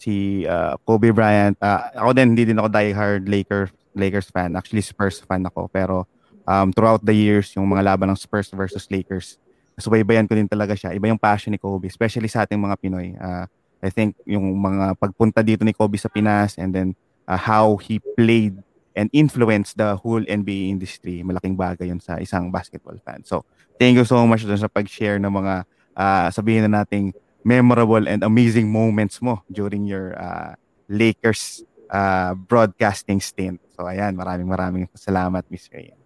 si 0.00 0.44
uh, 0.44 0.76
Kobe 0.84 1.12
Bryant. 1.12 1.56
Uh, 1.60 1.88
ako 1.96 2.10
din 2.12 2.36
hindi 2.36 2.44
din 2.44 2.60
ako 2.60 2.68
diehard 2.68 3.24
Lakers 3.24 3.72
Lakers 3.96 4.28
fan. 4.28 4.52
Actually 4.60 4.84
Spurs 4.84 5.24
fan 5.24 5.44
ako 5.48 5.72
pero 5.72 6.04
um, 6.44 6.68
throughout 6.68 7.00
the 7.00 7.16
years 7.16 7.48
yung 7.56 7.64
mga 7.64 7.96
laban 7.96 8.12
ng 8.12 8.20
Spurs 8.20 8.52
versus 8.52 8.84
Lakers 8.92 9.40
subaybayan 9.80 10.28
ko 10.28 10.36
din 10.36 10.46
talaga 10.46 10.76
siya. 10.76 10.92
Iba 10.92 11.08
yung 11.08 11.18
passion 11.18 11.50
ni 11.50 11.58
Kobe, 11.58 11.88
especially 11.88 12.28
sa 12.28 12.44
ating 12.44 12.60
mga 12.60 12.76
Pinoy. 12.76 13.16
Uh, 13.16 13.48
I 13.80 13.88
think 13.88 14.16
yung 14.28 14.60
mga 14.60 15.00
pagpunta 15.00 15.40
dito 15.40 15.64
ni 15.64 15.72
Kobe 15.72 15.96
sa 15.96 16.12
Pinas 16.12 16.60
and 16.60 16.72
then 16.72 16.88
uh, 17.24 17.40
how 17.40 17.80
he 17.80 18.00
played 18.16 18.60
and 18.98 19.08
influenced 19.14 19.78
the 19.78 19.96
whole 19.96 20.20
NBA 20.20 20.68
industry, 20.68 21.22
malaking 21.24 21.56
bagay 21.56 21.88
yun 21.88 22.02
sa 22.02 22.18
isang 22.20 22.52
basketball 22.52 22.98
fan. 23.00 23.24
So, 23.24 23.46
thank 23.80 23.96
you 23.96 24.04
so 24.04 24.20
much 24.26 24.44
dun 24.44 24.58
sa 24.58 24.68
pag-share 24.68 25.16
ng 25.16 25.30
mga 25.30 25.54
uh, 25.96 26.28
sabihin 26.28 26.68
na 26.68 26.82
nating 26.82 27.14
memorable 27.40 28.04
and 28.04 28.20
amazing 28.20 28.68
moments 28.68 29.22
mo 29.24 29.40
during 29.48 29.88
your 29.88 30.12
uh, 30.20 30.52
Lakers 30.90 31.64
uh, 31.88 32.34
broadcasting 32.36 33.22
stint. 33.22 33.62
So, 33.72 33.88
ayan, 33.88 34.18
maraming 34.18 34.50
maraming 34.50 34.84
salamat, 34.92 35.46
Miss 35.48 35.70
Rayan. 35.72 35.96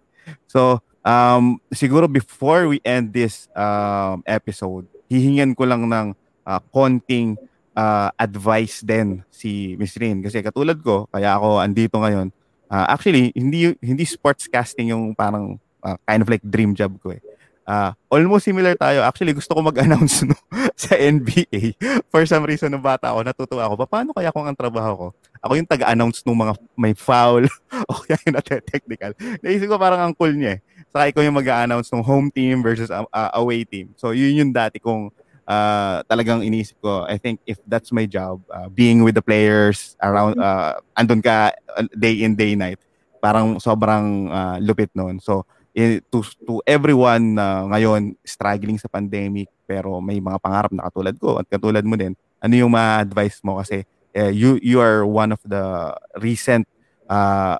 So, 0.47 0.79
um, 1.03 1.59
siguro 1.73 2.09
before 2.09 2.69
we 2.71 2.79
end 2.85 3.11
this 3.11 3.51
um, 3.53 4.23
episode, 4.25 4.87
hihingan 5.11 5.53
ko 5.53 5.67
lang 5.67 5.85
ng 5.89 6.07
uh, 6.45 6.59
konting 6.73 7.37
uh, 7.75 8.09
advice 8.15 8.81
din 8.81 9.21
si 9.29 9.75
Miss 9.77 9.93
Rain 9.99 10.23
kasi 10.23 10.41
katulad 10.41 10.79
ko 10.81 11.05
kaya 11.11 11.35
ako 11.35 11.59
andito 11.61 11.99
ngayon 12.01 12.31
uh, 12.71 12.85
actually 12.89 13.29
hindi 13.35 13.75
hindi 13.83 14.03
sports 14.07 14.49
casting 14.49 14.91
yung 14.95 15.13
parang 15.13 15.59
uh, 15.85 15.97
kind 16.09 16.21
of 16.25 16.29
like 16.29 16.41
dream 16.41 16.73
job 16.73 16.97
ko 17.01 17.13
eh. 17.13 17.21
Uh, 17.65 17.89
almost 18.13 18.45
similar 18.45 18.77
tayo. 18.77 19.01
Actually 19.01 19.33
gusto 19.33 19.57
ko 19.57 19.65
mag-announce 19.65 20.21
no, 20.21 20.37
sa 20.77 20.93
NBA 20.93 21.73
for 22.13 22.21
some 22.29 22.45
reason 22.45 22.69
nung 22.69 22.85
bata 22.85 23.09
ako 23.09 23.25
natutuwa 23.25 23.65
ako 23.65 23.89
paano 23.89 24.13
kaya 24.13 24.29
kung 24.29 24.45
ang 24.45 24.53
trabaho 24.53 24.91
ko? 24.93 25.07
Ako 25.41 25.57
yung 25.57 25.69
taga-announce 25.69 26.21
ng 26.21 26.37
mga 26.37 26.53
may 26.77 26.93
foul 26.93 27.49
o 27.89 28.01
kaya 28.05 28.21
yung 28.29 28.37
technical 28.69 29.11
naisip 29.41 29.65
ko 29.65 29.81
parang 29.81 30.01
ang 30.01 30.13
cool 30.13 30.33
niya 30.33 30.57
eh. 30.57 30.59
Saka 30.93 31.09
ikaw 31.09 31.21
yung 31.25 31.37
mag-announce 31.41 31.89
ng 31.89 32.05
home 32.05 32.29
team 32.29 32.61
versus 32.61 32.93
uh, 32.93 33.05
away 33.33 33.65
team. 33.65 33.97
So 33.97 34.13
yun 34.13 34.45
yung 34.45 34.53
dati 34.53 34.77
kong 34.77 35.09
uh, 35.47 36.01
talagang 36.09 36.41
inisip 36.45 36.77
ko, 36.81 37.05
I 37.05 37.17
think 37.17 37.39
if 37.45 37.57
that's 37.65 37.93
my 37.93 38.05
job, 38.05 38.41
uh, 38.49 38.69
being 38.69 39.05
with 39.05 39.15
the 39.15 39.25
players 39.25 39.95
around, 40.01 40.37
uh, 40.41 40.81
andun 40.97 41.23
ka 41.23 41.53
day 41.97 42.21
in, 42.25 42.35
day 42.35 42.53
night, 42.53 42.81
parang 43.21 43.57
sobrang 43.61 44.29
uh, 44.29 44.57
lupit 44.61 44.91
noon. 44.93 45.17
So, 45.21 45.45
in, 45.73 46.01
to, 46.11 46.21
to 46.45 46.61
everyone 46.65 47.37
na 47.37 47.61
uh, 47.61 47.61
ngayon 47.73 48.17
struggling 48.25 48.77
sa 48.77 48.89
pandemic, 48.89 49.49
pero 49.65 49.97
may 50.01 50.21
mga 50.21 50.37
pangarap 50.41 50.71
na 50.73 50.85
katulad 50.89 51.15
ko 51.17 51.41
at 51.41 51.47
katulad 51.49 51.83
mo 51.85 51.97
din, 51.97 52.13
ano 52.41 52.53
yung 52.53 52.73
ma-advise 52.73 53.41
mo 53.41 53.57
kasi 53.57 53.81
uh, 54.15 54.31
you 54.31 54.61
you 54.61 54.77
are 54.79 55.03
one 55.03 55.33
of 55.33 55.41
the 55.43 55.91
recent 56.21 56.69
uh, 57.09 57.57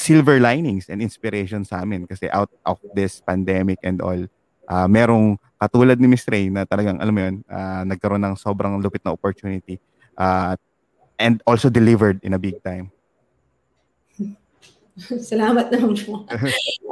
silver 0.00 0.40
linings 0.40 0.88
and 0.88 1.04
inspiration 1.04 1.60
sa 1.60 1.84
amin 1.84 2.08
kasi 2.08 2.30
out 2.32 2.48
of 2.64 2.80
this 2.96 3.20
pandemic 3.20 3.76
and 3.84 4.00
all, 4.00 4.18
uh, 4.70 4.86
merong 4.86 5.34
katulad 5.58 5.98
ni 5.98 6.06
Miss 6.06 6.24
Ray 6.30 6.46
na 6.48 6.62
talagang, 6.62 7.02
alam 7.02 7.12
mo 7.12 7.20
yun, 7.20 7.36
uh, 7.50 7.82
nagkaroon 7.84 8.22
ng 8.22 8.38
sobrang 8.38 8.78
lupit 8.78 9.02
na 9.02 9.12
opportunity 9.12 9.82
uh, 10.14 10.54
and 11.18 11.42
also 11.44 11.66
delivered 11.66 12.22
in 12.22 12.32
a 12.32 12.40
big 12.40 12.62
time. 12.62 12.88
Salamat 15.30 15.74
naman 15.74 15.98
po. 15.98 16.24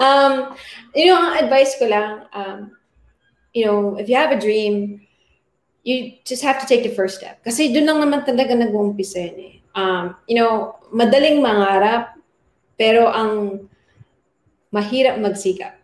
um, 0.03 0.53
you 0.93 1.07
know, 1.09 1.17
ang 1.17 1.47
advice 1.47 1.79
ko 1.79 1.87
lang, 1.87 2.27
um, 2.35 2.59
you 3.55 3.65
know, 3.65 3.97
if 3.97 4.11
you 4.11 4.19
have 4.19 4.35
a 4.35 4.41
dream, 4.41 5.01
you 5.87 6.19
just 6.29 6.45
have 6.45 6.61
to 6.61 6.67
take 6.69 6.85
the 6.85 6.93
first 6.93 7.17
step. 7.23 7.41
Kasi 7.41 7.73
doon 7.73 7.89
lang 7.89 7.99
naman 8.05 8.21
talaga 8.27 8.53
nag-uumpisa 8.53 9.25
eh. 9.33 9.65
Um, 9.73 10.13
you 10.29 10.37
know, 10.37 10.77
madaling 10.93 11.41
mangarap, 11.41 12.19
pero 12.77 13.09
ang 13.09 13.65
mahirap 14.69 15.17
magsikap. 15.17 15.78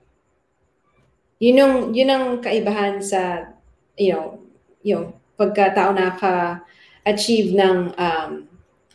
Yun 1.42 1.60
yung, 1.60 1.74
yun 1.94 2.10
ang 2.10 2.24
kaibahan 2.38 3.02
sa, 3.02 3.50
you 3.98 4.14
know, 4.14 4.38
yung 4.84 5.14
pagkatao 5.34 5.90
naka-achieve 5.94 7.54
ng 7.56 7.78
um, 7.94 8.30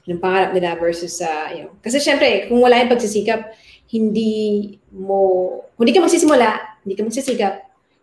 ng 0.09 0.17
pangarap 0.17 0.57
nila 0.57 0.73
versus 0.79 1.21
sa, 1.21 1.47
uh, 1.47 1.47
you 1.53 1.61
know, 1.67 1.73
kasi 1.85 2.01
syempre, 2.01 2.49
kung 2.49 2.57
wala 2.63 2.81
yung 2.81 2.89
pagsisikap, 2.89 3.53
hindi 3.93 4.73
mo, 4.89 5.61
hindi 5.77 5.93
ka 5.93 6.01
magsisimula, 6.01 6.81
hindi 6.81 6.95
ka 6.97 7.03
magsisikap, 7.05 7.53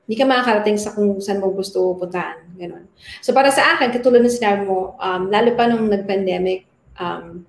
hindi 0.07 0.15
ka 0.15 0.25
makakarating 0.29 0.79
sa 0.79 0.95
kung 0.95 1.19
saan 1.19 1.43
mo 1.43 1.51
gusto 1.51 1.99
puntahan. 1.99 2.47
Ganun. 2.55 2.87
So 3.23 3.35
para 3.35 3.51
sa 3.51 3.75
akin, 3.75 3.91
katulad 3.91 4.23
ng 4.23 4.31
sinabi 4.31 4.63
mo, 4.63 4.95
um, 5.03 5.27
lalo 5.27 5.51
pa 5.59 5.67
nung 5.67 5.91
nag-pandemic, 5.91 6.71
um, 6.95 7.43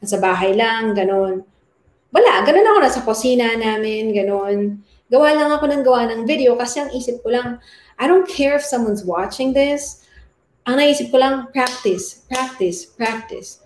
nasa 0.00 0.16
bahay 0.16 0.56
lang, 0.56 0.96
ganun 0.96 1.44
wala, 2.10 2.42
ganun 2.42 2.66
ako 2.66 2.78
nasa 2.82 3.00
kusina 3.06 3.54
namin, 3.54 4.10
ganun. 4.10 4.82
Gawa 5.10 5.34
lang 5.34 5.50
ako 5.50 5.64
ng 5.66 5.82
gawa 5.82 6.06
ng 6.06 6.22
video 6.22 6.54
kasi 6.54 6.78
ang 6.78 6.90
isip 6.94 7.18
ko 7.26 7.34
lang, 7.34 7.58
I 7.98 8.06
don't 8.06 8.30
care 8.30 8.54
if 8.54 8.64
someone's 8.64 9.02
watching 9.02 9.50
this. 9.50 10.06
Ang 10.64 10.78
naisip 10.78 11.10
ko 11.10 11.18
lang, 11.18 11.50
practice, 11.50 12.22
practice, 12.30 12.86
practice. 12.86 13.58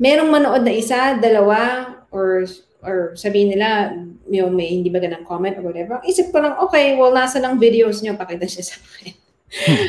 Merong 0.00 0.32
manood 0.32 0.64
na 0.64 0.72
isa, 0.72 1.20
dalawa, 1.20 1.92
or 2.08 2.48
or 2.82 3.14
sabihin 3.14 3.54
nila, 3.54 3.94
know, 4.42 4.50
may 4.50 4.66
hindi 4.74 4.90
ba 4.90 4.98
ganang 4.98 5.22
comment 5.22 5.54
or 5.60 5.62
whatever. 5.62 6.02
Isip 6.02 6.34
ko 6.34 6.42
lang, 6.42 6.58
okay, 6.58 6.98
well, 6.98 7.14
nasa 7.14 7.38
ng 7.38 7.60
videos 7.60 8.02
niyo, 8.02 8.18
pakita 8.18 8.48
siya 8.50 8.64
sa 8.66 8.76
akin. 8.82 9.14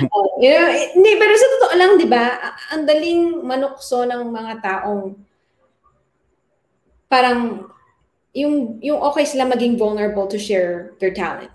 uh, 0.05 0.27
you 0.43 0.53
know, 0.53 0.69
hindi, 0.69 1.11
pero 1.17 1.33
sa 1.33 1.47
totoo 1.57 1.73
lang, 1.73 1.91
di 1.97 2.05
ba, 2.05 2.37
ang 2.69 2.85
daling 2.85 3.41
manukso 3.41 4.05
ng 4.05 4.29
mga 4.29 4.53
taong 4.61 5.17
parang 7.09 7.69
yung 8.33 8.81
yung 8.81 8.99
okay 9.13 9.25
sila 9.25 9.45
maging 9.45 9.77
vulnerable 9.77 10.25
to 10.27 10.41
share 10.41 10.93
their 10.97 11.13
talent. 11.13 11.53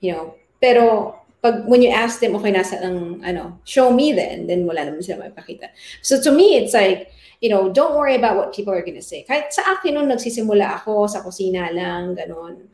You 0.00 0.14
know, 0.14 0.24
pero 0.62 1.14
pag 1.42 1.66
when 1.66 1.82
you 1.82 1.90
ask 1.90 2.20
them, 2.20 2.36
okay, 2.36 2.52
nasa 2.52 2.80
ng 2.80 3.24
ano, 3.24 3.58
show 3.64 3.92
me 3.92 4.12
then, 4.12 4.46
then 4.46 4.64
wala 4.64 4.86
naman 4.86 5.02
sila 5.02 5.28
mapakita. 5.28 5.72
So 6.00 6.20
to 6.22 6.30
me, 6.32 6.56
it's 6.56 6.72
like, 6.72 7.12
you 7.40 7.48
know, 7.48 7.72
don't 7.72 7.96
worry 7.96 8.14
about 8.14 8.36
what 8.36 8.54
people 8.54 8.72
are 8.72 8.84
gonna 8.84 9.04
say. 9.04 9.24
Kahit 9.28 9.52
sa 9.52 9.76
akin 9.76 9.96
nung 9.96 10.08
nagsisimula 10.08 10.80
ako 10.80 11.08
sa 11.08 11.24
kusina 11.24 11.72
lang, 11.72 12.16
ganun. 12.16 12.68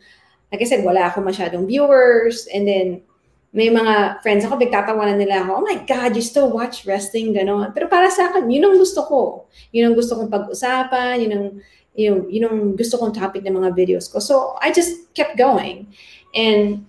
Like 0.51 0.63
I 0.63 0.69
said, 0.69 0.87
wala 0.87 1.11
ako 1.11 1.27
masyadong 1.27 1.67
viewers. 1.67 2.47
And 2.51 2.67
then, 2.67 3.03
may 3.57 3.73
mga 3.73 4.21
friends 4.21 4.45
ako, 4.45 4.61
bigtatawanan 4.61 5.17
nila 5.17 5.41
ako, 5.47 5.63
oh 5.63 5.65
my 5.65 5.81
God, 5.89 6.13
you 6.13 6.21
still 6.21 6.53
watch 6.53 6.85
wrestling, 6.85 7.33
gano'n. 7.33 7.73
Pero 7.73 7.89
para 7.89 8.13
sa 8.13 8.29
akin, 8.29 8.53
yun 8.53 8.69
ang 8.69 8.77
gusto 8.77 9.01
ko. 9.09 9.49
Yun 9.73 9.91
ang 9.91 9.97
gusto 9.97 10.13
kong 10.13 10.29
pag-usapan, 10.29 11.25
yun 11.25 11.33
ang 11.33 11.47
you 11.97 12.13
know, 12.13 12.23
yun 12.29 12.77
gusto 12.77 13.01
kong 13.01 13.17
topic 13.17 13.43
ng 13.43 13.57
mga 13.57 13.73
videos 13.73 14.07
ko. 14.13 14.21
So, 14.21 14.55
I 14.61 14.71
just 14.71 15.11
kept 15.17 15.35
going. 15.41 15.89
And 16.37 16.85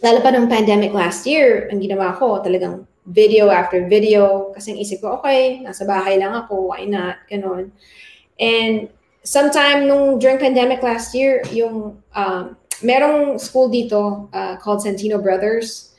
lalo 0.00 0.22
pa 0.22 0.30
ng 0.30 0.48
pandemic 0.48 0.94
last 0.94 1.26
year, 1.26 1.68
ang 1.68 1.82
ginawa 1.82 2.14
ko, 2.16 2.40
talagang 2.40 2.86
video 3.04 3.50
after 3.50 3.84
video. 3.84 4.54
Kasi 4.54 4.78
isip 4.80 5.02
ko, 5.04 5.20
okay, 5.20 5.60
nasa 5.60 5.84
bahay 5.84 6.16
lang 6.16 6.32
ako, 6.32 6.72
why 6.72 6.86
not? 6.88 7.20
Ganon. 7.28 7.74
And 8.40 8.88
sometime 9.26 9.90
nung 9.90 10.18
during 10.22 10.38
pandemic 10.38 10.80
last 10.80 11.12
year, 11.12 11.42
yung 11.52 12.00
um, 12.14 12.56
merong 12.80 13.40
school 13.40 13.68
dito 13.68 14.28
uh, 14.32 14.56
called 14.56 14.80
Santino 14.80 15.20
Brothers. 15.20 15.90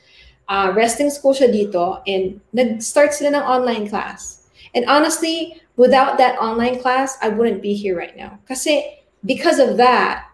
Uh, 0.46 0.70
wrestling 0.78 1.10
school 1.10 1.34
siya 1.34 1.50
dito 1.50 1.98
and 2.06 2.38
nag-start 2.54 3.10
sila 3.10 3.34
ng 3.34 3.42
online 3.42 3.90
class. 3.90 4.46
And 4.78 4.86
honestly, 4.86 5.58
without 5.76 6.18
that 6.18 6.38
online 6.38 6.80
class, 6.80 7.16
I 7.22 7.28
wouldn't 7.28 7.62
be 7.62 7.74
here 7.74 7.96
right 7.96 8.16
now. 8.16 8.38
Kasi 8.48 9.00
because 9.24 9.58
of 9.58 9.76
that, 9.76 10.28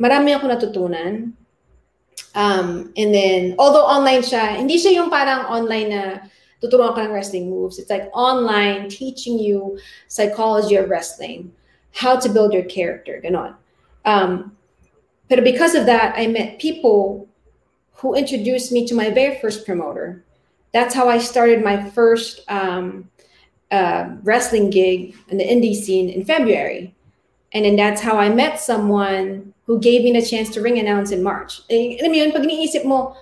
marami 0.00 0.36
ako 0.36 0.48
natutunan. 0.48 1.32
Um, 2.34 2.92
and 2.96 3.14
then, 3.14 3.54
although 3.58 3.84
online 3.84 4.20
siya, 4.20 4.56
hindi 4.56 4.76
siya 4.76 5.00
yung 5.00 5.08
parang 5.08 5.48
online 5.48 5.88
na 5.88 6.02
tuturuan 6.60 6.94
ka 6.94 7.04
ng 7.04 7.12
wrestling 7.12 7.48
moves. 7.48 7.78
It's 7.78 7.90
like 7.90 8.08
online, 8.12 8.88
teaching 8.88 9.38
you 9.38 9.78
psychology 10.08 10.76
of 10.76 10.88
wrestling, 10.88 11.52
how 11.92 12.16
to 12.16 12.28
build 12.28 12.52
your 12.52 12.64
character, 12.64 13.20
ganon. 13.24 13.56
Um, 14.04 14.56
but 15.28 15.44
because 15.44 15.74
of 15.74 15.86
that, 15.86 16.14
I 16.16 16.26
met 16.26 16.58
people 16.58 17.28
who 18.00 18.14
introduced 18.14 18.72
me 18.72 18.86
to 18.86 18.94
my 18.94 19.10
very 19.10 19.40
first 19.40 19.64
promoter. 19.64 20.24
That's 20.72 20.94
how 20.94 21.08
I 21.08 21.18
started 21.18 21.64
my 21.64 21.88
first 21.90 22.44
um, 22.48 23.08
uh, 23.70 24.10
wrestling 24.22 24.70
gig 24.70 25.14
in 25.28 25.38
the 25.38 25.44
indie 25.44 25.74
scene 25.74 26.08
in 26.08 26.24
February. 26.24 26.94
And 27.52 27.64
then 27.64 27.76
that's 27.76 28.00
how 28.00 28.18
I 28.18 28.28
met 28.28 28.60
someone 28.60 29.54
who 29.66 29.78
gave 29.80 30.04
me 30.04 30.12
the 30.12 30.24
chance 30.24 30.50
to 30.50 30.62
ring 30.62 30.78
announce 30.78 31.10
in 31.10 31.22
March. 31.22 31.62
Eh, 31.70 31.98
alam 31.98 32.12
mo 32.12 32.16
yun, 32.18 32.32
pag 32.32 32.46
iniisip 32.46 32.84
mo, 32.84 33.16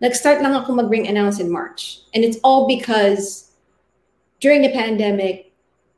nag-start 0.00 0.40
lang 0.40 0.56
ako 0.56 0.72
mag-ring 0.72 1.08
announce 1.08 1.40
in 1.40 1.50
March. 1.50 2.00
And 2.14 2.24
it's 2.24 2.38
all 2.44 2.64
because 2.66 3.52
during 4.40 4.62
the 4.62 4.72
pandemic, 4.72 5.52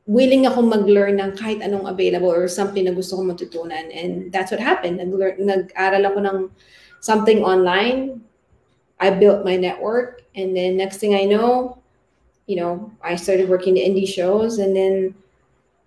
willing 0.07 0.47
ako 0.47 0.63
mag-learn 0.63 1.23
ng 1.23 1.39
kahit 1.39 1.63
anong 1.63 1.87
available 1.87 2.31
or 2.31 2.51
something 2.51 2.83
na 2.83 2.91
gusto 2.91 3.15
ko 3.15 3.23
matutunan. 3.23 3.95
And 3.95 4.33
that's 4.35 4.51
what 4.51 4.59
happened. 4.59 4.99
Nag-aral 4.99 6.03
ako 6.07 6.19
ng 6.19 6.39
something 6.99 7.43
online. 7.47 8.23
I 8.99 9.11
built 9.11 9.47
my 9.47 9.55
network. 9.55 10.23
And 10.35 10.57
then 10.57 10.79
next 10.79 10.99
thing 10.99 11.15
I 11.15 11.27
know, 11.27 11.82
you 12.53 12.61
know, 12.61 12.93
I 13.01 13.17
started 13.17 13.49
working 13.49 13.73
the 13.73 13.81
indie 13.81 14.07
shows 14.07 14.59
and 14.59 14.77
then, 14.77 15.15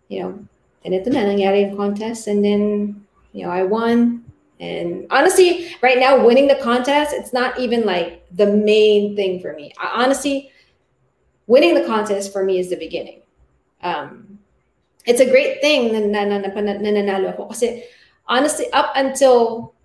you 0.10 0.20
know, 0.26 0.34
ito 0.82 1.14
na, 1.14 1.22
nangyari 1.30 1.70
yung 1.70 1.78
contest 1.78 2.26
and 2.26 2.42
then, 2.42 2.98
you 3.38 3.46
know, 3.46 3.54
I 3.54 3.62
won. 3.62 4.26
And 4.58 5.06
honestly, 5.14 5.78
right 5.86 6.02
now, 6.02 6.26
winning 6.26 6.50
the 6.50 6.58
contest, 6.58 7.14
it's 7.14 7.34
not 7.34 7.60
even 7.62 7.86
like 7.86 8.26
the 8.34 8.50
main 8.50 9.14
thing 9.16 9.46
for 9.46 9.54
me. 9.54 9.78
I, 9.78 10.02
honestly, 10.02 10.50
winning 11.46 11.78
the 11.78 11.86
contest 11.86 12.34
for 12.34 12.42
me 12.42 12.58
is 12.58 12.74
the 12.74 12.82
beginning. 12.82 13.22
Um, 13.86 14.40
it's 15.06 15.22
a 15.22 15.30
great 15.30 15.62
thing 15.62 15.94
honestly, 18.26 18.74
up 18.74 18.90
until 18.96 19.76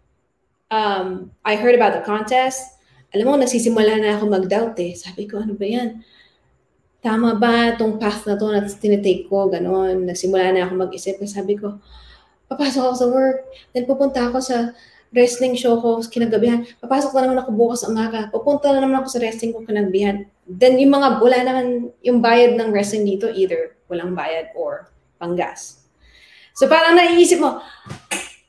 um, 0.70 1.30
I 1.44 1.56
heard 1.56 1.74
about 1.74 1.92
the 1.92 2.00
contest, 2.08 2.80
alam 3.12 3.26
mo, 3.28 3.36
nagsisimula 3.36 4.00
na 4.00 4.16
ako 4.16 4.32
mag-doubt 4.32 4.80
eh. 4.80 4.96
Sabi 4.96 5.28
ko, 5.28 5.44
ano 5.44 5.52
ba 5.60 5.68
yan? 5.68 6.00
Tama 7.00 7.36
ba 7.36 7.74
itong 7.74 7.96
path 7.96 8.28
na 8.28 8.36
to 8.36 8.48
na 8.52 8.64
tinitake 8.64 9.26
ko, 9.28 9.48
ganon. 9.48 10.04
Nagsimula 10.04 10.52
na 10.52 10.68
ako 10.68 10.88
mag-isip. 10.88 11.16
Sabi 11.24 11.56
ko, 11.56 11.80
papasok 12.48 12.82
ako 12.92 12.94
sa 12.96 13.06
work, 13.08 13.38
then 13.72 13.84
pupunta 13.88 14.28
ako 14.28 14.38
sa 14.40 14.76
wrestling 15.10 15.58
show 15.58 15.80
ko 15.82 15.98
kinagabihan. 16.06 16.62
Papasok 16.78 17.10
na 17.18 17.20
naman 17.26 17.38
ako 17.42 17.50
bukas 17.56 17.82
umaga. 17.88 18.30
Pupunta 18.30 18.70
na 18.70 18.84
naman 18.84 19.02
ako 19.02 19.18
sa 19.18 19.20
wrestling 19.24 19.50
ko 19.50 19.66
kinagabihan. 19.66 20.22
Then 20.46 20.78
yung 20.78 20.94
mga, 20.94 21.18
wala 21.18 21.38
naman 21.42 21.66
yung 22.04 22.22
bayad 22.22 22.54
ng 22.54 22.70
wrestling 22.70 23.06
dito, 23.06 23.26
either 23.26 23.74
walang 23.90 24.14
bayad 24.14 24.54
or 24.54 24.86
panggas. 25.18 25.82
So 26.54 26.70
parang 26.70 26.94
naiisip 26.94 27.42
mo, 27.42 27.58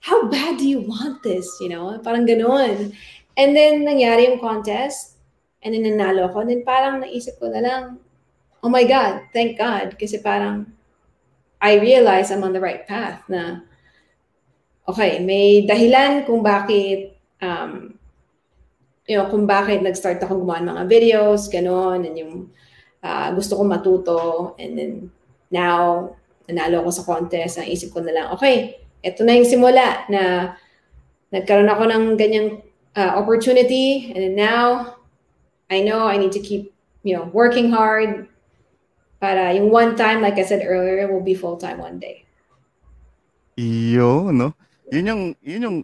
how 0.02 0.28
bad 0.30 0.58
do 0.58 0.66
you 0.66 0.82
want 0.86 1.24
this? 1.26 1.47
You 1.62 1.74
know, 1.74 1.97
parang 2.02 2.28
ganon. 2.28 2.93
And 3.38 3.56
then 3.56 3.88
nangyari 3.88 4.28
yung 4.28 4.43
contest, 4.43 5.18
and 5.62 5.74
then 5.74 5.86
nanalo 5.86 6.30
ako. 6.30 6.45
And 6.45 6.49
then 6.52 6.62
parang 6.66 7.02
naisip 7.02 7.38
ko 7.41 7.49
na 7.49 7.62
lang, 7.62 7.84
oh 8.62 8.70
my 8.70 8.86
God, 8.86 9.26
thank 9.34 9.57
God. 9.57 9.97
Kasi 9.97 10.22
parang, 10.22 10.70
I 11.62 11.78
realize 11.78 12.30
I'm 12.30 12.45
on 12.45 12.53
the 12.53 12.62
right 12.62 12.86
path 12.86 13.22
na, 13.30 13.62
okay, 14.89 15.22
may 15.22 15.66
dahilan 15.66 16.26
kung 16.26 16.41
bakit, 16.41 17.18
um, 17.41 17.97
you 19.05 19.18
know, 19.18 19.30
kung 19.30 19.45
bakit 19.45 19.82
nag-start 19.82 20.22
ako 20.22 20.41
gumawa 20.41 20.62
ng 20.62 20.72
mga 20.74 20.86
videos, 20.89 21.49
ganon, 21.49 22.05
and 22.05 22.18
yung 22.18 22.34
uh, 23.05 23.30
gusto 23.34 23.57
ko 23.57 23.64
matuto, 23.66 24.22
and 24.57 24.78
then 24.78 24.93
now, 25.49 26.14
nanalo 26.49 26.86
ako 26.86 26.89
sa 26.89 27.05
contest, 27.05 27.62
ang 27.62 27.70
isip 27.70 27.93
ko 27.93 28.01
na 28.01 28.14
lang, 28.14 28.28
okay, 28.34 28.82
ito 29.01 29.26
na 29.26 29.38
yung 29.38 29.49
simula 29.49 30.05
na 30.09 30.53
nagkaroon 31.34 31.70
ako 31.70 31.84
ng 31.89 32.03
ganyang 32.18 32.49
uh, 32.97 33.18
opportunity, 33.18 34.14
and 34.14 34.22
then 34.22 34.36
now, 34.38 34.97
I 35.70 35.82
know 35.82 36.05
I 36.05 36.18
need 36.18 36.34
to 36.34 36.43
keep, 36.43 36.74
you 37.05 37.16
know, 37.16 37.30
working 37.34 37.72
hard, 37.72 38.30
Para 39.22 39.53
yung 39.53 39.69
one 39.69 39.93
time, 39.93 40.26
like 40.26 40.41
I 40.41 40.45
said 40.49 40.65
earlier, 40.65 41.05
will 41.05 41.22
be 41.22 41.38
full 41.38 41.61
time 41.61 41.78
one 41.78 42.01
day. 42.01 42.26
Iyo, 43.53 44.34
no? 44.34 44.57
Yun 44.89 45.05
yung, 45.05 45.24
yun 45.45 45.61
yung 45.61 45.78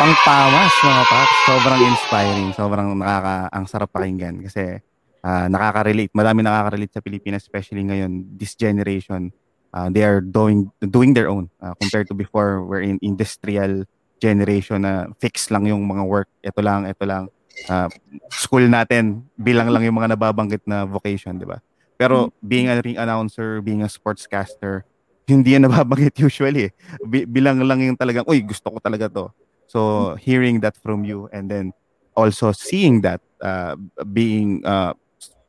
pangtamas 0.00 0.72
mga 0.80 1.02
paps. 1.04 1.36
Sobrang 1.44 1.80
inspiring. 1.84 2.48
Sobrang 2.56 2.88
nakaka, 2.96 3.52
ang 3.52 3.64
sarap 3.68 3.92
pakinggan 3.92 4.40
kasi 4.48 4.80
uh, 5.20 5.46
nakaka-relate. 5.52 6.08
Madami 6.16 6.40
nakaka-relate 6.40 6.96
sa 6.96 7.04
Pilipinas, 7.04 7.44
especially 7.44 7.84
ngayon, 7.84 8.32
this 8.32 8.56
generation. 8.56 9.28
Uh, 9.70 9.92
they 9.92 10.02
are 10.02 10.24
doing 10.24 10.72
doing 10.82 11.12
their 11.12 11.28
own 11.28 11.46
uh, 11.60 11.76
compared 11.78 12.08
to 12.08 12.16
before 12.16 12.64
we're 12.64 12.82
in 12.82 12.98
industrial 13.04 13.84
generation 14.18 14.82
na 14.82 15.12
fix 15.20 15.52
lang 15.52 15.68
yung 15.68 15.84
mga 15.84 16.02
work. 16.08 16.32
Ito 16.40 16.64
lang, 16.64 16.88
ito 16.88 17.04
lang. 17.04 17.28
Uh, 17.68 17.92
school 18.32 18.64
natin, 18.66 19.28
bilang 19.36 19.68
lang 19.68 19.84
yung 19.84 20.00
mga 20.00 20.16
nababanggit 20.16 20.64
na 20.64 20.88
vocation, 20.88 21.36
di 21.36 21.44
ba? 21.44 21.60
Pero 22.00 22.32
being 22.40 22.72
a 22.72 22.80
ring 22.80 22.96
announcer, 22.96 23.60
being 23.60 23.84
a 23.84 23.90
sportscaster, 23.92 24.88
hindi 25.28 25.52
yan 25.52 25.64
nababanggit 25.68 26.16
usually. 26.16 26.72
B- 27.04 27.28
bilang 27.28 27.60
lang 27.60 27.84
yung 27.84 28.00
talagang, 28.00 28.24
uy, 28.24 28.40
gusto 28.40 28.72
ko 28.72 28.80
talaga 28.80 29.12
to. 29.12 29.28
So, 29.68 30.16
hearing 30.16 30.64
that 30.64 30.80
from 30.80 31.04
you 31.04 31.28
and 31.28 31.52
then 31.52 31.76
also 32.16 32.56
seeing 32.56 33.04
that 33.04 33.20
uh, 33.44 33.76
being, 34.08 34.64
uh, 34.64 34.96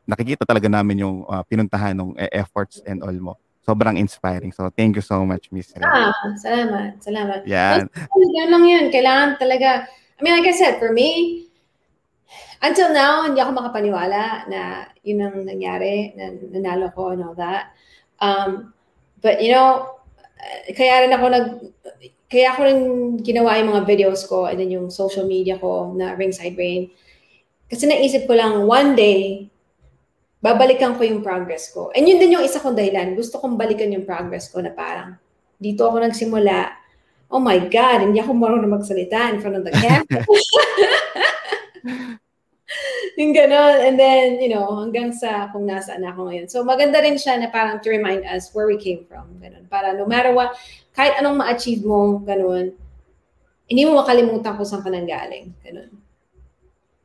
nakikita 0.03 0.43
talaga 0.43 0.67
namin 0.67 0.99
yung 0.99 1.23
uh, 1.23 1.41
pinuntahan 1.47 1.95
ng 1.95 2.19
efforts 2.35 2.83
and 2.83 2.99
all 2.99 3.15
mo. 3.15 3.33
Sobrang 3.63 3.95
inspiring. 3.95 4.51
So, 4.51 4.67
thank 4.75 4.99
you 4.99 5.05
so 5.05 5.23
much, 5.23 5.47
Miss. 5.55 5.71
Ah, 5.79 6.11
salamat. 6.35 6.99
Salamat. 6.99 7.47
Yan. 7.47 7.87
Yan 8.35 8.49
lang 8.51 8.65
yun. 8.67 8.85
Kailangan 8.91 9.39
talaga, 9.39 9.87
I 9.87 10.19
mean, 10.19 10.35
like 10.35 10.51
I 10.51 10.53
said, 10.53 10.83
for 10.83 10.91
me, 10.91 11.47
until 12.61 12.93
now, 12.93 13.25
hindi 13.25 13.41
ako 13.41 13.51
makapaniwala 13.57 14.45
na 14.47 14.85
yun 15.01 15.25
ang 15.25 15.45
nangyari, 15.45 16.13
na 16.13 16.37
nanalo 16.37 16.93
ko 16.93 17.11
and 17.11 17.25
all 17.25 17.35
that. 17.35 17.73
Um, 18.21 18.73
but, 19.21 19.41
you 19.41 19.49
know, 19.49 19.97
kaya 20.77 21.05
rin 21.05 21.13
ako 21.13 21.25
nag, 21.29 21.47
kaya 22.31 22.53
ako 22.53 22.59
rin 22.63 22.79
ginawa 23.25 23.59
yung 23.59 23.75
mga 23.75 23.85
videos 23.89 24.23
ko 24.29 24.47
and 24.47 24.61
then 24.61 24.71
yung 24.71 24.93
social 24.93 25.27
media 25.27 25.57
ko 25.57 25.91
na 25.97 26.13
Ringside 26.13 26.55
Brain. 26.55 26.93
Kasi 27.67 27.89
naisip 27.89 28.29
ko 28.29 28.37
lang, 28.37 28.69
one 28.69 28.95
day, 28.95 29.49
babalikan 30.39 30.97
ko 30.97 31.03
yung 31.05 31.25
progress 31.25 31.73
ko. 31.73 31.89
And 31.93 32.05
yun 32.05 32.21
din 32.21 32.37
yung 32.37 32.45
isa 32.45 32.61
kong 32.61 32.77
dahilan. 32.77 33.17
Gusto 33.17 33.41
kong 33.41 33.57
balikan 33.57 33.93
yung 33.93 34.05
progress 34.05 34.49
ko 34.49 34.61
na 34.61 34.73
parang, 34.73 35.17
dito 35.61 35.85
ako 35.85 36.01
nagsimula. 36.01 36.73
Oh 37.31 37.39
my 37.39 37.69
God, 37.69 38.09
hindi 38.09 38.19
ako 38.19 38.33
marunong 38.33 38.69
magsalita 38.69 39.31
in 39.31 39.39
front 39.39 39.61
of 39.61 39.65
the 39.65 39.73
camera. 39.73 40.25
yung 43.19 43.31
gano'n. 43.35 43.85
And 43.85 43.95
then, 43.99 44.39
you 44.39 44.51
know, 44.51 44.67
hanggang 44.79 45.11
sa 45.11 45.51
kung 45.51 45.67
nasaan 45.67 46.05
ako 46.07 46.31
ngayon. 46.31 46.47
So, 46.47 46.63
maganda 46.63 47.03
rin 47.03 47.19
siya 47.19 47.39
na 47.39 47.51
parang 47.51 47.83
to 47.83 47.89
remind 47.91 48.23
us 48.27 48.51
where 48.55 48.67
we 48.67 48.79
came 48.79 49.03
from. 49.05 49.27
Ganun. 49.39 49.67
Para 49.67 49.93
no 49.93 50.07
matter 50.07 50.31
what, 50.31 50.55
kahit 50.95 51.19
anong 51.19 51.39
ma-achieve 51.39 51.83
mo, 51.83 52.19
ganun, 52.23 52.75
hindi 53.71 53.81
mo 53.87 54.03
makalimutan 54.03 54.55
kung 54.59 54.67
saan 54.67 54.83
ka 54.83 54.91
nang 54.91 55.07
galing. 55.07 55.51
Ganun. 55.63 55.91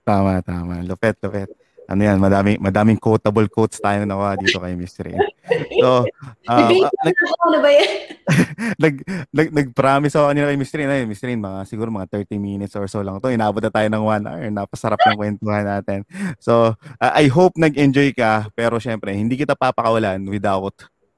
Tama, 0.06 0.38
tama. 0.42 0.82
Lupet, 0.86 1.18
lupet. 1.22 1.65
Ano 1.86 2.02
yan, 2.02 2.18
madaming, 2.18 2.58
madaming 2.58 2.98
quotable 2.98 3.46
quotes 3.46 3.78
tayo 3.78 4.02
nakuha 4.02 4.34
dito 4.34 4.58
kay 4.58 4.74
Miss 4.74 4.98
Rain. 4.98 5.22
So, 5.78 6.02
um, 6.50 6.82
uh, 6.82 6.90
nag, 6.90 7.16
ano 7.46 7.58
ba 7.62 7.70
yan? 7.70 7.90
nag, 8.82 8.94
nag, 9.30 9.48
nag-promise 9.54 10.18
ako 10.18 10.34
kanina 10.34 10.50
kay 10.50 10.58
Miss 10.58 10.74
Rain, 10.74 10.90
ay, 10.90 11.06
Miss 11.06 11.22
Rain, 11.22 11.38
mga, 11.38 11.62
siguro 11.70 11.94
mga 11.94 12.10
30 12.26 12.42
minutes 12.42 12.74
or 12.74 12.90
so 12.90 13.06
lang 13.06 13.22
to. 13.22 13.30
Inabot 13.30 13.62
na 13.62 13.70
tayo 13.70 13.86
ng 13.86 14.02
1 14.02 14.26
hour. 14.26 14.42
Napasarap 14.50 14.98
ng 14.98 15.18
kwentuhan 15.18 15.62
natin. 15.62 16.02
So, 16.42 16.74
uh, 16.74 17.12
I 17.14 17.30
hope 17.30 17.54
nag-enjoy 17.54 18.18
ka, 18.18 18.50
pero 18.58 18.82
syempre, 18.82 19.14
hindi 19.14 19.38
kita 19.38 19.54
papakawalan 19.54 20.26
without 20.26 20.74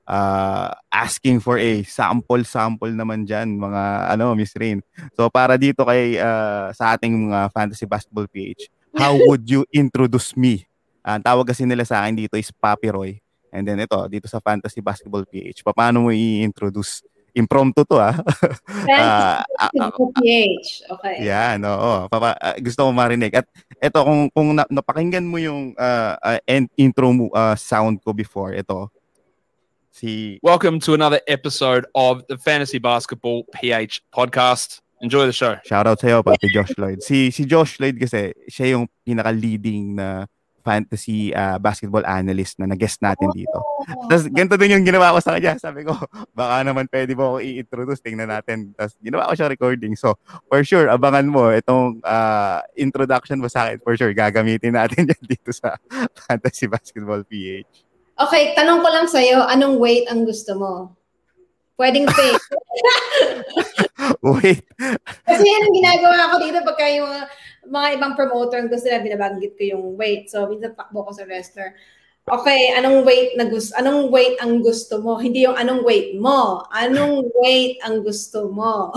uh, 0.09 0.73
asking 0.89 1.39
for 1.39 1.61
a 1.61 1.85
sample 1.85 2.41
sample 2.43 2.91
naman 2.91 3.29
diyan 3.29 3.61
mga 3.61 3.83
ano 4.17 4.33
Miss 4.33 4.57
Rain. 4.57 4.81
So 5.13 5.29
para 5.29 5.61
dito 5.61 5.85
kay 5.85 6.17
uh, 6.17 6.73
sa 6.73 6.97
ating 6.97 7.29
mga 7.29 7.53
Fantasy 7.53 7.85
Basketball 7.85 8.27
PH, 8.27 8.73
how 8.97 9.13
would 9.29 9.45
you 9.45 9.69
introduce 9.71 10.33
me? 10.33 10.65
Ang 11.05 11.21
uh, 11.21 11.25
tawag 11.25 11.47
kasi 11.47 11.69
nila 11.69 11.85
sa 11.85 12.03
akin 12.03 12.17
dito 12.17 12.35
is 12.41 12.49
Papi 12.49 12.89
Roy. 12.89 13.21
And 13.49 13.65
then 13.65 13.81
ito, 13.81 13.97
dito 14.13 14.29
sa 14.29 14.41
Fantasy 14.45 14.81
Basketball 14.85 15.25
PH, 15.25 15.65
paano 15.65 16.09
mo 16.09 16.11
i-introduce? 16.13 17.05
Impromptu 17.37 17.87
to 17.87 18.03
ah. 18.03 18.19
uh, 18.19 19.41
uh, 19.63 19.91
PH. 20.19 20.91
Okay. 20.91 21.23
Yeah, 21.23 21.55
no. 21.55 21.71
Oh, 21.71 22.01
papa, 22.11 22.35
uh, 22.35 22.57
gusto 22.59 22.83
ko 22.83 22.91
marinig. 22.91 23.31
At 23.31 23.47
ito 23.79 24.01
kung 24.01 24.27
kung 24.35 24.59
na, 24.59 24.67
napakinggan 24.67 25.23
mo 25.23 25.39
yung 25.39 25.71
uh, 25.79 26.19
uh, 26.19 26.41
intro 26.75 27.15
mo, 27.15 27.31
uh, 27.31 27.55
sound 27.55 28.03
ko 28.03 28.11
before, 28.11 28.59
ito 28.59 28.91
Si 29.99 30.39
Welcome 30.47 30.79
to 30.87 30.95
another 30.95 31.19
episode 31.27 31.83
of 31.91 32.23
the 32.31 32.39
Fantasy 32.39 32.79
Basketball 32.79 33.43
PH 33.51 34.07
podcast. 34.15 34.79
Enjoy 35.03 35.27
the 35.27 35.35
show. 35.35 35.59
Shout 35.67 35.91
out 35.91 35.99
sa'yo, 35.99 36.23
pati 36.23 36.47
Josh 36.55 36.71
Lloyd. 36.79 37.03
Si, 37.03 37.35
si 37.35 37.43
Josh 37.43 37.83
Lloyd 37.83 37.99
kasi, 37.99 38.31
siya 38.47 38.79
yung 38.79 38.87
pinaka-leading 39.03 39.99
na 39.99 40.31
fantasy 40.63 41.35
uh, 41.35 41.59
basketball 41.59 42.07
analyst 42.07 42.63
na 42.63 42.71
nag-guest 42.71 43.03
natin 43.03 43.27
dito. 43.35 43.59
Tapos 44.07 44.31
ganito 44.31 44.55
din 44.55 44.79
yung 44.79 44.87
ginawa 44.87 45.11
ko 45.11 45.19
sa 45.19 45.35
kanya. 45.35 45.59
Sabi 45.59 45.83
ko, 45.83 45.99
baka 46.31 46.63
naman 46.63 46.87
pwede 46.95 47.19
mo 47.19 47.35
ako 47.35 47.43
i-introduce. 47.43 47.99
Tingnan 47.99 48.31
natin. 48.31 48.79
Tapos 48.79 48.95
ginawa 49.03 49.27
ko 49.27 49.35
siya 49.35 49.51
recording. 49.51 49.99
So, 49.99 50.15
for 50.47 50.63
sure, 50.63 50.87
abangan 50.95 51.27
mo 51.27 51.51
itong 51.51 52.07
uh, 52.07 52.63
introduction 52.79 53.43
mo 53.43 53.51
sa 53.51 53.67
akin. 53.67 53.83
For 53.83 53.99
sure, 53.99 54.15
gagamitin 54.15 54.79
natin 54.79 55.09
yan 55.11 55.23
dito 55.27 55.51
sa 55.51 55.75
Fantasy 56.15 56.71
Basketball 56.71 57.27
PH. 57.27 57.88
Okay, 58.19 58.59
tanong 58.59 58.83
ko 58.83 58.89
lang 58.91 59.07
sa'yo, 59.07 59.47
anong 59.47 59.79
weight 59.79 60.11
ang 60.11 60.27
gusto 60.27 60.59
mo? 60.59 60.99
Pwedeng 61.79 62.11
fake. 62.11 62.45
Wait. 64.35 64.67
Kasi 65.23 65.45
yan 65.47 65.63
ang 65.63 65.75
ginagawa 65.79 66.35
ko 66.35 66.37
dito 66.43 66.59
pagka 66.67 66.91
yung 66.91 67.07
mga, 67.07 67.25
mga 67.71 67.89
ibang 67.95 68.13
promoter 68.19 68.59
ang 68.59 68.71
gusto 68.75 68.91
na 68.91 68.99
binabanggit 68.99 69.55
ko 69.55 69.63
yung 69.71 69.85
weight. 69.95 70.27
So, 70.27 70.51
minsan 70.51 70.75
takbo 70.75 71.07
ko 71.07 71.15
sa 71.15 71.23
wrestler. 71.31 71.79
Okay, 72.27 72.75
anong 72.75 73.07
weight 73.07 73.39
na 73.39 73.47
gusto, 73.47 73.71
anong 73.79 74.11
weight 74.11 74.37
ang 74.43 74.67
gusto 74.67 74.99
mo? 74.99 75.23
Hindi 75.23 75.47
yung 75.47 75.55
anong 75.55 75.87
weight 75.87 76.19
mo. 76.19 76.67
Anong 76.75 77.31
weight 77.39 77.79
ang 77.87 78.03
gusto 78.03 78.51
mo? 78.51 78.91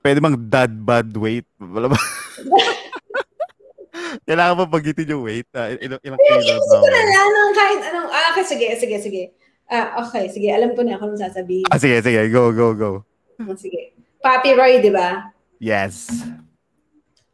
Pwede 0.00 0.24
bang 0.24 0.38
dad 0.48 0.72
bad 0.80 1.12
weight? 1.12 1.44
Wala 1.60 1.92
ba? 1.92 1.98
Kailangan 4.26 4.54
ba 4.58 4.66
bagitin 4.68 5.12
yung 5.12 5.24
weight? 5.24 5.48
Uh, 5.54 5.76
ilang, 5.78 6.00
ilang 6.02 6.20
kilo 6.20 6.38
ba? 6.38 6.78
Sige 6.80 6.88
na 6.90 7.02
lang 7.06 7.28
ng 7.30 7.52
kahit 7.54 7.80
anong... 7.90 8.08
Ah, 8.10 8.24
okay, 8.34 8.44
sige, 8.44 8.68
sige, 8.78 8.96
sige. 9.02 9.22
Ah, 9.66 9.98
okay, 10.06 10.30
sige. 10.30 10.48
Alam 10.50 10.78
ko 10.78 10.86
na 10.86 10.94
ako 10.94 11.10
nung 11.10 11.22
sasabihin. 11.22 11.66
Ah, 11.70 11.78
sige, 11.78 11.98
sige. 11.98 12.20
Go, 12.30 12.54
go, 12.54 12.70
go. 12.72 12.90
Ah, 13.42 13.54
sige. 13.58 13.98
Papi 14.22 14.54
Roy, 14.54 14.78
di 14.78 14.90
ba? 14.94 15.30
Yes. 15.58 16.10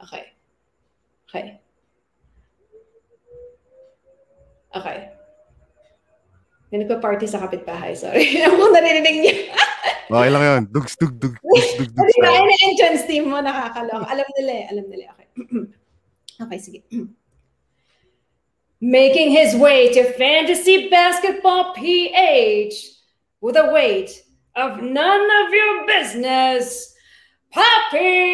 Okay. 0.00 0.32
Okay. 1.28 1.44
Okay. 4.72 4.98
May 6.72 6.80
nagpa-party 6.80 7.28
sa 7.28 7.44
kapitbahay. 7.44 7.92
Sorry. 7.92 8.40
Kung 8.48 8.72
narinig 8.72 9.16
niya. 9.20 9.34
okay 10.12 10.30
lang 10.32 10.42
yun. 10.44 10.62
Dugs, 10.72 10.96
dug, 10.96 11.12
dug, 11.20 11.36
dugs, 11.36 11.70
dug, 11.76 11.90
dug. 11.92 12.00
Kasi 12.00 12.16
na 12.24 12.56
entrance 12.64 13.04
team 13.04 13.28
mo 13.28 13.36
nakakalok. 13.44 14.08
Alam 14.08 14.28
nila 14.40 14.52
eh. 14.56 14.64
Alam 14.72 14.86
nila. 14.88 15.04
Okay. 15.12 15.28
Okay, 16.42 16.58
sige. 16.58 16.82
Making 18.80 19.30
his 19.30 19.54
way 19.54 19.92
to 19.92 20.12
Fantasy 20.14 20.88
Basketball 20.88 21.72
PH 21.74 22.74
with 23.40 23.56
a 23.56 23.70
weight 23.72 24.10
of 24.56 24.82
none 24.82 25.46
of 25.46 25.54
your 25.54 25.86
business, 25.86 26.92
Poppy 27.52 28.32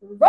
Roy! 0.00 0.28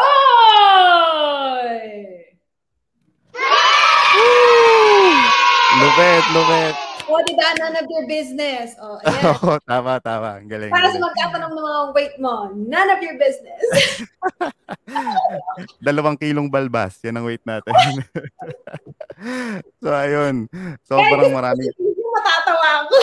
Lupet, 5.79 6.23
lupet. 6.33 6.82
O, 7.13 7.21
oh, 7.21 7.25
di 7.29 7.37
ba? 7.37 7.53
None 7.61 7.77
of 7.77 7.85
your 7.85 8.09
business. 8.09 8.73
O, 8.81 8.97
oh, 8.97 9.05
ayan. 9.05 9.61
tama, 9.69 10.01
tama. 10.01 10.41
Ang 10.41 10.49
galing. 10.49 10.73
Para 10.73 10.89
sa 10.89 10.97
magtatanong 10.97 11.53
ng 11.53 11.61
mga 11.61 11.81
weight 11.93 12.15
mo, 12.17 12.49
none 12.57 12.89
of 12.89 12.97
your 13.05 13.21
business. 13.21 13.61
Dalawang 15.85 16.17
kilong 16.17 16.49
balbas. 16.49 16.97
Yan 17.05 17.21
ang 17.21 17.29
weight 17.29 17.45
natin. 17.45 17.69
so, 19.85 19.93
ayun. 19.93 20.49
Sobrang 20.89 21.29
maraming... 21.29 21.69
Matatawa 22.01 22.69
ako. 22.81 22.97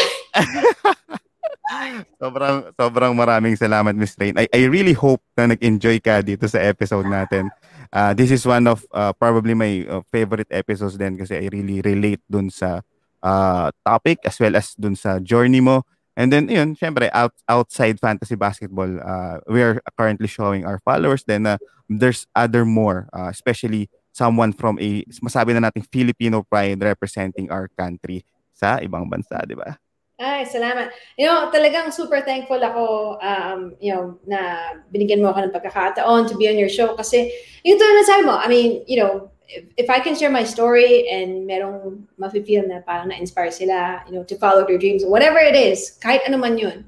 sobrang 2.18 2.56
sobrang 2.74 3.14
maraming 3.14 3.54
salamat 3.54 3.94
Miss 3.94 4.18
Rain. 4.18 4.34
I 4.34 4.50
I 4.50 4.66
really 4.66 4.90
hope 4.90 5.22
na 5.38 5.54
nag-enjoy 5.54 6.02
ka 6.02 6.18
dito 6.18 6.50
sa 6.50 6.58
episode 6.58 7.06
natin. 7.06 7.46
Uh, 7.94 8.10
this 8.10 8.34
is 8.34 8.42
one 8.42 8.66
of 8.66 8.82
uh, 8.90 9.14
probably 9.14 9.54
my 9.54 9.86
uh, 9.86 10.02
favorite 10.10 10.50
episodes 10.50 10.98
din 10.98 11.14
kasi 11.14 11.38
I 11.38 11.46
really 11.50 11.78
relate 11.78 12.22
dun 12.26 12.50
sa 12.50 12.82
uh, 13.22 13.70
topic 13.86 14.18
as 14.24 14.40
well 14.40 14.56
as 14.56 14.74
dun 14.74 14.96
sa 14.96 15.18
journey 15.20 15.60
mo. 15.60 15.82
And 16.18 16.28
then, 16.28 16.50
yun, 16.52 16.76
syempre, 16.76 17.08
out, 17.14 17.32
outside 17.48 17.96
fantasy 17.96 18.34
basketball, 18.34 19.00
uh, 19.00 19.40
we 19.48 19.62
are 19.62 19.80
currently 19.96 20.26
showing 20.26 20.66
our 20.66 20.78
followers. 20.84 21.24
Then, 21.24 21.46
uh, 21.46 21.56
there's 21.88 22.26
other 22.36 22.66
more, 22.66 23.08
uh, 23.14 23.32
especially 23.32 23.88
someone 24.12 24.52
from 24.52 24.76
a, 24.82 25.06
masabi 25.22 25.56
na 25.56 25.70
natin, 25.70 25.86
Filipino 25.88 26.42
pride 26.44 26.82
representing 26.82 27.48
our 27.48 27.70
country 27.72 28.26
sa 28.52 28.82
ibang 28.84 29.08
bansa, 29.08 29.40
di 29.48 29.56
ba? 29.56 29.80
Ay, 30.20 30.44
salamat. 30.44 30.92
You 31.16 31.32
know, 31.32 31.48
talagang 31.48 31.88
super 31.88 32.20
thankful 32.20 32.60
ako, 32.60 33.16
um, 33.24 33.72
you 33.80 33.88
know, 33.88 34.20
na 34.28 34.76
binigyan 34.92 35.24
mo 35.24 35.32
ako 35.32 35.48
ng 35.48 35.54
pagkakataon 35.56 36.28
to 36.28 36.36
be 36.36 36.44
on 36.44 36.60
your 36.60 36.68
show 36.68 36.92
kasi 36.92 37.32
yung 37.64 37.80
tulad 37.80 37.96
na 37.96 38.04
sabi 38.04 38.22
mo, 38.28 38.36
I 38.36 38.44
mean, 38.52 38.84
you 38.84 39.00
know, 39.00 39.32
if, 39.50 39.64
if 39.76 39.88
I 39.90 39.98
can 39.98 40.14
share 40.14 40.30
my 40.30 40.46
story 40.46 41.10
and 41.10 41.46
merong 41.46 42.06
mafe-feel 42.14 42.66
na 42.66 42.80
parang 42.86 43.10
na-inspire 43.10 43.50
sila, 43.50 44.06
you 44.06 44.14
know, 44.14 44.22
to 44.24 44.38
follow 44.38 44.62
their 44.62 44.78
dreams, 44.78 45.02
whatever 45.02 45.42
it 45.42 45.58
is, 45.58 45.98
kahit 45.98 46.22
ano 46.26 46.38
man 46.38 46.54
yun, 46.54 46.86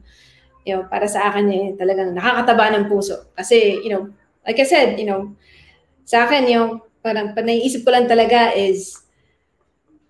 you 0.63 0.73
know, 0.75 0.87
para 0.87 1.11
sa 1.11 1.31
akin 1.31 1.47
eh, 1.51 1.67
talagang 1.75 2.15
nakakataba 2.15 2.71
ng 2.79 2.87
puso. 2.87 3.27
Kasi, 3.35 3.83
you 3.83 3.91
know, 3.91 4.15
like 4.47 4.59
I 4.63 4.67
said, 4.67 4.99
you 5.03 5.07
know, 5.07 5.35
sa 6.07 6.27
akin 6.27 6.47
yung 6.47 6.71
parang 7.03 7.35
panaiisip 7.35 7.83
ko 7.83 7.91
lang 7.91 8.07
talaga 8.07 8.55
is 8.55 9.03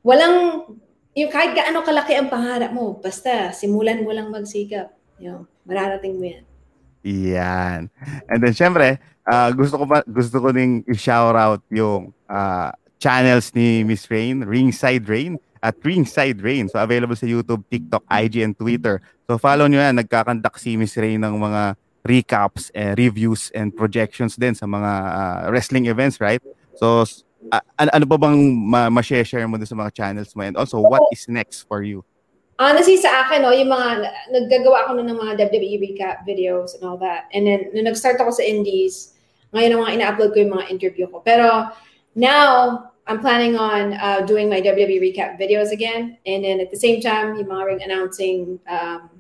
walang 0.05 0.69
yung 1.17 1.33
kahit 1.33 1.57
gaano 1.57 1.81
kalaki 1.85 2.17
ang 2.17 2.29
pangarap 2.29 2.73
mo, 2.73 3.01
basta 3.01 3.53
simulan 3.53 4.05
mo 4.05 4.13
lang 4.13 4.29
magsikap. 4.29 4.93
You 5.17 5.29
know, 5.29 5.41
mararating 5.65 6.21
mo 6.21 6.29
yan. 6.29 6.45
Yan. 7.03 7.91
And 8.31 8.39
then, 8.39 8.55
syempre, 8.55 8.99
uh, 9.27 9.51
gusto 9.53 9.79
ko 9.79 9.85
pa, 9.87 10.03
gusto 10.07 10.39
ko 10.39 10.55
ding 10.55 10.87
i-shout 10.87 11.35
out 11.35 11.61
yung 11.71 12.15
uh, 12.31 12.71
channels 13.03 13.51
ni 13.55 13.83
Miss 13.83 14.07
Rain, 14.07 14.47
Ringside 14.47 15.07
Rain 15.11 15.39
at 15.63 15.75
Ringside 15.83 16.39
Rain. 16.43 16.71
So, 16.71 16.79
available 16.79 17.19
sa 17.19 17.27
YouTube, 17.27 17.67
TikTok, 17.71 18.07
IG, 18.07 18.43
and 18.43 18.55
Twitter. 18.55 19.03
So, 19.27 19.39
follow 19.39 19.67
nyo 19.67 19.83
yan. 19.83 19.99
Nagkakandak 19.99 20.59
si 20.59 20.79
Miss 20.79 20.95
Rain 20.95 21.23
ng 21.23 21.35
mga 21.39 21.75
recaps, 22.03 22.71
eh, 22.75 22.95
reviews, 22.99 23.51
and 23.55 23.71
projections 23.75 24.35
din 24.35 24.55
sa 24.55 24.67
mga 24.67 24.91
uh, 24.91 25.39
wrestling 25.55 25.87
events, 25.87 26.19
right? 26.19 26.43
So, 26.75 27.07
uh, 27.51 27.63
ano, 27.79 27.91
ano 27.95 28.05
pa 28.07 28.17
bang 28.19 28.39
ma- 28.59 28.91
ma-share 28.91 29.47
mo 29.47 29.59
sa 29.63 29.79
mga 29.79 29.91
channels 29.95 30.35
mo? 30.35 30.43
And 30.43 30.59
also, 30.59 30.83
what 30.83 31.03
is 31.15 31.27
next 31.31 31.67
for 31.67 31.83
you? 31.83 32.03
Honestly, 32.59 33.01
sa 33.01 33.25
akin, 33.25 33.43
no, 33.43 33.51
yung 33.51 33.73
mga, 33.73 34.13
naggagawa 34.29 34.87
ako 34.87 35.01
ng 35.01 35.17
mga 35.19 35.33
WWE 35.49 35.77
recap 35.81 36.17
videos 36.29 36.77
and 36.77 36.85
all 36.85 37.01
that. 37.01 37.27
And 37.33 37.47
then, 37.47 37.73
nung 37.73 37.89
nag-start 37.89 38.21
ako 38.21 38.37
sa 38.39 38.45
indies, 38.45 39.17
ngayon 39.53 39.73
ang 39.73 39.83
mga 39.83 39.95
ina-upload 39.99 40.31
ko 40.37 40.39
yung 40.45 40.55
mga 40.55 40.69
interview 40.71 41.07
ko. 41.09 41.25
Pero, 41.25 41.73
now, 42.15 42.93
I'm 43.09 43.19
planning 43.19 43.57
on 43.57 43.99
uh, 43.99 44.23
doing 44.23 44.47
my 44.47 44.61
WWE 44.61 45.01
recap 45.01 45.41
videos 45.41 45.73
again. 45.73 46.21
And 46.29 46.45
then, 46.45 46.61
at 46.61 46.71
the 46.71 46.79
same 46.79 47.01
time, 47.01 47.35
yung 47.41 47.51
mga 47.51 47.65
ring 47.67 47.83
announcing, 47.83 48.61
um, 48.69 49.11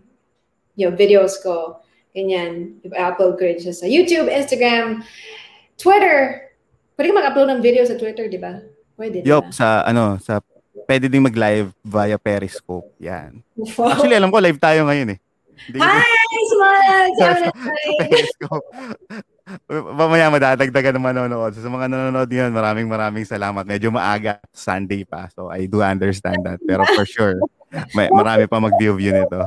you 0.76 0.86
know, 0.86 0.94
videos 0.94 1.40
ko, 1.42 1.80
ganyan, 2.14 2.78
i-upload 2.84 3.40
ko 3.40 3.42
rin 3.48 3.58
siya 3.58 3.74
sa 3.74 3.88
YouTube, 3.88 4.28
Instagram, 4.28 5.02
Twitter, 5.80 6.52
Pwede 7.02 7.08
ka 7.08 7.18
mag-upload 7.18 7.48
ng 7.50 7.64
video 7.64 7.82
sa 7.88 7.96
Twitter, 7.96 8.28
di 8.28 8.38
ba? 8.38 8.60
Pwede, 8.94 9.24
Yup, 9.24 9.50
sa 9.50 9.82
ano, 9.82 10.20
sa 10.20 10.44
pwede 10.86 11.10
ding 11.10 11.24
mag-live 11.24 11.74
via 11.82 12.16
Periscope. 12.18 12.86
Yan. 13.02 13.42
Wow. 13.54 13.94
Actually, 13.94 14.16
alam 14.16 14.30
ko 14.30 14.38
live 14.38 14.60
tayo 14.60 14.86
ngayon 14.86 15.16
eh. 15.16 15.18
Hindi, 15.62 15.78
Hi, 15.78 16.42
Smile! 16.50 17.10
Periscope. 18.10 18.66
Mamaya 19.70 20.32
madadagdagan 20.32 20.98
ng 20.98 21.04
manonood. 21.04 21.54
So, 21.54 21.62
sa 21.62 21.70
mga 21.70 21.86
nanonood 21.92 22.30
yun, 22.30 22.50
maraming 22.50 22.88
maraming 22.90 23.26
salamat. 23.26 23.62
Medyo 23.62 23.94
maaga, 23.94 24.42
Sunday 24.50 25.06
pa. 25.06 25.30
So, 25.30 25.52
I 25.52 25.70
do 25.70 25.82
understand 25.82 26.42
that. 26.46 26.58
Pero 26.66 26.82
for 26.98 27.06
sure, 27.06 27.38
may, 27.94 28.10
marami 28.10 28.50
pa 28.50 28.58
mag-view 28.58 28.98
view 28.98 29.14
nito. 29.14 29.38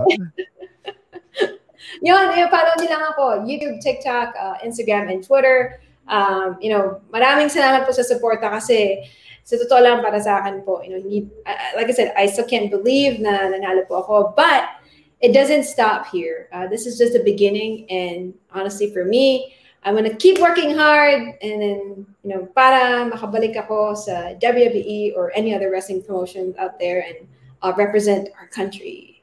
yun, 2.06 2.26
yun, 2.32 2.48
follow 2.48 2.74
niyo 2.80 2.90
lang 2.92 3.04
ako. 3.12 3.26
YouTube, 3.44 3.84
TikTok, 3.84 4.30
uh, 4.40 4.56
Instagram, 4.64 5.12
and 5.12 5.20
Twitter 5.20 5.84
um, 6.10 6.58
you 6.62 6.70
know, 6.70 7.02
maraming 7.10 7.50
salamat 7.50 7.86
po 7.86 7.92
sa 7.94 8.06
suporta 8.06 8.50
kasi 8.50 9.02
sa 9.46 9.62
totoo 9.62 9.78
lang 9.78 10.02
para 10.02 10.18
sa 10.18 10.41
akin 10.41 10.66
po, 10.66 10.82
you 10.82 10.89
know, 10.89 10.98
hindi, 10.98 11.30
uh, 11.46 11.78
like 11.78 11.86
I 11.86 11.93
said, 11.93 12.10
I 12.18 12.26
still 12.26 12.50
can't 12.50 12.74
believe 12.74 13.22
na 13.22 13.46
nanalo 13.46 13.86
po 13.86 14.02
ako, 14.02 14.34
but 14.34 14.82
it 15.22 15.38
doesn't 15.38 15.70
stop 15.70 16.10
here. 16.10 16.50
Uh, 16.50 16.66
this 16.66 16.89
is 16.89 16.98
just 16.98 17.14
the 17.14 17.22
beginning, 17.22 17.86
and 17.93 18.34
honestly, 18.50 18.89
for 18.89 19.06
me, 19.06 19.54
I'm 19.86 19.93
gonna 19.93 20.18
keep 20.18 20.41
working 20.41 20.74
hard, 20.74 21.38
and 21.46 21.62
then, 21.62 22.10
you 22.26 22.30
know, 22.34 22.50
para 22.58 23.06
makabalik 23.06 23.54
ako 23.54 23.93
sa 23.93 24.34
WWE 24.41 25.14
or 25.14 25.30
any 25.38 25.54
other 25.54 25.70
wrestling 25.70 26.02
promotion 26.02 26.58
out 26.58 26.82
there 26.82 27.06
and 27.06 27.30
uh, 27.62 27.70
represent 27.78 28.34
our 28.41 28.50
country. 28.50 29.22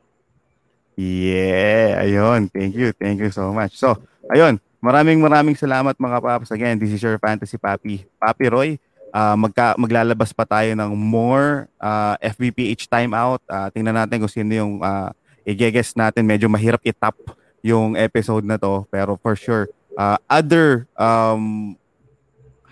Yeah, 0.94 1.98
ayun. 1.98 2.46
Thank 2.54 2.78
you. 2.78 2.94
Thank 2.94 3.18
you 3.18 3.34
so 3.34 3.50
much. 3.50 3.74
So, 3.74 3.98
ayun. 4.30 4.62
Maraming 4.82 5.18
maraming 5.18 5.58
salamat 5.58 5.98
mga 5.98 6.18
paps. 6.22 6.50
Again, 6.54 6.78
this 6.78 6.94
is 6.94 7.02
your 7.02 7.18
fantasy 7.18 7.58
papi, 7.58 8.02
Papi 8.22 8.46
Roy. 8.50 8.78
Uh, 9.12 9.36
magka, 9.36 9.76
maglalabas 9.76 10.32
pa 10.32 10.48
tayo 10.48 10.72
ng 10.72 10.96
more 10.96 11.68
uh, 11.76 12.16
ah, 12.16 12.32
FBPH 12.32 12.88
timeout. 12.88 13.44
Uh, 13.44 13.68
tingnan 13.68 13.92
natin 13.92 14.24
kung 14.24 14.32
sino 14.32 14.48
yung 14.56 14.72
uh, 14.80 15.12
i-guess 15.44 15.92
natin. 15.92 16.24
Medyo 16.24 16.48
mahirap 16.48 16.80
i-top 16.80 17.36
yung 17.60 17.92
episode 17.92 18.48
na 18.48 18.56
to. 18.56 18.88
Pero 18.88 19.20
for 19.20 19.36
sure, 19.36 19.68
uh, 20.00 20.16
other 20.32 20.88
um, 20.96 21.76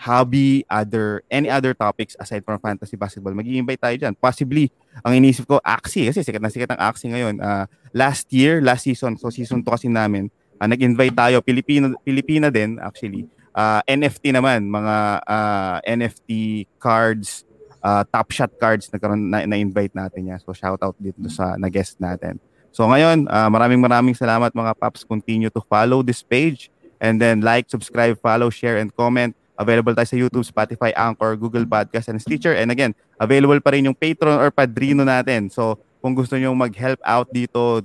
hobby, 0.01 0.65
other 0.73 1.21
any 1.29 1.53
other 1.53 1.77
topics 1.77 2.17
aside 2.17 2.41
from 2.41 2.57
fantasy 2.57 2.97
basketball, 2.97 3.37
mag-i-invite 3.37 3.81
tayo 3.85 3.97
dyan. 4.01 4.17
Possibly, 4.17 4.73
ang 5.05 5.13
inisip 5.13 5.45
ko, 5.45 5.61
Axie, 5.61 6.09
kasi 6.09 6.25
sikat 6.25 6.41
na 6.41 6.49
sikat 6.49 6.73
ang 6.73 6.81
Axie 6.81 7.13
ngayon. 7.13 7.37
Uh, 7.37 7.69
last 7.93 8.33
year, 8.33 8.65
last 8.65 8.89
season, 8.89 9.21
so 9.21 9.29
season 9.29 9.61
2 9.61 9.69
kasi 9.69 9.93
namin, 9.93 10.33
uh, 10.57 10.65
nag-invite 10.65 11.13
tayo 11.13 11.45
Pilipino 11.45 11.93
Pilipina 12.01 12.49
din 12.49 12.81
actually 12.81 13.29
uh, 13.55 13.81
ah, 13.81 13.81
NFT 13.87 14.35
naman 14.35 14.67
mga 14.67 14.97
uh, 15.25 15.29
ah, 15.29 15.77
NFT 15.83 16.65
cards 16.79 17.45
uh, 17.81 18.05
top 18.09 18.29
shot 18.31 18.53
cards 18.61 18.91
nagkaroon 18.93 19.31
na, 19.31 19.47
na-invite 19.47 19.95
natin 19.95 20.31
yan. 20.35 20.39
So 20.43 20.53
shout 20.53 20.81
out 20.83 20.97
dito 21.01 21.19
sa 21.33 21.57
na-guest 21.57 21.99
natin. 21.99 22.39
So 22.71 22.87
ngayon 22.87 23.27
uh, 23.27 23.51
maraming 23.51 23.81
maraming 23.83 24.15
salamat 24.15 24.55
mga 24.55 24.73
paps. 24.79 25.03
Continue 25.03 25.51
to 25.51 25.63
follow 25.65 26.03
this 26.03 26.23
page. 26.23 26.71
And 27.01 27.17
then 27.17 27.41
like 27.41 27.73
subscribe 27.73 28.21
follow 28.21 28.53
share 28.53 28.79
and 28.79 28.93
comment. 28.93 29.35
Available 29.61 29.93
tayo 29.93 30.09
sa 30.09 30.17
YouTube, 30.17 30.49
Spotify, 30.49 30.89
Anchor, 30.97 31.37
Google 31.37 31.69
Podcast, 31.69 32.09
and 32.09 32.17
Stitcher. 32.17 32.57
And 32.57 32.73
again, 32.73 32.97
available 33.21 33.61
pa 33.61 33.77
rin 33.77 33.85
yung 33.85 33.93
Patreon 33.93 34.41
or 34.41 34.49
Padrino 34.49 35.05
natin. 35.05 35.53
So, 35.53 35.77
kung 36.01 36.17
gusto 36.17 36.33
nyo 36.41 36.57
mag-help 36.57 36.97
out 37.05 37.29
dito, 37.29 37.85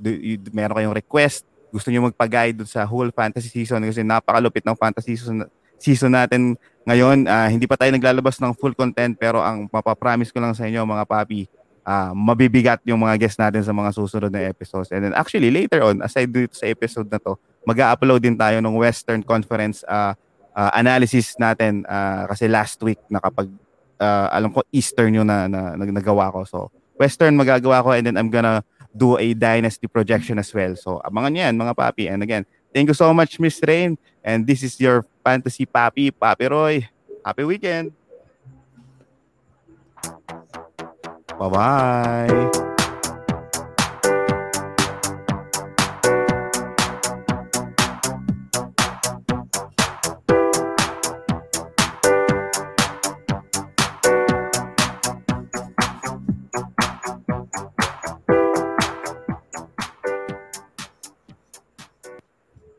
meron 0.55 0.71
kayong 0.79 0.95
request, 0.95 1.43
gusto 1.75 1.91
niyo 1.91 2.07
magpa-guide 2.07 2.63
sa 2.63 2.87
whole 2.87 3.11
fantasy 3.11 3.51
season 3.51 3.83
kasi 3.83 3.99
napakalupit 3.99 4.63
ng 4.63 4.79
fantasy 4.79 5.19
season, 5.19 5.43
season 5.79 6.15
natin 6.15 6.55
ngayon. 6.85 7.25
Uh, 7.25 7.49
hindi 7.49 7.65
pa 7.65 7.75
tayo 7.75 7.91
naglalabas 7.91 8.37
ng 8.39 8.53
full 8.55 8.73
content 8.77 9.15
pero 9.17 9.41
ang 9.41 9.67
mapapromise 9.69 10.31
ko 10.31 10.39
lang 10.39 10.53
sa 10.53 10.69
inyo 10.69 10.85
mga 10.85 11.05
papi, 11.07 11.49
uh, 11.83 12.11
mabibigat 12.13 12.81
yung 12.85 13.01
mga 13.01 13.15
guests 13.19 13.39
natin 13.39 13.61
sa 13.65 13.73
mga 13.73 13.91
susunod 13.93 14.31
na 14.31 14.45
episodes. 14.45 14.93
And 14.93 15.05
then 15.05 15.13
actually 15.13 15.49
later 15.49 15.83
on, 15.83 16.01
aside 16.05 16.31
dito 16.31 16.55
sa 16.55 16.69
episode 16.69 17.09
na 17.09 17.19
to, 17.19 17.37
mag-upload 17.65 18.21
din 18.21 18.37
tayo 18.37 18.61
ng 18.61 18.75
Western 18.77 19.25
Conference 19.25 19.81
uh, 19.89 20.13
uh, 20.53 20.71
analysis 20.77 21.35
natin 21.41 21.83
uh, 21.89 22.29
kasi 22.29 22.45
last 22.45 22.77
week 22.85 23.01
nakapag 23.09 23.49
uh, 23.97 24.27
alam 24.29 24.53
ko 24.53 24.61
Eastern 24.69 25.17
yung 25.17 25.27
na, 25.27 25.49
na, 25.49 25.73
na 25.73 25.83
nagawa 25.89 26.29
ko. 26.29 26.45
So 26.45 26.57
Western 26.95 27.35
magagawa 27.35 27.83
ko 27.83 27.91
and 27.91 28.07
then 28.07 28.15
I'm 28.15 28.31
gonna 28.31 28.63
do 28.95 29.19
a 29.19 29.35
dynasty 29.35 29.91
projection 29.91 30.39
as 30.39 30.49
well. 30.55 30.73
So, 30.79 31.03
abangan 31.03 31.35
yan, 31.35 31.53
mga 31.59 31.75
papi. 31.75 32.07
And 32.07 32.23
again, 32.23 32.47
thank 32.71 32.87
you 32.87 32.95
so 32.95 33.11
much, 33.11 33.37
Miss 33.43 33.59
Rain. 33.59 33.99
And 34.25 34.49
this 34.49 34.65
is 34.65 34.81
your 34.81 35.05
fantasy 35.21 35.69
papi, 35.69 36.09
Papi 36.09 36.49
Roy. 36.49 36.89
Happy 37.21 37.45
weekend. 37.45 37.93
Bye-bye. 41.37 42.64